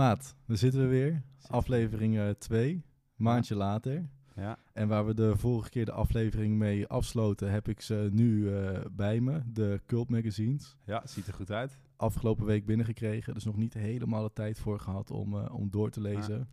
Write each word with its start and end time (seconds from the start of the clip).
Maat, 0.00 0.34
we 0.44 0.56
zitten 0.56 0.80
we 0.80 0.86
weer. 0.86 1.22
Aflevering 1.46 2.34
2, 2.38 2.84
maandje 3.16 3.54
later. 3.54 4.08
Ja. 4.36 4.58
En 4.72 4.88
waar 4.88 5.06
we 5.06 5.14
de 5.14 5.36
vorige 5.36 5.70
keer 5.70 5.84
de 5.84 5.92
aflevering 5.92 6.56
mee 6.58 6.86
afsloten, 6.86 7.50
heb 7.50 7.68
ik 7.68 7.80
ze 7.80 8.08
nu 8.12 8.54
eh, 8.54 8.80
bij 8.92 9.20
me, 9.20 9.42
de 9.46 9.80
Cult 9.86 10.10
Magazines. 10.10 10.76
ja, 10.84 11.02
ziet 11.04 11.26
er 11.26 11.34
goed 11.34 11.50
uit. 11.50 11.78
Afgelopen 11.96 12.46
week 12.46 12.66
binnengekregen, 12.66 13.34
dus 13.34 13.44
nog 13.44 13.56
niet 13.56 13.74
helemaal 13.74 14.22
de 14.22 14.32
tijd 14.32 14.58
voor 14.58 14.80
gehad 14.80 15.10
om, 15.10 15.34
eh, 15.38 15.54
om 15.54 15.70
door 15.70 15.90
te 15.90 16.00
lezen. 16.00 16.48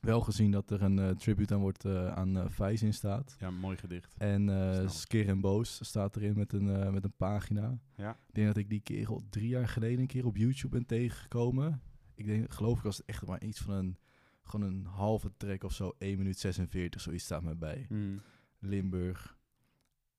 Wel 0.00 0.20
gezien 0.20 0.50
dat 0.50 0.70
er 0.70 0.82
een 0.82 0.98
eh, 0.98 1.08
tribute 1.08 1.54
aan 1.54 1.60
wordt 1.60 1.84
eh, 1.84 2.12
aan 2.12 2.36
uh, 2.36 2.44
Vijs 2.48 2.82
in 2.82 2.94
staat. 2.94 3.36
Ja, 3.38 3.50
mooi 3.50 3.76
gedicht. 3.76 4.14
En 4.18 4.48
eh. 4.48 4.88
Skeer 4.88 5.28
en 5.28 5.40
Boos 5.40 5.78
staat 5.82 6.16
erin 6.16 6.36
met 6.36 6.52
een, 6.52 6.68
eh, 6.68 6.90
met 6.90 7.04
een 7.04 7.12
pagina. 7.16 7.78
Ja. 7.96 8.10
Ik 8.10 8.34
denk 8.34 8.46
dat 8.46 8.56
ik 8.56 8.68
die 8.68 8.80
kerel 8.80 9.22
drie 9.30 9.48
jaar 9.48 9.68
geleden 9.68 10.00
een 10.00 10.06
keer 10.06 10.26
op 10.26 10.36
YouTube 10.36 10.76
ben 10.76 10.86
tegengekomen. 10.86 11.80
Ik 12.20 12.26
denk, 12.26 12.52
geloof 12.52 12.76
ik, 12.78 12.84
was 12.84 12.96
het 12.96 13.06
echt 13.06 13.26
maar 13.26 13.42
iets 13.42 13.60
van 13.60 13.74
een, 13.74 13.98
gewoon 14.42 14.66
een 14.66 14.86
halve 14.86 15.32
track 15.36 15.64
of 15.64 15.72
zo. 15.72 15.94
1 15.98 16.18
minuut 16.18 16.38
46, 16.38 17.00
zoiets 17.00 17.24
staat 17.24 17.42
me 17.42 17.54
bij. 17.54 17.86
Mm. 17.88 18.20
Limburg, 18.58 19.38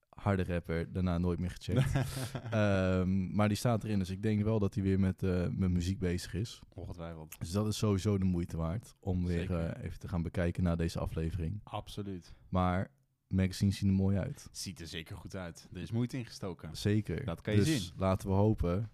harde 0.09 0.43
rapper, 0.43 0.91
daarna 0.91 1.17
nooit 1.17 1.39
meer 1.39 1.51
gecheckt. 1.51 1.93
Ehm, 2.51 3.35
maar 3.35 3.47
die 3.47 3.57
staat 3.57 3.83
erin, 3.83 3.99
dus 3.99 4.09
ik 4.09 4.23
denk 4.23 4.43
wel 4.43 4.59
dat 4.59 4.73
hij 4.73 4.83
weer 4.83 4.99
met, 4.99 5.23
eh, 5.23 5.47
met 5.47 5.71
muziek 5.71 5.99
bezig 5.99 6.33
is. 6.33 6.61
Ongetwijfeld. 6.73 7.39
Dus 7.39 7.51
dat 7.51 7.67
is 7.67 7.77
sowieso 7.77 8.17
de 8.17 8.25
moeite 8.25 8.57
waard 8.57 8.95
om 8.99 9.25
weer 9.25 9.55
eh, 9.55 9.83
even 9.83 9.99
te 9.99 10.07
gaan 10.07 10.21
bekijken 10.21 10.63
naar 10.63 10.77
deze 10.77 10.99
aflevering. 10.99 11.59
Absoluut. 11.63 12.33
Maar 12.49 12.91
magazines 13.27 13.77
zien 13.77 13.89
er 13.89 13.95
mooi 13.95 14.17
uit. 14.17 14.49
Ziet 14.51 14.79
er 14.79 14.87
zeker 14.87 15.17
goed 15.17 15.35
uit. 15.35 15.70
Er 15.73 15.81
is 15.81 15.91
moeite 15.91 16.17
ingestoken. 16.17 16.75
Zeker. 16.75 17.25
Dat 17.25 17.41
kan 17.41 17.53
je 17.53 17.59
dus 17.63 17.85
zien. 17.85 17.93
laten 17.97 18.27
we 18.27 18.33
hopen 18.33 18.91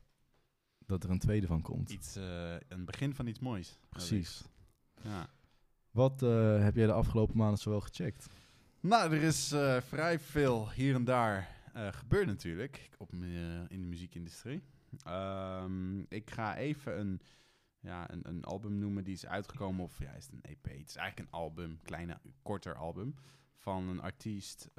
dat 0.88 1.04
er 1.04 1.10
een 1.10 1.20
tweede 1.20 1.48
van 1.48 1.62
komt. 1.62 1.90
Iets, 1.90 2.16
eh, 2.16 2.56
een 2.68 2.86
begin 2.86 3.16
van 3.16 3.28
iets 3.28 3.40
moois. 3.40 3.80
Precies. 3.90 4.44
Ja. 5.04 5.30
Wat 5.92 6.24
eh, 6.24 6.64
heb 6.64 6.76
jij 6.76 6.86
de 6.86 6.92
afgelopen 6.92 7.38
maanden 7.38 7.60
zowel 7.60 7.82
gecheckt? 7.82 8.28
Nou, 8.80 9.14
er 9.14 9.24
is 9.24 9.52
eh, 9.52 9.82
vrij 9.82 10.20
veel 10.20 10.72
hier 10.72 10.96
en 10.96 11.04
daar 11.04 11.56
gebeurd 11.92 12.28
natuurlijk 12.28 12.90
op, 12.98 13.14
in 13.14 13.82
de 13.82 13.88
muziekindustrie. 13.88 14.62
Ehm, 15.04 16.00
ik 16.00 16.32
ga 16.32 16.56
even 16.56 17.00
een, 17.00 17.22
ja, 17.80 18.12
een, 18.12 18.28
een 18.28 18.44
album 18.44 18.78
noemen 18.78 19.04
die 19.04 19.14
is 19.14 19.26
uitgekomen, 19.26 19.84
of 19.84 20.00
ja, 20.00 20.12
is 20.12 20.26
het 20.26 20.34
een 20.34 20.42
EP? 20.42 20.66
Het 20.66 20.90
is 20.90 20.96
eigenlijk 20.96 21.30
een 21.30 21.40
album, 21.40 21.80
kleine, 21.84 22.20
korter 22.42 22.76
album, 22.76 23.16
van 23.56 23.88
een 23.88 24.02
artiest 24.02 24.70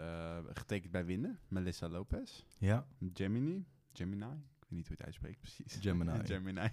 getekend 0.53 0.93
bij 0.93 1.05
Winden, 1.05 1.39
Melissa 1.49 1.89
Lopez. 1.89 2.45
Ja. 2.59 2.87
Gemini, 3.15 3.65
Gemini, 3.93 4.43
weet 4.69 4.79
niet 4.79 4.89
hoe 4.89 4.97
je 4.99 5.05
het 5.05 5.05
uitspreekt 5.05 5.41
precies. 5.41 5.79
Gemini. 5.81 6.25
Gemini. 6.35 6.69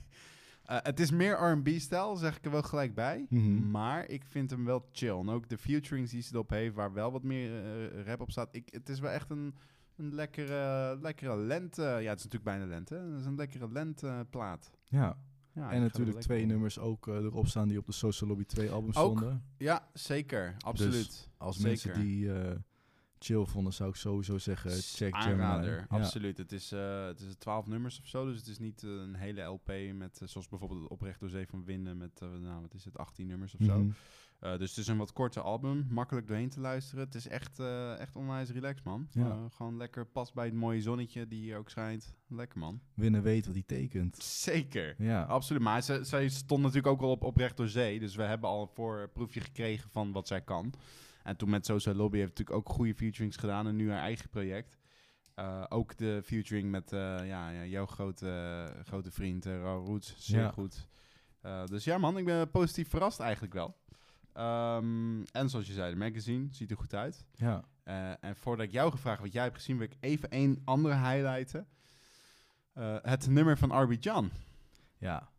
Eh, 0.64 0.78
het 0.82 1.00
is 1.00 1.12
meer 1.12 1.34
R&B-stijl, 1.52 2.16
zeg 2.16 2.38
ik 2.38 2.46
er 2.46 2.52
wel 2.52 2.62
gelijk 2.62 2.96
bij. 2.96 3.26
Mhm. 3.30 3.72
Maar 3.72 4.10
ik 4.10 4.26
vind 4.26 4.50
hem 4.50 4.66
wel 4.66 4.90
chill. 4.92 5.18
En 5.20 5.30
ook 5.30 5.50
de 5.50 5.58
featurings 5.58 6.12
die 6.12 6.22
ze 6.22 6.34
erop 6.34 6.50
heeft, 6.50 6.76
waar 6.76 6.94
wel 6.94 7.12
wat 7.12 7.24
meer 7.24 7.64
eh, 7.64 8.04
rap 8.06 8.22
op 8.22 8.32
staat. 8.32 8.56
Ik, 8.56 8.68
het 8.72 8.90
is 8.90 9.00
wel 9.00 9.12
echt 9.12 9.30
een, 9.30 9.56
een 9.96 10.14
lekkere, 10.16 10.98
lekkere 11.02 11.38
lente. 11.38 11.82
Ja, 11.82 12.10
het 12.10 12.20
is 12.20 12.24
natuurlijk 12.24 12.44
bijna 12.44 12.66
lente. 12.66 12.96
Het 12.96 13.20
is 13.20 13.26
een 13.26 13.36
lekkere 13.36 13.72
lenteplaat. 13.72 14.72
ja. 14.84 15.18
Ja, 15.56 15.72
en 15.72 15.82
natuurlijk 15.82 16.20
twee 16.20 16.42
op. 16.42 16.48
nummers 16.48 16.80
ook 16.80 17.08
eh, 17.08 17.16
erop 17.16 17.48
staan 17.48 17.68
die 17.68 17.78
op 17.78 17.86
de 17.86 17.92
Social 17.92 18.30
Lobby 18.30 18.46
2 18.46 18.72
album 18.72 18.92
stonden. 18.92 19.44
Ja, 19.58 19.88
zeker. 19.94 20.56
Absoluut. 20.60 21.30
Als 21.38 21.56
Zeker. 21.56 21.70
mensen 21.70 21.94
die 21.94 22.34
eh, 22.34 22.56
chill 23.26 23.46
vonden, 23.46 23.74
zou 23.74 23.90
ik 23.90 23.96
sowieso 23.96 24.38
zeggen, 24.38 24.72
check. 24.72 25.14
Aanrader, 25.14 25.78
Ja. 25.78 25.86
absoluut. 25.88 26.38
Het 26.38 26.52
is, 26.52 26.72
eh 26.72 27.06
het 27.06 27.20
is 27.20 27.36
12 27.36 27.68
nummers 27.68 28.00
of 28.00 28.08
zo, 28.08 28.26
dus 28.26 28.38
het 28.38 28.48
is 28.48 28.60
niet 28.60 28.84
eh, 28.84 28.90
een 28.90 29.16
hele 29.16 29.42
LP 29.42 29.72
met, 29.94 30.22
eh, 30.22 30.28
zoals 30.28 30.48
bijvoorbeeld 30.48 30.82
het 30.82 30.90
Oprecht 30.90 31.20
door 31.20 31.30
Zee 31.30 31.48
van 31.48 31.66
Winden 31.66 31.98
met, 31.98 32.20
nou, 32.20 32.62
wat 32.62 32.74
is 32.74 32.86
het, 32.86 32.98
18 32.98 33.28
nummers 33.28 33.56
of 33.56 33.66
zo. 33.66 33.80
Mhm. 33.80 33.92
Dus 34.58 34.70
het 34.70 34.78
is 34.78 34.88
een 34.88 34.98
wat 34.98 35.14
korter 35.14 35.42
album, 35.42 35.88
makkelijk 35.90 36.28
doorheen 36.28 36.50
te 36.50 36.60
luisteren. 36.60 37.06
Het 37.06 37.16
is 37.16 37.28
echt, 37.28 37.60
echt 38.00 38.16
onwijs 38.16 38.50
relaxed, 38.50 38.84
man. 38.86 39.08
Ja. 39.12 39.48
Gewoon 39.50 39.78
lekker, 39.78 40.06
past 40.06 40.34
bij 40.34 40.46
het 40.46 40.54
mooie 40.54 40.82
zonnetje 40.82 41.28
die 41.28 41.42
hier 41.42 41.58
ook 41.58 41.70
schijnt. 41.70 42.16
Lekker, 42.28 42.60
man. 42.60 42.82
Winnen 42.94 43.22
weet 43.22 43.46
wat 43.46 43.54
hij 43.56 43.64
tekent. 43.68 44.16
Zeker. 44.24 44.96
Ja. 44.98 45.24
Absoluut, 45.24 45.62
maar 45.62 45.82
ze, 45.82 46.00
zij 46.04 46.30
stond 46.30 46.62
natuurlijk 46.62 46.88
ook 46.88 47.02
al 47.02 47.12
op 47.12 47.24
oprecht 47.24 47.58
door 47.58 47.68
zee. 47.68 48.00
Dus 48.00 48.16
we 48.16 48.24
hebben 48.24 48.50
al 48.50 48.62
een 48.62 48.74
voorproefje 48.74 49.42
gekregen 49.42 49.90
van 49.90 50.12
wat 50.12 50.28
zij 50.28 50.42
kan. 50.42 50.74
En 51.26 51.36
toen 51.38 51.50
met 51.50 51.66
Social 51.66 51.96
Lobby 51.96 52.18
heeft 52.18 52.30
natuurlijk 52.30 52.58
ook 52.58 52.76
goede 52.76 52.96
featurings 52.96 53.36
gedaan. 53.38 53.68
En 53.68 53.76
nu 53.76 53.92
haar 53.92 54.00
eigen 54.02 54.30
project. 54.30 54.78
Eh, 55.36 55.64
ook 55.70 55.98
de 55.98 56.22
featuring 56.26 56.72
met 56.72 56.94
eh, 56.94 57.00
ja, 57.28 57.50
ja, 57.50 57.66
jouw 57.66 57.86
grote, 57.86 58.74
grote 58.84 59.12
vriend 59.12 59.46
uh, 59.46 59.62
Roots. 59.62 60.16
Zeer 60.18 60.40
Ja. 60.40 60.52
goed. 60.52 60.88
Dus 61.66 61.84
ja 61.84 61.98
man, 61.98 62.18
ik 62.18 62.26
ben 62.26 62.50
positief 62.52 62.90
verrast 62.90 63.20
eigenlijk 63.20 63.54
wel. 63.54 63.78
Ehm, 64.34 65.24
en 65.32 65.50
zoals 65.50 65.68
je 65.68 65.74
zei, 65.74 65.92
de 65.92 65.98
magazine 65.98 66.48
ziet 66.52 66.72
er 66.72 66.78
goed 66.78 66.94
uit. 66.94 67.26
ja. 67.36 67.64
En 68.20 68.36
voordat 68.36 68.66
ik 68.66 68.72
jou 68.72 68.92
gevraagd 68.92 69.22
wat 69.22 69.34
jij 69.34 69.44
hebt 69.44 69.56
gezien, 69.56 69.78
wil 69.78 69.88
ik 69.88 69.98
even 70.00 70.30
één 70.30 70.62
andere 70.64 70.96
highlighten. 70.96 71.68
Het 73.02 73.28
nummer 73.28 73.58
van 73.58 73.72
Arby 73.72 73.98
Jan. 74.00 74.32
Ja. 74.98 75.30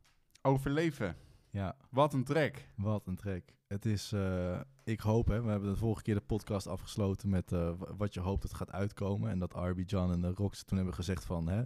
Overleven. 0.43 1.17
Ja. 1.57 1.77
Wat 1.91 2.13
een 2.15 2.25
track. 2.25 2.69
Wat 2.75 3.07
een 3.07 3.17
track. 3.17 3.43
Het 3.67 3.85
is, 3.87 4.13
eh, 4.13 4.61
ik 4.85 5.01
hoop, 5.01 5.27
hè, 5.27 5.43
we 5.43 5.51
hebben 5.51 5.71
de 5.71 5.77
vorige 5.77 6.03
keer 6.03 6.15
de 6.15 6.21
podcast 6.21 6.67
afgesloten 6.67 7.29
met 7.29 7.53
eh, 7.53 7.73
wat 7.97 8.15
je 8.15 8.21
hoopt 8.21 8.43
dat 8.43 8.55
gaat 8.55 8.71
uitkomen. 8.73 9.31
En 9.31 9.39
dat 9.39 9.53
RB 9.55 9.83
John 9.87 10.13
en 10.13 10.21
de 10.21 10.33
Rox 10.35 10.65
toen 10.65 10.77
hebben 10.77 10.95
gezegd 10.95 11.25
van, 11.25 11.49
hè, 11.49 11.63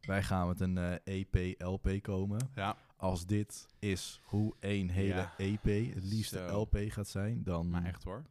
wij 0.00 0.22
gaan 0.22 0.46
met 0.48 0.60
een 0.60 0.78
eh, 0.78 0.94
EP, 1.20 1.60
LP 1.62 2.02
komen. 2.02 2.50
Ja, 2.54 2.76
Als 2.96 3.26
dit 3.26 3.66
is 3.78 4.20
hoe 4.24 4.54
één 4.58 4.88
hele 4.88 5.14
Ja. 5.14 5.34
EP, 5.36 5.94
het 5.94 6.04
liefste 6.04 6.38
Zo. 6.48 6.60
LP 6.60 6.76
gaat 6.88 7.08
zijn, 7.08 7.42
dan, 7.42 7.70
maar 7.70 7.84
echt 7.84 8.04
hoor. 8.04 8.22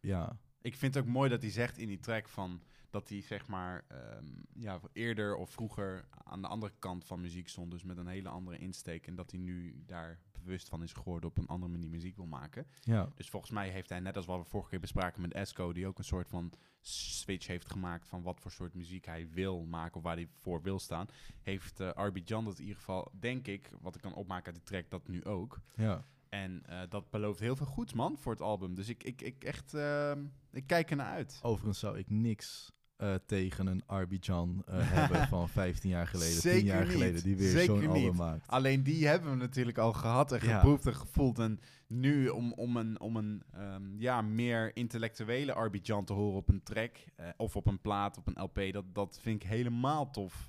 ja, 0.00 0.38
Ik 0.62 0.76
vind 0.76 0.94
het 0.94 1.04
ook 1.04 1.10
mooi 1.10 1.30
dat 1.30 1.42
hij 1.42 1.50
zegt 1.50 1.78
in 1.78 1.88
die 1.88 2.00
track 2.00 2.28
van 2.28 2.60
dat 2.94 3.08
hij 3.08 3.20
zeg 3.20 3.46
maar 3.46 3.84
ehm, 3.88 4.26
ja, 4.52 4.80
eerder 4.92 5.36
of 5.36 5.50
vroeger 5.50 6.08
aan 6.24 6.42
de 6.42 6.48
andere 6.48 6.72
kant 6.78 7.04
van 7.04 7.20
muziek 7.20 7.48
stond, 7.48 7.70
dus 7.70 7.82
met 7.84 7.96
een 7.96 8.06
hele 8.06 8.28
andere 8.28 8.58
insteek 8.58 9.06
en 9.06 9.14
dat 9.14 9.30
hij 9.30 9.40
nu 9.40 9.82
daar 9.86 10.18
bewust 10.32 10.68
van 10.68 10.82
is 10.82 10.92
geworden 10.92 11.30
op 11.30 11.38
een 11.38 11.46
andere 11.46 11.72
manier 11.72 11.90
muziek 11.90 12.16
wil 12.16 12.26
maken. 12.26 12.66
ja, 12.80 13.08
Dus 13.14 13.28
volgens 13.28 13.52
mij 13.52 13.68
heeft 13.68 13.88
hij, 13.88 14.00
net 14.00 14.16
als 14.16 14.26
wat 14.26 14.38
we 14.38 14.44
vorige 14.44 14.70
keer 14.70 14.80
bespraken 14.80 15.22
met 15.22 15.32
Esco, 15.32 15.72
die 15.72 15.86
ook 15.86 15.98
een 15.98 16.04
soort 16.04 16.28
van 16.28 16.52
switch 16.80 17.46
heeft 17.46 17.70
gemaakt 17.70 18.08
van 18.08 18.22
wat 18.22 18.40
voor 18.40 18.50
soort 18.50 18.74
muziek 18.74 19.04
hij 19.06 19.28
wil 19.30 19.64
maken 19.64 19.96
of 19.96 20.02
waar 20.02 20.16
hij 20.16 20.28
voor 20.38 20.62
wil 20.62 20.78
staan, 20.78 21.06
heeft 21.42 21.80
eh 21.80 21.90
RB 21.94 22.18
Jan 22.24 22.44
dat 22.44 22.54
in 22.54 22.62
ieder 22.62 22.76
geval, 22.78 23.12
denk 23.18 23.46
ik, 23.46 23.70
wat 23.80 23.94
ik 23.94 24.00
kan 24.00 24.14
opmaken 24.14 24.46
uit 24.46 24.54
die 24.54 24.64
track, 24.64 24.90
dat 24.90 25.08
nu 25.08 25.24
ook. 25.24 25.60
ja. 25.74 26.04
En 26.28 26.62
eh, 26.66 26.80
dat 26.88 27.10
belooft 27.10 27.40
heel 27.40 27.56
veel 27.56 27.66
goeds, 27.66 27.92
man, 27.92 28.18
voor 28.18 28.32
het 28.32 28.40
album. 28.40 28.74
Dus 28.74 28.88
ik, 28.88 29.04
ik, 29.04 29.22
ik 29.22 29.44
echt, 29.44 29.74
ehm, 29.74 30.24
ik 30.50 30.66
kijk 30.66 30.90
ernaar 30.90 31.12
uit. 31.12 31.38
Overigens 31.42 31.78
zou 31.78 31.98
ik 31.98 32.10
niks 32.10 32.72
eh, 32.96 33.14
tegen 33.26 33.66
een 33.66 33.82
RB 33.86 34.12
John 34.20 34.62
eh, 34.66 34.74
hebben 34.94 35.28
van 35.28 35.48
15 35.48 35.90
jaar 35.90 36.06
geleden, 36.06 36.40
10 36.40 36.40
Zeker 36.40 36.66
jaar 36.66 36.82
niet. 36.82 36.92
geleden, 36.92 37.22
die 37.22 37.36
weer 37.36 37.64
zo'n 37.64 37.86
album 37.88 38.16
maakt. 38.16 38.48
Alleen 38.48 38.82
die 38.82 39.06
hebben 39.06 39.30
we 39.30 39.36
natuurlijk 39.36 39.78
al 39.78 39.92
gehad 39.92 40.32
en 40.32 40.46
Ja. 40.48 40.54
geproefd 40.58 40.86
en 40.86 40.94
gevoeld. 40.96 41.38
En 41.38 41.60
nu 41.86 42.28
om, 42.28 42.52
om 42.52 42.76
een, 42.76 43.00
om 43.00 43.16
een 43.16 43.42
ehm, 43.52 43.82
ja, 43.98 44.22
meer 44.22 44.76
intellectuele 44.76 45.52
RB 45.52 45.76
Jan 45.82 46.04
te 46.04 46.12
horen 46.12 46.36
op 46.36 46.48
een 46.48 46.62
track 46.62 46.96
eh, 47.16 47.26
of 47.36 47.56
op 47.56 47.66
een 47.66 47.80
plaat, 47.80 48.18
op 48.18 48.26
een 48.26 48.42
LP, 48.42 48.72
dat, 48.72 48.84
dat 48.92 49.18
vind 49.22 49.42
ik 49.42 49.48
helemaal 49.48 50.10
tof 50.10 50.48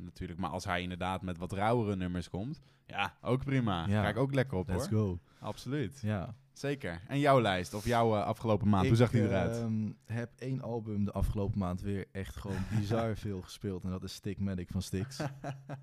natuurlijk. 0.00 0.38
Maar 0.38 0.50
als 0.50 0.64
hij 0.64 0.82
inderdaad 0.82 1.22
met 1.22 1.38
wat 1.38 1.52
rauwere 1.52 1.96
nummers 1.96 2.28
komt, 2.30 2.60
ja, 2.86 3.14
ook 3.20 3.44
prima. 3.44 3.86
Ja. 3.86 4.02
Ga 4.02 4.08
ik 4.08 4.16
ook 4.16 4.34
lekker 4.34 4.58
op 4.58 4.68
Let's 4.68 4.88
hoor. 4.88 4.98
go. 4.98 5.18
Absoluut. 5.40 5.98
Ja. 6.02 6.34
Zeker. 6.58 7.00
En 7.06 7.18
jouw 7.18 7.40
lijst 7.40 7.74
of 7.74 7.84
jouw 7.84 8.16
eh, 8.16 8.24
afgelopen 8.24 8.68
maand, 8.68 8.86
hoe 8.86 8.96
zag 8.96 9.10
die 9.10 9.22
eruit? 9.22 9.56
Ik 9.56 9.62
ehm, 9.62 9.90
heb 10.04 10.30
één 10.38 10.60
album 10.60 11.04
de 11.04 11.12
afgelopen 11.12 11.58
maand 11.58 11.80
weer 11.80 12.06
echt 12.12 12.36
gewoon 12.36 12.64
bizar 12.78 13.16
veel 13.16 13.42
gespeeld. 13.42 13.84
En 13.84 13.90
dat 13.90 14.02
is 14.02 14.12
Stickmatic 14.12 14.68
van 14.70 14.82
Styx. 14.82 15.16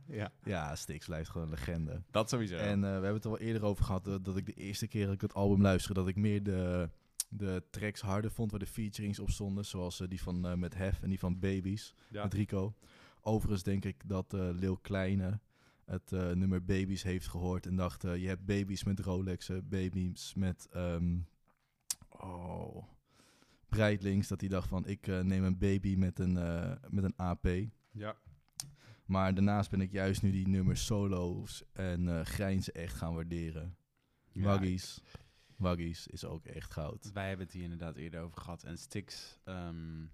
ja, 0.08 0.32
ja, 0.44 0.76
Styx 0.76 1.06
blijft 1.06 1.30
gewoon 1.30 1.48
een 1.48 1.54
legende. 1.54 2.02
dat 2.12 2.30
sowieso. 2.30 2.56
En 2.56 2.76
eh, 2.76 2.80
we 2.82 2.88
hebben 2.88 3.14
het 3.14 3.24
er 3.24 3.30
wel 3.30 3.40
eerder 3.40 3.64
over 3.64 3.86
gehad, 3.86 4.08
eh, 4.08 4.16
dat 4.22 4.38
ik 4.38 4.46
de 4.46 4.54
eerste 4.54 4.88
keer 4.88 5.06
dat 5.06 5.14
ik 5.14 5.22
het 5.22 5.34
album 5.34 5.62
luisterde, 5.62 6.00
dat 6.00 6.10
ik 6.10 6.16
meer 6.16 6.44
de, 6.44 6.90
de 7.30 7.64
tracks 7.70 8.02
harder 8.02 8.32
vond 8.32 8.52
waar 8.52 8.60
de 8.60 8.66
featurings 8.66 9.20
op 9.20 9.30
stonden. 9.30 9.66
Zoals 9.66 10.04
die 10.10 10.22
van 10.22 10.60
met 10.60 10.76
Hef 10.76 11.02
en 11.02 11.10
die 11.10 11.20
van 11.20 11.40
Babies, 11.40 11.96
ja. 12.10 12.24
met 12.24 12.34
Rico. 12.34 12.76
Overigens 13.22 13.64
denk 13.64 13.86
ik 13.86 14.02
dat 14.06 14.32
Lil 14.32 14.78
Kleine 14.78 15.40
het 15.86 16.12
eh, 16.12 16.32
nummer 16.32 16.66
Babies 16.66 17.04
heeft 17.04 17.28
gehoord 17.28 17.66
en 17.66 17.76
dacht, 17.76 18.04
eh, 18.04 18.18
je 18.18 18.28
hebt 18.28 18.46
babies 18.46 18.84
met 18.84 19.00
Rolexen, 19.00 19.68
babies 19.70 20.34
met... 20.34 20.68
ehm 20.72 21.18
oh, 22.10 22.84
Breitlinks, 23.70 24.28
dat 24.28 24.40
hij 24.40 24.50
dacht 24.50 24.68
van, 24.68 24.88
ik 24.88 25.08
eh, 25.08 25.20
neem 25.20 25.44
een 25.44 25.58
baby 25.58 25.96
met 25.96 26.20
een, 26.20 26.34
met 26.90 27.04
een 27.04 27.16
AP. 27.16 27.48
ja. 27.92 28.18
Maar 29.06 29.34
daarnaast 29.34 29.70
ben 29.70 29.82
ik 29.82 29.92
juist 29.92 30.22
nu 30.22 30.32
die 30.32 30.48
nummers 30.48 30.86
solo's 30.86 31.64
en 31.72 32.26
grijnzen 32.26 32.74
echt 32.74 32.96
gaan 32.96 33.14
waarderen. 33.14 33.78
Ja, 34.32 34.44
Waggies. 34.44 35.02
Waggies 35.56 36.08
is 36.08 36.26
ook 36.26 36.46
echt 36.46 36.72
goud. 36.72 37.12
Wij 37.14 37.28
hebben 37.28 37.46
het 37.46 37.56
hier 37.56 37.64
inderdaad 37.64 37.96
eerder 37.96 38.22
over 38.22 38.42
gehad. 38.42 38.64
En 38.64 38.78
Styx, 38.78 39.40
ehm, 39.44 40.06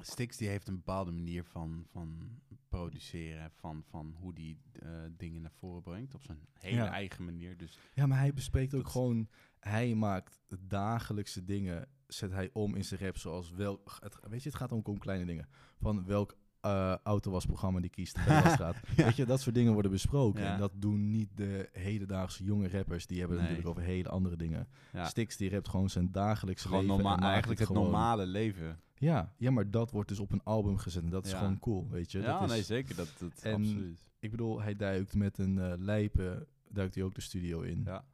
Stix 0.00 0.36
die 0.36 0.48
heeft 0.48 0.68
een 0.68 0.74
bepaalde 0.76 1.10
manier 1.12 1.44
van, 1.44 1.84
van 1.90 2.38
produceren, 2.68 3.50
van, 3.56 3.82
van 3.90 4.14
hoe 4.20 4.34
die 4.34 4.58
eh, 4.72 4.88
dingen 5.16 5.42
naar 5.42 5.52
voren 5.58 5.82
brengt. 5.82 6.14
Op 6.14 6.22
zijn 6.22 6.38
hele 6.52 6.76
Ja. 6.76 6.90
eigen 6.90 7.24
manier. 7.24 7.56
Dus 7.56 7.78
Ja, 7.94 8.06
maar 8.06 8.18
hij 8.18 8.32
bespreekt 8.32 8.74
ook 8.74 8.88
gewoon... 8.88 9.28
Hij 9.58 9.94
maakt 9.94 10.40
dagelijkse 10.60 11.44
dingen, 11.44 11.88
zet 12.06 12.30
hij 12.32 12.50
om 12.52 12.74
in 12.74 12.84
zijn 12.84 13.00
rap 13.00 13.16
zoals 13.18 13.50
welk... 13.50 13.96
Het, 14.00 14.18
weet 14.28 14.42
je, 14.42 14.48
het 14.48 14.58
gaat 14.58 14.72
ook 14.72 14.88
om 14.88 14.98
kleine 14.98 15.24
dingen. 15.26 15.48
Van 15.80 16.04
welk 16.04 16.36
eh 16.60 16.94
autowasprogramma 17.02 17.80
die 17.80 17.90
kiest 17.90 18.14
bij. 18.26 18.42
Ja. 18.42 18.74
Weet 18.96 19.16
je, 19.16 19.26
dat 19.26 19.40
soort 19.40 19.54
dingen 19.54 19.72
worden 19.72 19.90
besproken. 19.90 20.42
Ja. 20.42 20.52
En 20.52 20.58
dat 20.58 20.72
doen 20.74 21.10
niet 21.10 21.28
de 21.36 21.68
hedendaagse 21.72 22.44
jonge 22.44 22.68
rappers. 22.68 23.06
Die 23.06 23.18
hebben 23.18 23.36
het 23.36 23.42
natuurlijk 23.48 23.76
over 23.76 23.88
hele 23.88 24.08
andere 24.08 24.36
dingen. 24.36 24.68
ja, 24.92 25.04
Stix 25.04 25.36
die 25.36 25.50
rapt 25.50 25.68
gewoon 25.68 25.90
zijn 25.90 26.12
dagelijkse 26.12 26.66
gewoon 26.68 26.86
leven. 26.86 26.96
norma- 27.02 27.18
eigenlijk 27.30 27.60
het, 27.60 27.68
normale 27.68 28.26
leven. 28.26 28.80
Ja, 29.02 29.34
ja, 29.38 29.50
maar 29.50 29.70
dat 29.70 29.90
wordt 29.90 30.08
dus 30.08 30.18
op 30.20 30.32
een 30.32 30.42
album 30.42 30.76
gezet. 30.76 31.02
En 31.02 31.10
dat 31.10 31.24
is 31.24 31.30
Ja. 31.30 31.38
gewoon 31.38 31.58
cool, 31.58 31.88
weet 31.90 32.12
je. 32.12 32.18
Ja, 32.20 32.38
dat 32.40 32.48
is, 32.48 32.54
nee, 32.54 32.62
zeker. 32.62 32.96
Dat, 32.96 33.14
dat 33.18 33.42
En- 33.42 33.54
absoluut. 33.54 34.04
Ik 34.18 34.30
bedoel, 34.30 34.60
hij 34.62 34.76
duikt 34.76 35.14
met 35.14 35.38
een 35.38 35.58
eh 35.58 35.72
lijpe, 35.78 36.46
duikt 36.68 36.94
hij 36.94 37.04
ook 37.04 37.14
de 37.14 37.20
studio 37.20 37.60
in. 37.60 37.82
Ja, 37.84 38.04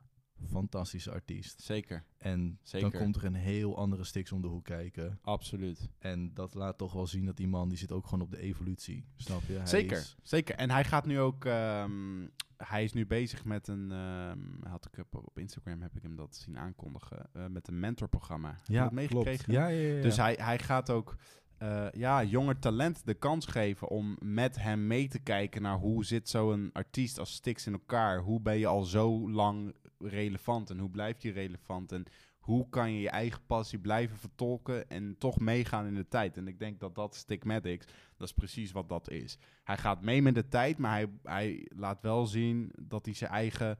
Fantastische 0.50 1.10
artiest. 1.10 1.60
zeker. 1.60 2.04
En 2.18 2.58
Zeker. 2.62 2.90
dan 2.90 3.00
komt 3.00 3.16
er 3.16 3.24
een 3.24 3.34
heel 3.34 3.76
andere 3.76 4.04
Stix 4.04 4.32
om 4.32 4.42
de 4.42 4.48
hoek 4.48 4.64
kijken. 4.64 5.18
Absoluut. 5.22 5.88
En 5.98 6.34
dat 6.34 6.54
laat 6.54 6.78
toch 6.78 6.92
wel 6.92 7.06
zien 7.06 7.24
dat 7.24 7.36
die 7.36 7.48
man, 7.48 7.68
die 7.68 7.78
zit 7.78 7.92
ook 7.92 8.04
gewoon 8.04 8.20
op 8.24 8.30
de 8.30 8.38
evolutie. 8.40 9.04
Snap 9.16 9.42
je? 9.46 9.52
Hij 9.52 9.66
Zeker, 9.66 9.96
is- 9.98 10.16
zeker. 10.22 10.54
En 10.54 10.70
hij 10.70 10.84
gaat 10.84 11.06
nu 11.06 11.18
ook, 11.20 11.44
ehm, 11.44 12.26
hij 12.64 12.84
is 12.84 12.92
nu 12.92 13.06
bezig 13.06 13.44
met 13.44 13.68
een, 13.68 13.92
ehm, 13.92 14.68
had 14.68 14.88
ik 14.92 14.98
op, 14.98 15.26
op 15.26 15.38
Instagram 15.38 15.82
heb 15.82 15.96
ik 15.96 16.02
hem 16.02 16.16
dat 16.16 16.36
zien 16.36 16.58
aankondigen, 16.58 17.28
eh, 17.32 17.46
met 17.46 17.68
een 17.68 17.80
mentorprogramma. 17.80 18.48
Heb 18.48 18.66
ja, 18.66 18.82
dat 18.82 18.92
meegekregen? 18.92 19.44
klopt. 19.44 19.60
Ja, 19.60 19.66
ja, 19.66 19.94
ja. 19.94 20.02
Dus 20.02 20.16
hij, 20.16 20.38
hij 20.40 20.58
gaat 20.58 20.90
ook 20.90 21.16
eh, 21.58 21.86
ja, 21.92 22.24
jonger 22.24 22.58
talent 22.58 23.06
de 23.06 23.14
kans 23.14 23.46
geven 23.46 23.88
om 23.88 24.16
met 24.20 24.62
hem 24.62 24.86
mee 24.86 25.08
te 25.08 25.18
kijken 25.18 25.62
naar 25.62 25.76
hoe 25.76 26.04
zit 26.04 26.28
zo'n 26.28 26.70
artiest 26.72 27.18
als 27.18 27.32
Stix 27.32 27.66
in 27.66 27.72
elkaar. 27.72 28.18
Hoe 28.18 28.40
ben 28.40 28.58
je 28.58 28.66
al 28.66 28.84
zo 28.84 29.30
lang 29.30 29.74
relevant 29.98 30.70
en 30.70 30.78
hoe 30.78 30.90
blijf 30.90 31.22
je 31.22 31.32
relevant 31.32 31.92
en 31.92 32.04
hoe 32.48 32.68
kan 32.68 32.92
je 32.92 33.00
je 33.00 33.10
eigen 33.10 33.46
passie 33.46 33.78
blijven 33.78 34.16
vertolken 34.16 34.90
en 34.90 35.18
toch 35.18 35.38
meegaan 35.38 35.86
in 35.86 35.94
de 35.94 36.08
tijd. 36.08 36.36
En 36.36 36.48
ik 36.48 36.58
denk 36.58 36.80
dat 36.80 36.94
dat 36.94 37.14
Stigmatics, 37.14 37.86
dat 38.16 38.28
is 38.28 38.34
precies 38.34 38.72
wat 38.72 38.88
dat 38.88 39.10
is. 39.10 39.38
Hij 39.64 39.76
gaat 39.76 40.02
mee 40.02 40.22
met 40.22 40.34
de 40.34 40.48
tijd, 40.48 40.78
maar 40.78 40.92
hij, 40.92 41.08
hij 41.22 41.66
laat 41.76 42.02
wel 42.02 42.26
zien 42.26 42.72
dat 42.82 43.04
hij 43.04 43.14
zijn 43.14 43.30
eigen 43.30 43.78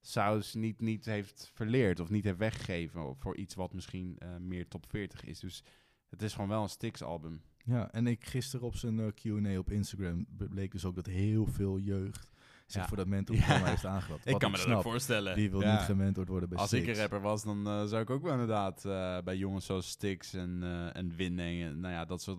saus 0.00 0.54
niet, 0.54 0.80
niet 0.80 1.04
heeft 1.04 1.50
verleerd 1.54 2.00
of 2.00 2.10
niet 2.10 2.24
heeft 2.24 2.38
weggegeven 2.38 3.16
voor 3.16 3.36
iets 3.36 3.54
wat 3.54 3.72
misschien 3.72 4.16
eh, 4.18 4.36
meer 4.36 4.68
top 4.68 4.86
40 4.88 5.24
is. 5.24 5.40
Dus 5.40 5.64
het 6.08 6.22
is 6.22 6.32
gewoon 6.32 6.48
wel 6.48 6.62
een 6.62 6.68
Styx 6.68 7.02
album. 7.02 7.42
Ja, 7.64 7.92
en 7.92 8.06
ik 8.06 8.26
gisteren 8.26 8.66
op 8.66 8.76
zijn 8.76 9.00
eh, 9.00 9.06
Q&A 9.14 9.58
op 9.58 9.70
Instagram 9.70 10.26
bleek 10.28 10.72
dus 10.72 10.84
ook 10.84 10.94
dat 10.94 11.06
heel 11.06 11.46
veel 11.46 11.78
jeugd 11.78 12.32
zich 12.72 12.86
voor 12.86 12.96
dat 12.96 13.06
mentorprogramma 13.06 13.66
heeft 13.66 13.84
aangemeld. 13.84 14.26
Ik 14.26 14.38
kan 14.38 14.50
me 14.50 14.56
dat 14.56 14.66
ook 14.66 14.82
voorstellen. 14.82 15.34
Wie 15.34 15.50
wil 15.50 15.60
niet 15.60 15.80
gementord 15.80 16.28
worden 16.28 16.48
bij 16.48 16.58
Als 16.58 16.72
ik 16.72 16.86
een 16.86 16.94
rapper 16.94 17.20
was, 17.20 17.44
dan 17.44 17.66
eh, 17.66 17.84
zou 17.84 18.02
ik 18.02 18.10
ook 18.10 18.22
wel 18.22 18.32
inderdaad 18.32 18.84
eh, 18.84 19.18
bij 19.24 19.36
jongens 19.36 19.66
zoals 19.66 19.88
Styx 19.88 20.34
en, 20.34 20.62
eh 20.62 20.96
en 20.96 21.16
Winning, 21.16 21.62
en 21.62 21.80
nou 21.80 21.94
ja, 21.94 22.04
dat 22.04 22.22
soort, 22.22 22.38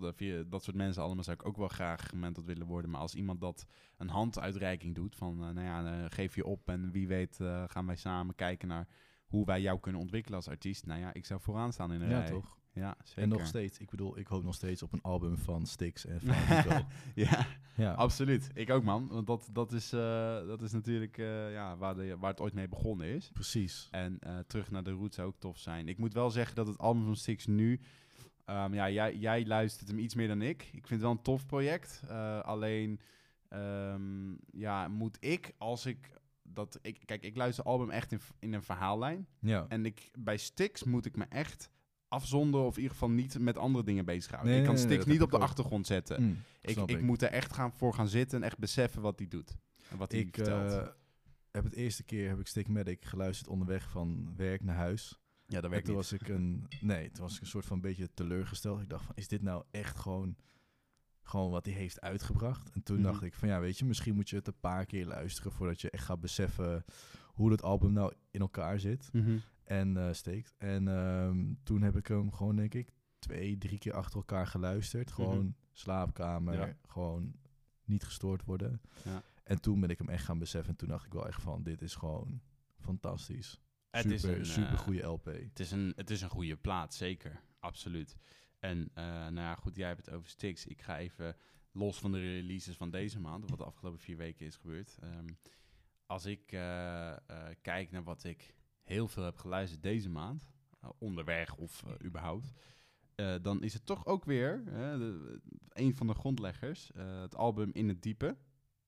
dat 0.50 0.62
soort 0.62 0.76
mensen 0.76 1.02
allemaal 1.02 1.24
zou 1.24 1.36
ik 1.40 1.46
ook 1.46 1.56
wel 1.56 1.68
graag 1.68 2.08
gementord 2.08 2.46
willen 2.46 2.66
worden. 2.66 2.90
Maar 2.90 3.00
als 3.00 3.14
iemand 3.14 3.40
dat 3.40 3.66
een 3.96 4.08
handuitreiking 4.08 4.94
doet, 4.94 5.16
van 5.16 5.38
nou 5.38 5.60
ja, 5.60 6.08
geef 6.08 6.34
je 6.34 6.44
op 6.44 6.68
en 6.68 6.90
wie 6.90 7.08
weet 7.08 7.38
gaan 7.66 7.86
wij 7.86 7.96
samen 7.96 8.34
kijken 8.34 8.68
naar 8.68 8.86
hoe 9.26 9.46
wij 9.46 9.60
jou 9.60 9.80
kunnen 9.80 10.00
ontwikkelen 10.00 10.38
als 10.38 10.48
artiest. 10.48 10.86
Nou 10.86 11.00
ja, 11.00 11.12
ik 11.12 11.26
zou 11.26 11.40
vooraan 11.40 11.72
staan 11.72 11.92
in 11.92 12.00
een 12.00 12.10
Ja, 12.10 12.18
rij. 12.18 12.30
toch? 12.30 12.58
Ja, 12.72 12.96
zeker. 13.04 13.22
En 13.22 13.28
nog 13.28 13.46
steeds, 13.46 13.78
ik 13.78 13.90
bedoel, 13.90 14.18
ik 14.18 14.26
hoop 14.26 14.42
nog 14.44 14.54
steeds 14.54 14.82
op 14.82 14.92
een 14.92 15.02
album 15.02 15.36
van 15.36 15.66
Styx 15.66 16.06
en 16.06 16.20
van 16.20 16.34
ja, 17.14 17.46
ja, 17.76 17.92
absoluut. 17.92 18.50
Ik 18.54 18.70
ook, 18.70 18.82
man. 18.82 19.08
Want 19.08 19.26
dat, 19.26 19.48
dat, 19.52 19.72
is, 19.72 19.92
eh, 19.92 20.46
dat 20.46 20.62
is 20.62 20.72
natuurlijk 20.72 21.18
eh, 21.18 21.52
ja, 21.52 21.76
waar, 21.76 21.94
de, 21.94 22.16
waar 22.18 22.30
het 22.30 22.40
ooit 22.40 22.54
mee 22.54 22.68
begonnen 22.68 23.06
is. 23.06 23.30
precies. 23.32 23.88
En 23.90 24.18
eh, 24.20 24.38
terug 24.38 24.70
naar 24.70 24.82
de 24.82 24.90
roots 24.90 25.16
zou 25.16 25.28
ook 25.28 25.38
tof 25.38 25.58
zijn. 25.58 25.88
Ik 25.88 25.98
moet 25.98 26.12
wel 26.12 26.30
zeggen 26.30 26.54
dat 26.54 26.66
het 26.66 26.78
album 26.78 27.04
van 27.04 27.16
Six 27.16 27.46
nu... 27.46 27.80
ehm, 28.44 28.74
ja, 28.74 28.90
jij, 28.90 29.16
jij 29.16 29.46
luistert 29.46 29.88
hem 29.88 29.98
iets 29.98 30.14
meer 30.14 30.28
dan 30.28 30.42
ik. 30.42 30.62
Ik 30.62 30.70
vind 30.70 30.88
het 30.88 31.00
wel 31.00 31.10
een 31.10 31.22
tof 31.22 31.46
project. 31.46 32.02
Alleen, 32.42 33.00
ehm, 33.48 34.34
ja, 34.50 34.88
moet 34.88 35.16
ik 35.20 35.54
als 35.58 35.86
ik... 35.86 36.18
Dat 36.42 36.78
ik, 36.82 37.02
kijk, 37.04 37.22
ik 37.22 37.36
luister 37.36 37.64
album 37.64 37.90
echt 37.90 38.12
in, 38.12 38.20
in 38.38 38.52
een 38.52 38.62
verhaallijn. 38.62 39.26
Ja. 39.38 39.66
En 39.68 39.84
ik, 39.84 40.10
bij 40.18 40.36
Stix 40.36 40.84
moet 40.84 41.06
ik 41.06 41.16
me 41.16 41.24
echt 41.28 41.70
afzonderen... 42.10 42.66
of 42.66 42.76
in 42.76 42.82
ieder 42.82 42.96
geval 42.96 43.10
niet 43.10 43.38
met 43.38 43.58
andere 43.58 43.84
dingen 43.84 44.04
bezighouden. 44.04 44.50
Nee, 44.50 44.60
ik 44.60 44.66
kan 44.66 44.74
nee, 44.74 44.84
Stix 44.84 44.98
dat 44.98 45.06
niet 45.12 45.22
op 45.22 45.30
de 45.30 45.36
ook. 45.36 45.42
achtergrond 45.42 45.86
zetten. 45.86 46.22
Mm, 46.22 46.42
ik, 46.60 46.76
ik, 46.76 47.00
moet 47.02 47.22
er 47.22 47.28
echt 47.30 47.52
gaan, 47.52 47.72
voor 47.72 47.94
gaan 47.94 48.08
zitten 48.08 48.38
en 48.38 48.44
echt 48.44 48.58
beseffen 48.58 49.02
wat 49.02 49.18
hij 49.18 49.28
doet. 49.28 49.56
En 49.90 49.96
wat 49.96 50.12
hij 50.12 50.20
ik 50.20 50.34
vertelt. 50.34 50.72
eh, 50.72 50.88
heb 51.50 51.64
het 51.64 51.74
eerste 51.74 52.02
keer 52.02 52.28
heb 52.28 52.38
ik 52.40 52.46
Stigmatic 52.46 53.04
geluisterd 53.04 53.48
onderweg 53.48 53.90
van 53.90 54.32
werk 54.36 54.62
naar 54.62 54.76
huis. 54.76 55.18
ja, 55.46 55.54
dat 55.54 55.64
En 55.64 55.70
werkt 55.70 55.84
toen 55.86 55.94
niet. 55.96 56.10
was 56.10 56.20
ik 56.20 56.28
een 56.28 56.66
nee, 56.80 57.10
toen 57.10 57.22
was 57.24 57.34
ik 57.34 57.40
een 57.40 57.46
soort 57.46 57.66
van 57.66 57.80
beetje 57.80 58.10
teleurgesteld. 58.14 58.80
Ik 58.80 58.88
dacht 58.88 59.04
van, 59.04 59.14
is 59.16 59.28
dit 59.28 59.42
nou 59.42 59.64
echt 59.70 59.98
gewoon, 59.98 60.36
gewoon 61.22 61.50
wat 61.50 61.64
hij 61.64 61.74
heeft 61.74 62.00
uitgebracht? 62.00 62.70
En 62.70 62.82
toen 62.82 62.96
Mhm. 62.96 63.04
dacht 63.04 63.22
ik 63.22 63.34
van, 63.34 63.48
ja, 63.48 63.60
weet 63.60 63.78
je, 63.78 63.84
misschien 63.84 64.14
moet 64.14 64.30
je 64.30 64.36
het 64.36 64.46
een 64.46 64.60
paar 64.60 64.86
keer 64.86 65.06
luisteren 65.06 65.52
voordat 65.52 65.80
je 65.80 65.90
echt 65.90 66.04
gaat 66.04 66.20
beseffen 66.20 66.84
hoe 67.26 67.50
het 67.50 67.62
album 67.62 67.92
nou 67.92 68.12
in 68.30 68.40
elkaar 68.40 68.80
zit 68.80 69.08
Mhm. 69.12 69.36
En 69.70 69.96
eh, 69.96 70.12
steekt. 70.12 70.54
En 70.58 70.88
ehm, 70.88 71.52
toen 71.62 71.82
heb 71.82 71.96
ik 71.96 72.06
hem 72.06 72.32
gewoon, 72.32 72.56
denk 72.56 72.74
ik, 72.74 72.92
twee, 73.18 73.58
drie 73.58 73.78
keer 73.78 73.92
achter 73.94 74.16
elkaar 74.16 74.46
geluisterd. 74.46 75.12
Gewoon 75.12 75.38
Mhm. 75.44 75.50
slaapkamer, 75.72 76.54
Ja. 76.54 76.76
gewoon 76.86 77.34
niet 77.84 78.04
gestoord 78.04 78.44
worden. 78.44 78.80
Ja. 79.04 79.22
En 79.44 79.60
toen 79.60 79.80
ben 79.80 79.90
ik 79.90 79.98
hem 79.98 80.08
echt 80.08 80.24
gaan 80.24 80.38
beseffen. 80.38 80.70
En 80.70 80.76
toen 80.76 80.88
dacht 80.88 81.06
ik 81.06 81.12
wel 81.12 81.26
echt 81.26 81.42
van, 81.42 81.62
dit 81.62 81.82
is 81.82 81.94
gewoon 81.94 82.40
fantastisch. 82.78 83.60
Het 83.90 84.02
super, 84.02 84.14
is 84.16 84.22
een, 84.38 84.46
super 84.46 84.72
eh, 84.72 84.78
goede 84.78 85.02
LP. 85.02 85.24
Het 85.24 85.60
is 85.60 85.70
een, 85.70 85.92
het 85.96 86.10
is 86.10 86.20
een 86.22 86.30
goede 86.30 86.56
plaat, 86.56 86.94
zeker. 86.94 87.40
Absoluut. 87.58 88.16
En 88.58 88.90
eh, 88.94 89.04
nou 89.04 89.34
ja, 89.34 89.54
goed, 89.54 89.76
jij 89.76 89.88
hebt 89.88 90.06
het 90.06 90.14
over 90.14 90.28
Styx. 90.28 90.66
Ik 90.66 90.82
ga 90.82 90.98
even 90.98 91.36
los 91.72 91.98
van 91.98 92.12
de 92.12 92.18
releases 92.18 92.76
van 92.76 92.90
deze 92.90 93.20
maand, 93.20 93.50
wat 93.50 93.58
de 93.58 93.64
afgelopen 93.64 94.00
vier 94.00 94.16
weken 94.16 94.46
is 94.46 94.56
gebeurd. 94.56 94.96
Ehm, 95.00 95.26
als 96.06 96.26
ik 96.26 96.46
kijk 97.62 97.90
naar 97.90 98.02
wat 98.04 98.24
ik 98.24 98.54
heel 98.90 99.08
veel 99.08 99.24
heb 99.24 99.38
geluisterd 99.38 99.82
deze 99.82 100.08
maand, 100.08 100.44
eh, 100.80 100.90
onderweg 100.98 101.54
of 101.56 101.82
eh, 101.86 102.06
überhaupt, 102.06 102.52
eh, 103.14 103.34
dan 103.42 103.62
is 103.62 103.72
het 103.74 103.86
toch 103.86 104.06
ook 104.06 104.24
weer 104.24 104.64
de- 104.64 105.40
een 105.72 105.96
van 105.96 106.06
de 106.06 106.14
grondleggers, 106.14 106.90
het 106.96 107.36
album 107.36 107.70
In 107.72 107.88
het 107.88 108.02
Diepe 108.02 108.36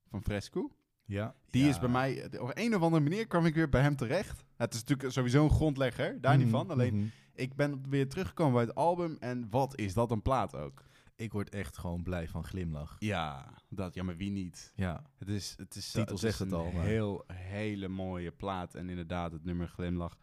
van 0.08 0.22
Fresco. 0.22 0.70
Ja. 1.04 1.34
Die 1.50 1.62
ja. 1.62 1.68
is 1.68 1.78
bij 1.78 1.88
mij, 1.88 2.24
op 2.40 2.50
een 2.54 2.74
of 2.74 2.82
andere 2.82 3.02
manier 3.02 3.26
kwam 3.26 3.46
ik 3.46 3.54
weer 3.54 3.68
bij 3.68 3.82
hem 3.82 3.96
terecht. 3.96 4.44
Het 4.56 4.74
is 4.74 4.80
natuurlijk 4.80 5.12
sowieso 5.12 5.44
een 5.44 5.50
grondlegger, 5.50 6.20
daar 6.20 6.36
niet 6.36 6.46
Mhm, 6.46 6.56
van. 6.56 6.70
Alleen 6.70 6.96
mhm. 6.96 7.06
ik 7.34 7.54
ben 7.54 7.88
weer 7.90 8.08
teruggekomen 8.08 8.52
bij 8.54 8.62
het 8.62 8.74
album 8.74 9.16
en 9.20 9.46
wat 9.50 9.78
is 9.78 9.94
dat 9.94 10.10
een 10.10 10.22
plaat 10.22 10.54
ook? 10.56 10.82
Ik 11.16 11.32
word 11.32 11.48
echt 11.50 11.78
gewoon 11.78 12.02
blij 12.02 12.28
van 12.28 12.44
glimlach. 12.44 12.96
Ja, 12.98 13.54
dat, 13.68 13.94
ja, 13.94 14.02
maar 14.02 14.16
wie 14.16 14.30
niet? 14.30 14.72
Ja, 14.76 15.02
Het 15.18 15.28
is, 15.28 15.54
het 15.56 15.74
is, 15.76 15.86
Titel 15.90 16.10
het 16.10 16.18
zegt 16.18 16.34
is 16.34 16.38
het 16.40 16.52
een 16.52 16.58
al, 16.58 16.70
maar- 16.72 16.84
heel, 16.84 17.24
hele 17.32 17.88
mooie 17.88 18.30
plaat. 18.32 18.74
En 18.74 18.88
inderdaad, 18.88 19.32
het 19.32 19.44
nummer 19.44 19.68
Glimlach. 19.68 20.16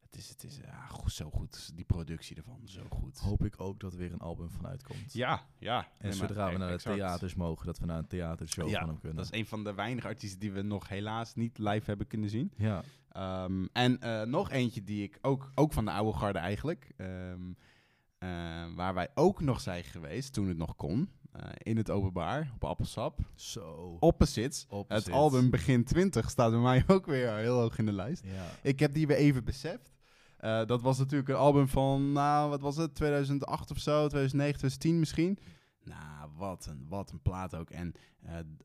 Het 0.00 0.16
is, 0.20 0.28
het 0.28 0.44
is 0.44 0.56
ja, 0.56 0.86
goed, 0.86 1.12
zo 1.12 1.30
goed. 1.30 1.76
Die 1.76 1.84
productie 1.84 2.36
ervan, 2.36 2.60
zo 2.64 2.82
goed. 2.90 3.18
hoop 3.18 3.44
ik 3.44 3.60
ook 3.60 3.80
dat 3.80 3.92
er 3.92 3.98
weer 3.98 4.12
een 4.12 4.20
album 4.20 4.50
van 4.50 4.66
uitkomt. 4.66 5.12
Ja, 5.12 5.46
ja. 5.58 5.78
En 5.78 6.08
Nee, 6.08 6.18
maar 6.18 6.28
zodra 6.28 6.52
we 6.52 6.58
naar 6.58 6.68
de 6.68 6.74
exact. 6.74 6.96
theaters 6.96 7.34
mogen, 7.34 7.66
dat 7.66 7.78
we 7.78 7.86
naar 7.86 7.98
een 7.98 8.06
theatershow 8.06 8.68
Ja, 8.68 8.78
van 8.78 8.88
hem 8.88 8.98
kunnen. 8.98 9.16
Dat 9.16 9.32
is 9.32 9.38
een 9.38 9.46
van 9.46 9.64
de 9.64 9.74
weinige 9.74 10.06
artiesten 10.06 10.40
die 10.40 10.52
we 10.52 10.62
nog 10.62 10.88
helaas 10.88 11.34
niet 11.34 11.58
live 11.58 11.84
hebben 11.84 12.06
kunnen 12.06 12.30
zien. 12.30 12.52
Ja, 12.56 12.82
Ehm, 13.12 13.66
en 13.72 14.00
eh, 14.00 14.22
nog 14.22 14.50
eentje 14.50 14.84
die 14.84 15.02
ik 15.02 15.18
ook, 15.20 15.50
ook 15.54 15.72
van 15.72 15.84
de 15.84 15.90
oude 15.90 16.18
garde 16.18 16.38
eigenlijk, 16.38 16.92
ehm, 16.96 17.52
eh, 18.22 18.28
waar 18.74 18.94
wij 18.94 19.08
ook 19.14 19.40
nog 19.40 19.60
zijn 19.60 19.84
geweest 19.84 20.32
toen 20.32 20.48
het 20.48 20.56
nog 20.56 20.76
kon, 20.76 21.10
eh, 21.32 21.48
in 21.58 21.76
het 21.76 21.90
openbaar 21.90 22.52
op 22.54 22.64
Appelsap. 22.64 23.20
zo. 23.34 23.96
Opposites. 24.00 24.66
Opposites. 24.68 25.04
Het 25.04 25.14
album 25.14 25.50
Begin 25.50 25.84
20 25.84 26.30
staat 26.30 26.50
bij 26.50 26.60
mij 26.60 26.84
ook 26.86 27.06
weer 27.06 27.34
heel 27.34 27.58
hoog 27.60 27.78
in 27.78 27.86
de 27.86 27.92
lijst. 27.92 28.24
Ja. 28.24 28.44
Ik 28.62 28.80
heb 28.80 28.92
die 28.92 29.06
weer 29.06 29.16
even 29.16 29.44
beseft. 29.44 29.90
Eh, 30.36 30.66
dat 30.66 30.82
was 30.82 30.98
natuurlijk 30.98 31.28
een 31.28 31.34
album 31.34 31.68
van, 31.68 32.12
nou, 32.12 32.50
wat 32.50 32.60
was 32.60 32.76
het, 32.76 32.94
2008 32.94 33.70
of 33.70 33.78
zo, 33.78 34.08
2009, 34.08 34.58
2010 34.58 34.98
misschien. 34.98 35.38
Nou, 35.84 36.30
wat 36.36 36.66
een, 36.66 36.86
wat 36.88 37.10
een 37.10 37.22
plaat 37.22 37.54
ook. 37.54 37.70
En 37.70 37.92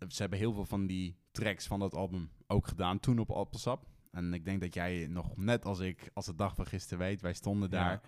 ze 0.07 0.21
hebben 0.21 0.39
heel 0.39 0.53
veel 0.53 0.65
van 0.65 0.87
die 0.87 1.17
tracks 1.31 1.67
van 1.67 1.79
dat 1.79 1.93
album 1.95 2.31
ook 2.47 2.67
gedaan 2.67 2.99
toen 2.99 3.19
op 3.19 3.31
Appelsap. 3.31 3.85
En 4.11 4.33
ik 4.33 4.45
denk 4.45 4.61
dat 4.61 4.73
jij 4.73 5.07
nog 5.09 5.37
net 5.37 5.65
als 5.65 5.79
ik, 5.79 6.09
als 6.13 6.25
de 6.25 6.35
dag 6.35 6.55
van 6.55 6.65
gisteren 6.65 6.99
weet, 6.99 7.21
wij 7.21 7.33
stonden 7.33 7.69
daar. 7.69 7.91
Ja. 7.91 8.01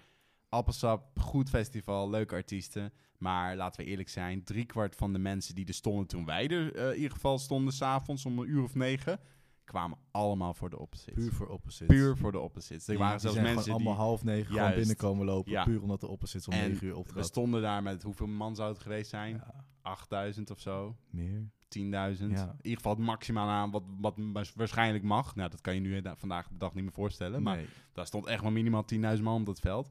Appelsap, 0.49 1.19
goed 1.19 1.49
festival, 1.49 2.09
leuke 2.09 2.35
artiesten. 2.35 2.93
Maar 3.17 3.55
laten 3.55 3.83
we 3.83 3.89
eerlijk 3.89 4.09
zijn, 4.09 4.43
driekwart 4.43 4.95
van 4.95 5.13
de 5.13 5.19
mensen 5.19 5.55
die 5.55 5.65
er 5.67 5.73
stonden 5.73 6.07
toen 6.07 6.25
wij 6.25 6.47
er 6.47 6.75
eh, 6.75 6.89
in 6.89 6.95
ieder 6.95 7.11
geval 7.11 7.37
stonden, 7.39 7.73
s'avonds 7.73 8.25
om 8.25 8.39
een 8.39 8.49
uur 8.49 8.63
of 8.63 8.75
negen, 8.75 9.19
kwamen 9.63 9.97
allemaal 10.11 10.53
voor 10.53 10.69
de 10.69 10.79
opposites. 10.79 11.13
Puur 11.23 11.33
voor 11.33 11.47
opposites. 11.47 11.87
Puur 11.97 12.17
voor 12.17 12.31
de 12.31 12.39
opposites. 12.39 12.87
Er 12.87 12.97
waren 12.97 13.19
zelfs 13.19 13.35
gewoon 13.37 13.53
mensen 13.53 13.71
die... 13.71 13.81
allemaal 13.85 14.05
half 14.05 14.23
negen 14.23 14.45
gewoon 14.45 14.61
Juist. 14.61 14.77
binnenkomen 14.77 15.25
lopen. 15.25 15.51
Ja. 15.51 15.63
Puur 15.63 15.81
omdat 15.81 16.01
de 16.01 16.07
opposites 16.07 16.47
om 16.47 16.53
En 16.53 16.69
negen 16.69 16.85
uur 16.87 16.93
We 16.93 16.97
optrad. 16.99 17.25
stonden 17.25 17.61
daar 17.61 17.83
met 17.83 18.03
hoeveel 18.03 18.27
man 18.27 18.55
zou 18.55 18.69
het 18.71 18.79
geweest 18.81 19.09
zijn? 19.09 19.35
Ja, 19.35 19.65
8000 19.81 20.51
of 20.51 20.59
zo. 20.59 20.95
meer. 21.09 21.49
10.000. 21.77 21.81
Ja. 21.81 22.15
In 22.17 22.17
ieder 22.61 22.77
geval 22.77 22.91
het 22.95 23.01
maximaal 23.01 23.47
aan 23.49 23.71
wat, 23.71 23.83
wat 23.99 24.13
wa- 24.17 24.43
waarschijnlijk 24.55 25.03
mag. 25.03 25.35
Nou, 25.35 25.49
dat 25.49 25.61
kan 25.61 25.73
je 25.73 25.79
nu 25.79 26.01
vandaag 26.15 26.47
de 26.47 26.57
dag 26.57 26.73
niet 26.73 26.83
meer 26.83 26.93
voorstellen. 26.93 27.43
Maar 27.43 27.55
Nee. 27.55 27.67
daar 27.93 28.05
stond 28.05 28.25
echt 28.25 28.41
wel 28.41 28.51
minimaal 28.51 28.83
10.000 29.17 29.23
man 29.23 29.39
op 29.39 29.45
dat 29.45 29.59
veld. 29.59 29.89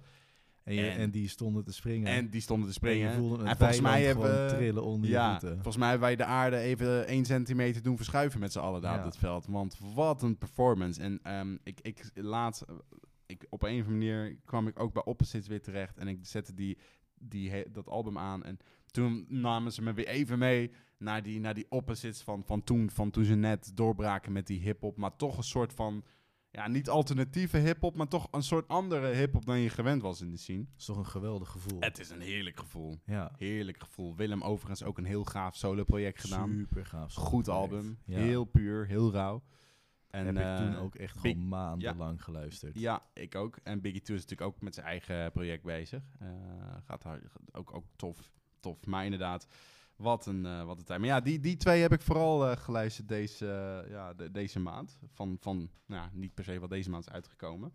En, 0.68 0.74
je- 0.74 0.88
en- 0.90 0.98
en 0.98 1.10
die 1.10 1.28
stonden 1.28 1.64
te 1.64 1.72
springen. 1.72 2.08
En 2.08 2.28
die 2.30 2.40
stonden 2.40 2.72
te 2.72 2.80
En 2.80 2.88
je 2.96 2.96
springen. 3.08 3.46
En 3.46 3.56
volgens 3.56 3.80
mij 3.80 4.02
hebben 4.02 4.48
trillen 4.48 4.84
onder 4.84 5.08
je 5.08 5.14
Ja, 5.14 5.30
voeten. 5.30 5.54
volgens 5.54 5.76
mij 5.76 5.88
hebben 5.88 6.06
wij 6.08 6.16
de 6.16 6.24
aarde 6.24 6.56
even 6.58 7.06
1 7.08 7.24
centimeter 7.24 7.82
doen 7.82 7.96
verschuiven 7.96 8.40
met 8.40 8.52
z'n 8.52 8.58
allen 8.58 8.80
daar 8.82 8.92
Ja. 8.92 8.98
op 8.98 9.04
dat 9.04 9.16
veld. 9.18 9.46
Want 9.46 9.78
wat 9.94 10.22
een 10.22 10.38
performance. 10.38 11.00
En 11.00 11.20
ehm, 11.22 11.56
ik, 11.62 11.80
ik 11.82 12.10
laat, 12.14 12.64
ik, 13.26 13.46
op 13.48 13.62
een 13.62 13.68
of 13.80 13.86
andere 13.86 13.90
manier 13.96 14.38
kwam 14.44 14.66
ik 14.66 14.80
ook 14.80 14.92
bij 14.92 15.04
Opposites 15.04 15.48
weer 15.48 15.62
terecht. 15.62 15.98
En 15.98 16.08
ik 16.08 16.18
zette 16.22 16.54
die, 16.54 16.78
die, 17.14 17.70
dat 17.72 17.88
album 17.88 18.18
aan. 18.18 18.44
En 18.44 18.58
toen 18.90 19.26
namen 19.28 19.72
ze 19.72 19.82
me 19.82 19.92
weer 19.92 20.06
even 20.08 20.38
mee 20.38 20.70
naar 20.98 21.22
die, 21.22 21.40
naar 21.40 21.54
die 21.54 21.66
Opposites 21.68 22.22
van, 22.22 22.42
van 22.44 22.64
toen. 22.64 22.90
Van 22.90 23.10
toen 23.10 23.24
ze 23.24 23.34
net 23.34 23.70
doorbraken 23.74 24.32
met 24.32 24.46
die 24.46 24.60
hip-hop. 24.60 24.96
Maar 24.96 25.16
toch 25.16 25.36
een 25.36 25.42
soort 25.42 25.72
van, 25.72 26.04
ja, 26.58 26.68
niet 26.68 26.88
alternatieve 26.88 27.56
hip-hop. 27.58 27.96
Maar 27.96 28.08
toch 28.08 28.28
een 28.30 28.42
soort 28.42 28.68
andere 28.68 29.06
hip-hop 29.06 29.44
dan 29.46 29.58
je 29.58 29.68
gewend 29.70 30.02
was 30.02 30.20
in 30.20 30.30
de 30.30 30.36
scene. 30.36 30.58
Dat 30.64 30.78
is 30.78 30.84
toch 30.84 30.96
een 30.96 31.06
geweldig 31.06 31.48
gevoel. 31.48 31.80
Het 31.80 31.98
is 31.98 32.10
een 32.10 32.20
heerlijk 32.20 32.58
gevoel. 32.58 32.98
ja. 33.06 33.32
Heerlijk 33.36 33.80
gevoel. 33.82 34.16
Willem 34.16 34.42
overigens 34.42 34.82
ook 34.82 34.98
een 34.98 35.04
heel 35.04 35.24
gaaf 35.24 35.56
solo-project 35.56 36.20
gedaan. 36.20 36.48
Super 36.48 36.86
gaaf. 36.86 37.14
Goed 37.14 37.48
album. 37.48 37.98
Ja. 38.04 38.18
Heel 38.18 38.44
puur, 38.44 38.86
heel 38.86 39.12
rauw. 39.12 39.42
En 40.10 40.26
Heb 40.26 40.36
eh, 40.36 40.52
ik 40.52 40.56
toen 40.58 40.76
ook 40.76 40.94
echt 40.94 41.20
Big- 41.20 41.32
gewoon 41.32 41.48
maandenlang 41.48 42.22
geluisterd. 42.24 42.78
Ja, 42.78 43.02
ik 43.12 43.34
ook. 43.34 43.58
En 43.62 43.80
Biggie 43.80 44.00
2 44.02 44.16
is 44.16 44.22
natuurlijk 44.22 44.50
ook 44.50 44.62
met 44.62 44.74
zijn 44.74 44.86
eigen 44.86 45.32
project 45.32 45.62
bezig. 45.62 46.02
Eh, 46.18 46.28
gaat 46.84 47.02
hard, 47.02 47.22
ook, 47.52 47.74
ook 47.74 47.84
tof, 47.96 48.32
tof. 48.60 48.86
Maar 48.86 49.04
inderdaad, 49.04 49.46
wat 49.98 50.26
een, 50.26 50.46
eh, 50.46 50.64
wat 50.64 50.78
een 50.78 50.84
tijd. 50.84 50.98
Maar 51.00 51.08
ja, 51.08 51.20
die, 51.20 51.40
die 51.40 51.56
twee 51.56 51.80
heb 51.80 51.92
ik 51.92 52.00
vooral 52.02 52.46
eh, 52.50 52.56
geluisterd 52.56 53.08
deze, 53.08 53.46
eh, 53.84 53.90
ja, 53.90 54.14
de- 54.14 54.30
deze 54.30 54.60
maand. 54.60 54.98
Van, 55.12 55.36
van 55.40 55.56
nou, 55.86 56.02
ja, 56.02 56.10
niet 56.12 56.34
per 56.34 56.44
se 56.44 56.58
wat 56.60 56.70
deze 56.70 56.90
maand 56.90 57.06
is 57.06 57.12
uitgekomen. 57.12 57.72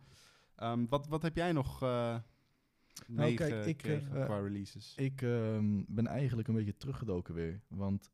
Ehm, 0.56 0.86
wat, 0.90 1.08
wat 1.08 1.22
heb 1.22 1.36
jij 1.36 1.52
nog 1.52 1.82
eh 1.82 2.18
Nou, 3.08 3.34
kijk, 3.34 3.50
ik, 3.52 3.84
meegekregen 3.84 4.26
qua 4.26 4.40
releases? 4.40 4.94
Ik 4.96 5.22
ehm, 5.22 5.84
ben 5.88 6.08
eigenlijk 6.08 6.48
een 6.48 6.56
beetje 6.56 6.78
teruggedoken 6.78 7.34
weer. 7.34 7.62
Want 7.68 8.12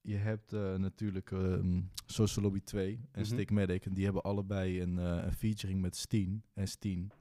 je 0.00 0.16
hebt 0.16 0.50
natuurlijk 0.52 1.30
ehm 1.30 1.80
Social 2.06 2.44
Lobby 2.44 2.60
2 2.60 2.92
en 3.12 3.20
Mhm. 3.20 3.24
Stickmatic. 3.24 3.84
En 3.86 3.94
die 3.94 4.04
hebben 4.04 4.22
allebei 4.22 4.82
een, 4.82 4.96
een 4.96 5.32
featuring 5.32 5.80
met 5.80 5.96
Steen 5.96 6.42
en 6.54 6.68
Steen. 6.68 7.12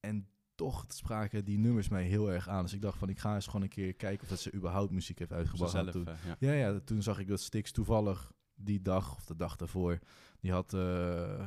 En 0.00 0.28
toch 0.60 0.84
spraken 0.88 1.44
die 1.44 1.58
nummers 1.58 1.88
mij 1.88 2.04
heel 2.04 2.32
erg 2.32 2.48
aan. 2.48 2.62
Dus 2.62 2.72
ik 2.72 2.82
dacht 2.82 2.98
van, 2.98 3.08
ik 3.08 3.18
ga 3.18 3.34
eens 3.34 3.46
gewoon 3.46 3.62
een 3.62 3.68
keer 3.68 3.94
kijken 3.94 4.22
of 4.22 4.28
dat 4.28 4.40
ze 4.40 4.52
überhaupt 4.54 4.90
muziek 4.92 5.18
heeft 5.18 5.32
uitgebracht. 5.32 5.72
Zelf, 5.72 5.90
Toen- 5.90 6.06
eh, 6.06 6.14
ja. 6.26 6.36
Ja, 6.38 6.52
ja, 6.52 6.80
toen 6.84 7.02
zag 7.02 7.18
ik 7.18 7.28
dat 7.28 7.40
Stix 7.40 7.72
toevallig 7.72 8.32
die 8.54 8.82
dag 8.82 9.14
of 9.16 9.24
de 9.24 9.36
dag 9.36 9.56
daarvoor, 9.56 9.98
die 10.40 10.52
had 10.52 10.70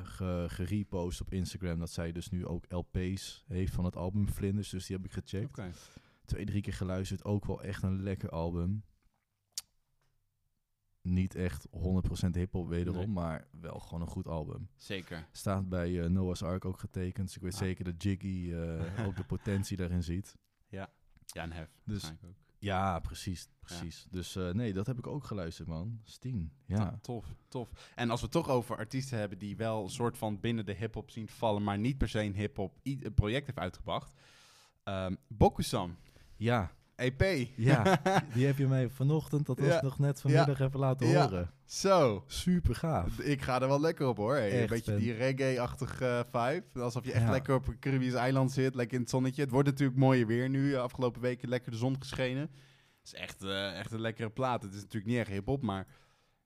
ge, 0.04 0.46
gerepost 0.48 1.22
op 1.22 1.32
Instagram 1.32 1.80
dat 1.80 1.90
zij 1.90 2.12
dus 2.12 2.30
nu 2.30 2.46
ook 2.46 2.66
LP's 2.70 3.44
heeft 3.48 3.74
van 3.74 3.86
het 3.86 3.96
album 3.96 4.30
Vlinders. 4.30 4.70
Dus 4.70 4.86
die 4.86 4.96
heb 4.96 5.06
ik 5.06 5.12
gecheckt. 5.12 5.58
Twee, 6.26 6.46
drie 6.46 6.62
keer 6.62 6.74
geluisterd. 6.74 7.24
Ook 7.26 7.46
wel 7.46 7.64
echt 7.64 7.84
een 7.84 8.04
lekker 8.04 8.30
album. 8.30 8.84
Niet 11.04 11.36
echt 11.36 11.68
100% 11.72 12.36
hip-hop 12.36 12.68
wederom, 12.68 12.98
Nee. 13.00 13.08
maar 13.08 13.48
wel 13.62 13.80
gewoon 13.80 14.02
een 14.02 14.08
goed 14.08 14.28
album. 14.28 14.70
Zeker. 14.76 15.28
Staat 15.32 15.70
bij 15.70 16.02
eh, 16.04 16.10
Noah's 16.10 16.42
Ark 16.42 16.66
ook 16.66 16.80
getekend. 16.80 17.26
Dus 17.28 17.36
ik 17.36 17.42
weet 17.42 17.54
Ah. 17.54 17.60
zeker 17.60 17.84
dat 17.84 18.04
Jiggy 18.04 18.52
eh, 18.54 19.06
ook 19.08 19.16
de 19.16 19.24
potentie 19.36 19.78
daarin 19.78 20.04
ziet. 20.04 20.38
Ja, 20.68 20.90
en 21.34 21.52
Hef. 21.52 21.70
Dus- 21.86 22.12
ook. 22.26 22.36
Ja, 22.60 23.00
precies. 23.00 23.50
precies. 23.60 24.08
Dus 24.10 24.36
eh, 24.36 24.50
nee, 24.50 24.74
dat 24.74 24.88
heb 24.88 24.98
ik 24.98 25.08
ook 25.08 25.24
geluisterd, 25.24 25.68
man. 25.68 26.00
Steen. 26.04 26.52
Ja. 26.66 26.90
To- 26.90 26.98
Tof, 27.02 27.36
tof. 27.48 27.92
En 27.96 28.10
als 28.10 28.20
we 28.20 28.26
het 28.26 28.36
toch 28.36 28.50
over 28.50 28.78
artiesten 28.78 29.18
hebben 29.18 29.38
die 29.38 29.56
wel 29.58 29.84
een 29.84 29.90
soort 29.90 30.18
van 30.18 30.40
binnen 30.40 30.66
de 30.66 30.74
hip-hop 30.74 31.10
zien 31.10 31.28
vallen, 31.28 31.64
maar 31.64 31.78
niet 31.80 31.98
per 31.98 32.10
se 32.10 32.20
een 32.22 32.36
hip-hop 32.36 32.78
project 33.16 33.46
heeft 33.46 33.58
uitgebracht. 33.60 34.14
Bokusan, 35.28 35.96
Ja, 36.38 36.72
EP. 36.96 37.48
Ja, 37.56 38.02
die 38.34 38.46
heb 38.46 38.58
je 38.58 38.68
mij 38.68 38.90
vanochtend, 38.90 39.46
dat 39.46 39.60
was 39.60 39.68
Ja. 39.68 39.82
nog 39.82 40.00
net 40.00 40.22
vanmiddag 40.22 40.60
even 40.60 40.80
laten 40.80 41.08
Ja. 41.08 41.22
horen. 41.30 41.52
Zo, 41.66 42.24
Super 42.28 42.76
gaaf. 42.76 43.20
ik 43.20 43.42
ga 43.42 43.62
er 43.62 43.68
wel 43.68 43.80
lekker 43.82 44.08
op 44.08 44.18
hoor. 44.18 44.36
Hey, 44.36 44.62
een 44.62 44.68
beetje 44.68 44.92
Ben. 44.92 45.00
die 45.02 45.14
reggae-achtige 45.14 46.26
vibe. 46.32 46.64
Alsof 46.82 47.06
je 47.06 47.12
echt 47.12 47.30
lekker 47.30 47.56
op 47.56 47.68
een 47.68 47.80
Caribisch 47.80 48.14
eiland 48.14 48.52
zit, 48.52 48.76
lekker 48.76 48.96
in 48.96 49.02
het 49.02 49.10
zonnetje. 49.10 49.42
Het 49.42 49.52
wordt 49.52 49.68
natuurlijk 49.70 50.00
mooier 50.00 50.28
weer 50.28 50.50
nu. 50.50 50.76
Afgelopen 50.76 51.22
weken 51.22 51.50
lekker 51.50 51.72
de 51.72 51.78
zon 51.78 51.96
geschenen. 52.00 52.42
Het 52.42 53.14
is 53.14 53.14
echt, 53.14 53.44
eh, 53.44 53.80
echt 53.80 53.92
een 53.92 54.02
lekkere 54.02 54.30
plaat. 54.30 54.64
Het 54.64 54.74
is 54.74 54.82
natuurlijk 54.82 55.06
niet 55.06 55.18
echt 55.20 55.30
hip-hop, 55.30 55.62
maar 55.62 55.88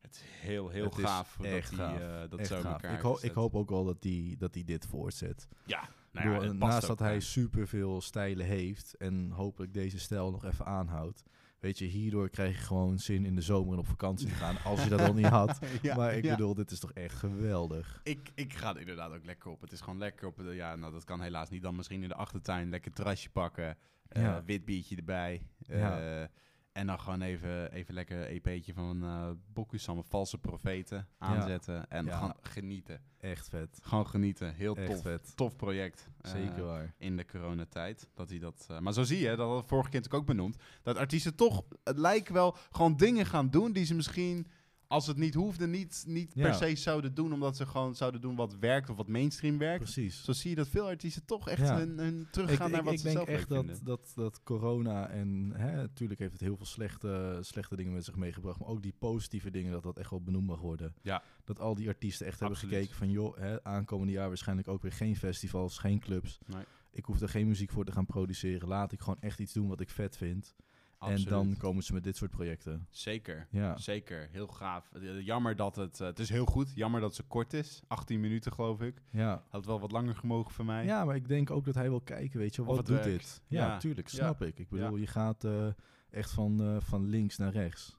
het 0.01 0.15
is 0.15 0.21
heel, 0.41 0.69
heel 0.69 0.83
Het 0.85 0.95
gaaf. 0.95 1.37
echt 1.41 1.77
dat 1.77 1.89
die, 1.89 1.99
gaaf. 1.99 2.23
eh, 2.23 2.29
dat 2.29 2.47
zo 2.47 2.55
elkaar 2.61 2.93
Ik, 2.93 2.99
ho- 3.01 3.13
gezet. 3.13 3.29
ik 3.29 3.35
hoop 3.35 3.55
ook 3.55 3.69
wel 3.69 3.85
dat 3.85 3.97
hij 3.99 4.35
dat 4.37 4.53
die 4.53 4.63
dit 4.63 4.85
voortzet. 4.85 5.47
Ja, 5.65 5.89
nou 6.23 6.45
ja, 6.45 6.51
naast 6.53 6.87
dat 6.87 6.99
hij 6.99 7.19
super 7.19 7.67
veel 7.67 8.01
stijlen 8.01 8.45
heeft 8.45 8.95
en 8.97 9.31
hopelijk 9.31 9.73
deze 9.73 9.99
stijl 9.99 10.31
nog 10.31 10.45
even 10.45 10.65
aanhoudt. 10.65 11.23
Weet 11.59 11.77
je, 11.77 11.85
hierdoor 11.85 12.29
krijg 12.29 12.57
je 12.57 12.63
gewoon 12.65 12.99
zin 12.99 13.25
in 13.25 13.35
de 13.35 13.41
zomer 13.41 13.73
en 13.73 13.79
op 13.79 13.87
vakantie 13.87 14.27
te 14.27 14.33
gaan, 14.33 14.55
als 14.63 14.83
je 14.83 14.89
dat 14.89 15.01
al 15.01 15.13
niet 15.13 15.25
had. 15.25 15.59
Ja, 15.81 15.95
maar 15.95 16.13
ik 16.13 16.23
ja. 16.23 16.35
bedoel, 16.35 16.53
dit 16.53 16.71
is 16.71 16.79
toch 16.79 16.91
echt 16.93 17.15
geweldig. 17.15 18.01
Ik, 18.03 18.31
ik 18.35 18.53
ga 18.53 18.73
er 18.73 18.79
inderdaad 18.79 19.11
ook 19.13 19.25
lekker 19.25 19.51
op. 19.51 19.61
Het 19.61 19.71
is 19.71 19.81
gewoon 19.81 19.97
lekker 19.99 20.27
op. 20.27 20.37
de- 20.37 20.53
Ja, 20.55 20.75
nou, 20.75 20.93
dat 20.93 21.03
kan 21.03 21.21
helaas 21.21 21.49
niet. 21.49 21.61
Dan 21.61 21.75
misschien 21.75 22.01
in 22.03 22.07
de 22.09 22.15
achtertuin 22.15 22.69
lekker 22.69 22.91
terrasje 22.93 23.29
pakken. 23.29 23.77
Ja. 24.09 24.43
Wit 24.43 24.65
biertje 24.65 24.95
erbij. 24.95 25.41
Ja. 25.59 26.29
En 26.77 26.87
dan 26.87 26.99
gewoon 26.99 27.21
even, 27.21 27.71
even 27.71 27.93
lekker 27.93 28.17
een 28.31 28.41
EP'tje 28.43 28.73
van 28.73 29.03
eh 29.03 29.29
Bokusam, 29.53 30.03
Valse 30.03 30.37
Profeten, 30.37 31.07
aanzetten. 31.17 31.89
En 31.89 32.05
Ja. 32.05 32.17
gewoon 32.17 32.35
genieten. 32.41 33.01
Echt 33.19 33.49
vet. 33.49 33.79
Gewoon 33.81 34.07
genieten. 34.07 34.53
Heel 34.53 34.75
Echt 34.75 34.87
tof. 34.87 35.01
vet. 35.01 35.35
Tof 35.35 35.55
project. 35.55 36.09
eh, 36.21 36.31
Zeker 36.31 36.63
waar. 36.65 36.93
in 36.97 37.17
de 37.17 37.25
coronatijd. 37.25 38.07
Dat 38.13 38.29
hij 38.29 38.39
dat. 38.39 38.65
eh, 38.69 38.79
maar 38.79 38.93
zo 38.93 39.03
zie 39.03 39.19
je, 39.19 39.35
dat 39.35 39.49
had 39.49 39.65
vorige 39.67 39.89
keer 39.89 39.99
natuurlijk 39.99 40.29
ook 40.29 40.35
benoemd. 40.35 40.55
Dat 40.81 40.97
artiesten 40.97 41.35
toch, 41.35 41.63
het 41.83 41.97
lijkt 41.97 42.29
wel, 42.29 42.55
gewoon 42.71 42.97
dingen 42.97 43.25
gaan 43.25 43.49
doen 43.49 43.71
die 43.71 43.85
ze 43.85 43.95
misschien, 43.95 44.47
als 44.87 45.07
het 45.07 45.17
niet 45.17 45.33
hoefde, 45.33 45.67
niet, 45.67 46.03
niet 46.07 46.31
Ja. 46.35 46.43
per 46.43 46.53
se 46.53 46.75
zouden 46.75 47.13
doen. 47.13 47.33
Omdat 47.33 47.57
ze 47.57 47.65
gewoon 47.65 47.95
zouden 47.95 48.21
doen 48.21 48.35
wat 48.35 48.55
werkt 48.59 48.89
of 48.89 48.95
wat 48.97 49.07
mainstream 49.07 49.57
werkt. 49.57 49.83
Precies. 49.83 50.23
Zo 50.23 50.31
zie 50.31 50.49
je 50.49 50.55
dat 50.55 50.67
veel 50.67 50.85
artiesten 50.87 51.25
toch 51.25 51.49
echt 51.49 51.61
Ja. 51.61 51.77
hun, 51.77 51.97
hun 51.97 52.27
teruggaan 52.31 52.65
ik, 52.67 52.71
naar 52.71 52.79
ik, 52.79 52.85
wat 52.85 52.93
ik 52.93 52.99
ze 52.99 53.05
denk 53.05 53.15
zelf 53.17 53.27
echt 53.29 53.49
leuk 53.49 53.57
dat, 53.57 53.65
vinden. 53.65 53.85
dat, 53.85 54.11
dat 54.15 54.43
corona 54.43 55.09
en 55.09 55.51
hè, 55.55 55.75
natuurlijk 55.75 56.19
heeft 56.19 56.31
het 56.31 56.41
heel 56.41 56.55
veel 56.57 56.65
slechte, 56.65 57.37
slechte 57.41 57.75
dingen 57.75 57.93
met 57.93 58.05
zich 58.05 58.15
meegebracht, 58.15 58.59
maar 58.59 58.67
ook 58.69 58.81
die 58.81 58.93
positieve 58.99 59.51
dingen, 59.51 59.71
dat 59.71 59.83
dat 59.83 59.97
echt 59.97 60.09
wel 60.09 60.21
benoemd 60.21 60.47
mag 60.47 60.59
worden. 60.59 60.93
Ja. 61.01 61.23
Dat 61.45 61.59
al 61.59 61.75
die 61.75 61.87
artiesten 61.87 62.25
echt 62.27 62.41
Absoluut. 62.41 62.61
hebben 62.61 62.79
gekeken 62.79 62.97
van, 62.97 63.09
joh, 63.11 63.37
hè, 63.37 63.63
aankomende 63.63 64.13
jaar 64.13 64.27
waarschijnlijk 64.27 64.67
ook 64.67 64.81
weer 64.81 64.91
geen 64.91 65.15
festivals, 65.15 65.77
geen 65.77 65.99
clubs. 65.99 66.39
Nee. 66.45 66.63
Ik 66.91 67.05
hoef 67.05 67.21
er 67.21 67.29
geen 67.29 67.47
muziek 67.47 67.71
voor 67.71 67.85
te 67.85 67.91
gaan 67.91 68.05
produceren. 68.05 68.67
Laat 68.67 68.91
ik 68.91 68.99
gewoon 68.99 69.19
echt 69.21 69.39
iets 69.39 69.53
doen 69.53 69.67
wat 69.67 69.79
ik 69.81 69.89
vet 69.89 70.17
vind. 70.17 70.55
Absoluut. 70.97 71.25
En 71.25 71.31
dan 71.31 71.57
komen 71.57 71.83
ze 71.83 71.93
met 71.93 72.03
dit 72.03 72.15
soort 72.15 72.31
projecten. 72.31 72.87
Zeker. 72.89 73.47
Ja, 73.51 73.77
Zeker, 73.77 74.27
heel 74.31 74.47
gaaf. 74.47 74.91
Eh, 74.93 75.21
Jammer 75.21 75.55
dat 75.55 75.75
het, 75.75 75.99
eh, 76.01 76.07
het 76.07 76.19
is 76.19 76.29
heel 76.29 76.45
goed, 76.45 76.71
jammer 76.75 77.01
dat 77.01 77.15
ze 77.15 77.23
kort 77.23 77.53
is. 77.53 77.81
18 77.87 78.19
minuten 78.19 78.51
geloof 78.53 78.81
ik. 78.81 79.01
ja. 79.11 79.43
Had 79.49 79.65
wel 79.65 79.79
wat 79.79 79.91
langer 79.91 80.15
gemogen 80.15 80.51
voor 80.53 80.65
mij. 80.65 80.85
ja, 80.85 81.05
maar 81.05 81.15
ik 81.15 81.27
denk 81.27 81.51
ook 81.51 81.65
dat 81.65 81.75
hij 81.75 81.89
wil 81.89 82.01
kijken, 82.01 82.39
weet 82.39 82.55
je, 82.55 82.63
wat 82.63 82.75
doet 82.85 82.87
werkt. 82.87 83.05
dit? 83.05 83.41
Ja, 83.47 83.65
Ja. 83.67 83.77
tuurlijk, 83.77 84.07
Ja. 84.07 84.15
snap 84.17 84.41
ik. 84.41 84.59
Ik 84.59 84.69
bedoel, 84.69 84.95
je 84.97 85.07
gaat 85.07 85.43
eh, 85.43 85.67
echt 86.09 86.31
van, 86.31 86.81
van 86.81 87.05
links 87.05 87.37
naar 87.37 87.51
rechts. 87.51 87.95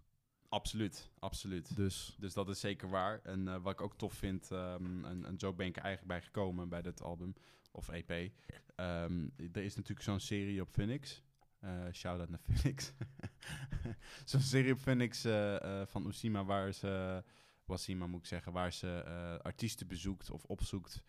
Absoluut, 0.49 1.11
absoluut. 1.19 1.77
Dus 1.77 2.17
Dus 2.19 2.33
dat 2.35 2.49
is 2.49 2.61
zeker 2.61 2.89
waar. 2.89 3.21
En 3.23 3.63
wat 3.63 3.73
ik 3.73 3.81
ook 3.81 3.97
tof 3.97 4.13
vind, 4.13 4.51
en, 4.51 5.05
en 5.25 5.39
zo 5.39 5.53
ben 5.53 5.67
ik 5.67 5.77
er 5.77 5.83
eigenlijk 5.83 6.13
bij 6.19 6.23
gekomen 6.27 6.69
bij 6.69 6.83
dit 6.83 7.03
album, 7.03 7.35
of 7.73 7.89
EP. 7.89 8.11
Ehm, 8.77 9.27
er 9.53 9.63
is 9.63 9.75
natuurlijk 9.77 10.03
zo'n 10.03 10.21
serie 10.21 10.61
op 10.61 10.69
Phoenix. 10.73 11.23
Eh 11.61 11.93
Shout-out 11.93 12.29
naar 12.29 12.41
Phoenix. 12.41 12.93
zo'n 14.25 14.41
serie 14.41 14.73
op 14.73 14.79
Phoenix 14.79 15.25
eh, 15.25 15.81
eh, 15.81 15.87
van 15.87 16.07
Usima 16.07 16.45
waar 16.45 16.73
ze, 16.73 17.25
Wasima 17.65 18.07
moet 18.07 18.21
ik 18.21 18.27
zeggen, 18.27 18.53
waar 18.53 18.73
ze 18.73 19.41
artiesten 19.43 19.87
bezoekt 19.87 20.31
of 20.31 20.45
opzoekt 20.45 21.05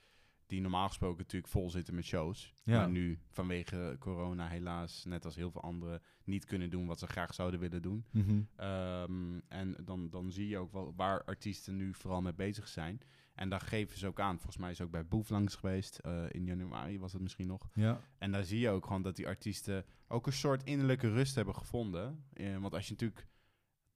die 0.49 0.61
normaal 0.61 0.87
gesproken 0.87 1.17
natuurlijk 1.17 1.51
vol 1.51 1.69
zitten 1.69 1.95
met 1.95 2.05
shows. 2.05 2.53
Ja. 2.63 2.79
Maar 2.79 2.89
nu 2.89 3.19
vanwege 3.29 3.95
corona 3.99 4.47
helaas, 4.47 5.05
net 5.05 5.25
als 5.25 5.35
heel 5.35 5.51
veel 5.51 5.61
anderen, 5.61 6.01
niet 6.23 6.45
kunnen 6.45 6.69
doen 6.69 6.85
wat 6.85 6.99
ze 6.99 7.07
graag 7.07 7.33
zouden 7.33 7.59
willen 7.59 7.81
doen. 7.81 8.05
mhm. 8.11 8.41
Ehm, 8.55 9.39
en 9.47 9.75
dan, 9.83 10.09
dan 10.09 10.31
zie 10.31 10.47
je 10.47 10.57
ook 10.57 10.71
wel 10.71 10.93
waar 10.95 11.23
artiesten 11.23 11.75
nu 11.75 11.93
vooral 11.93 12.21
mee 12.21 12.33
bezig 12.33 12.67
zijn. 12.67 13.01
En 13.39 13.49
daar 13.49 13.61
geven 13.61 13.97
ze 13.97 14.07
ook 14.07 14.19
aan. 14.19 14.35
Volgens 14.35 14.57
mij 14.57 14.71
is 14.71 14.81
ook 14.81 14.91
bij 14.91 15.05
Boef 15.05 15.29
langs 15.29 15.55
geweest. 15.55 15.97
eh, 15.97 16.23
in 16.29 16.45
januari 16.45 16.99
was 16.99 17.13
het 17.13 17.21
misschien 17.21 17.47
nog. 17.47 17.69
ja. 17.73 18.01
En 18.17 18.31
daar 18.31 18.43
zie 18.43 18.59
je 18.59 18.69
ook 18.69 18.85
gewoon 18.85 19.01
dat 19.01 19.15
die 19.15 19.27
artiesten 19.27 19.85
ook 20.07 20.27
een 20.27 20.33
soort 20.33 20.63
innerlijke 20.63 21.09
rust 21.09 21.35
hebben 21.35 21.55
gevonden. 21.55 22.23
Eh, 22.33 22.57
want 22.57 22.73
als 22.73 22.85
je 22.85 22.91
natuurlijk 22.91 23.27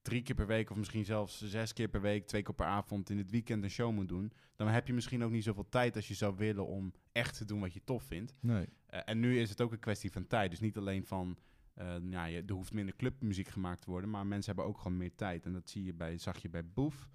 drie 0.01 0.21
keer 0.21 0.35
per 0.35 0.47
week 0.47 0.69
of 0.69 0.77
misschien 0.77 1.05
zelfs 1.05 1.41
zes 1.43 1.73
keer 1.73 1.87
per 1.87 2.01
week, 2.01 2.27
twee 2.27 2.41
keer 2.41 2.53
per 2.53 2.65
avond 2.65 3.09
in 3.09 3.17
het 3.17 3.31
weekend 3.31 3.63
een 3.63 3.69
show 3.69 3.93
moet 3.93 4.07
doen, 4.07 4.31
dan 4.55 4.67
heb 4.67 4.87
je 4.87 4.93
misschien 4.93 5.23
ook 5.23 5.31
niet 5.31 5.43
zoveel 5.43 5.69
tijd 5.69 5.95
als 5.95 6.07
je 6.07 6.13
zou 6.13 6.35
willen 6.37 6.67
om 6.67 6.93
echt 7.11 7.37
te 7.37 7.45
doen 7.45 7.59
wat 7.59 7.73
je 7.73 7.83
tof 7.83 8.03
vindt. 8.03 8.33
Nee. 8.39 8.65
Eh, 8.85 8.99
en 9.05 9.19
nu 9.19 9.39
is 9.39 9.49
het 9.49 9.61
ook 9.61 9.71
een 9.71 9.79
kwestie 9.79 10.11
van 10.11 10.27
tijd. 10.27 10.49
Dus 10.49 10.59
niet 10.59 10.77
alleen 10.77 11.05
van, 11.05 11.37
eh 11.73 11.95
ja, 12.09 12.25
je, 12.25 12.43
er 12.45 12.53
hoeft 12.53 12.73
minder 12.73 12.95
clubmuziek 12.95 13.47
gemaakt 13.47 13.81
te 13.81 13.89
worden, 13.89 14.09
maar 14.09 14.25
mensen 14.27 14.53
hebben 14.55 14.73
ook 14.73 14.77
gewoon 14.81 14.97
meer 14.97 15.15
tijd. 15.15 15.45
En 15.45 15.53
dat 15.53 15.69
zie 15.69 15.83
je 15.83 15.93
bij, 15.93 16.17
zag 16.17 16.37
je 16.37 16.49
bij 16.49 16.65
Boef. 16.65 17.09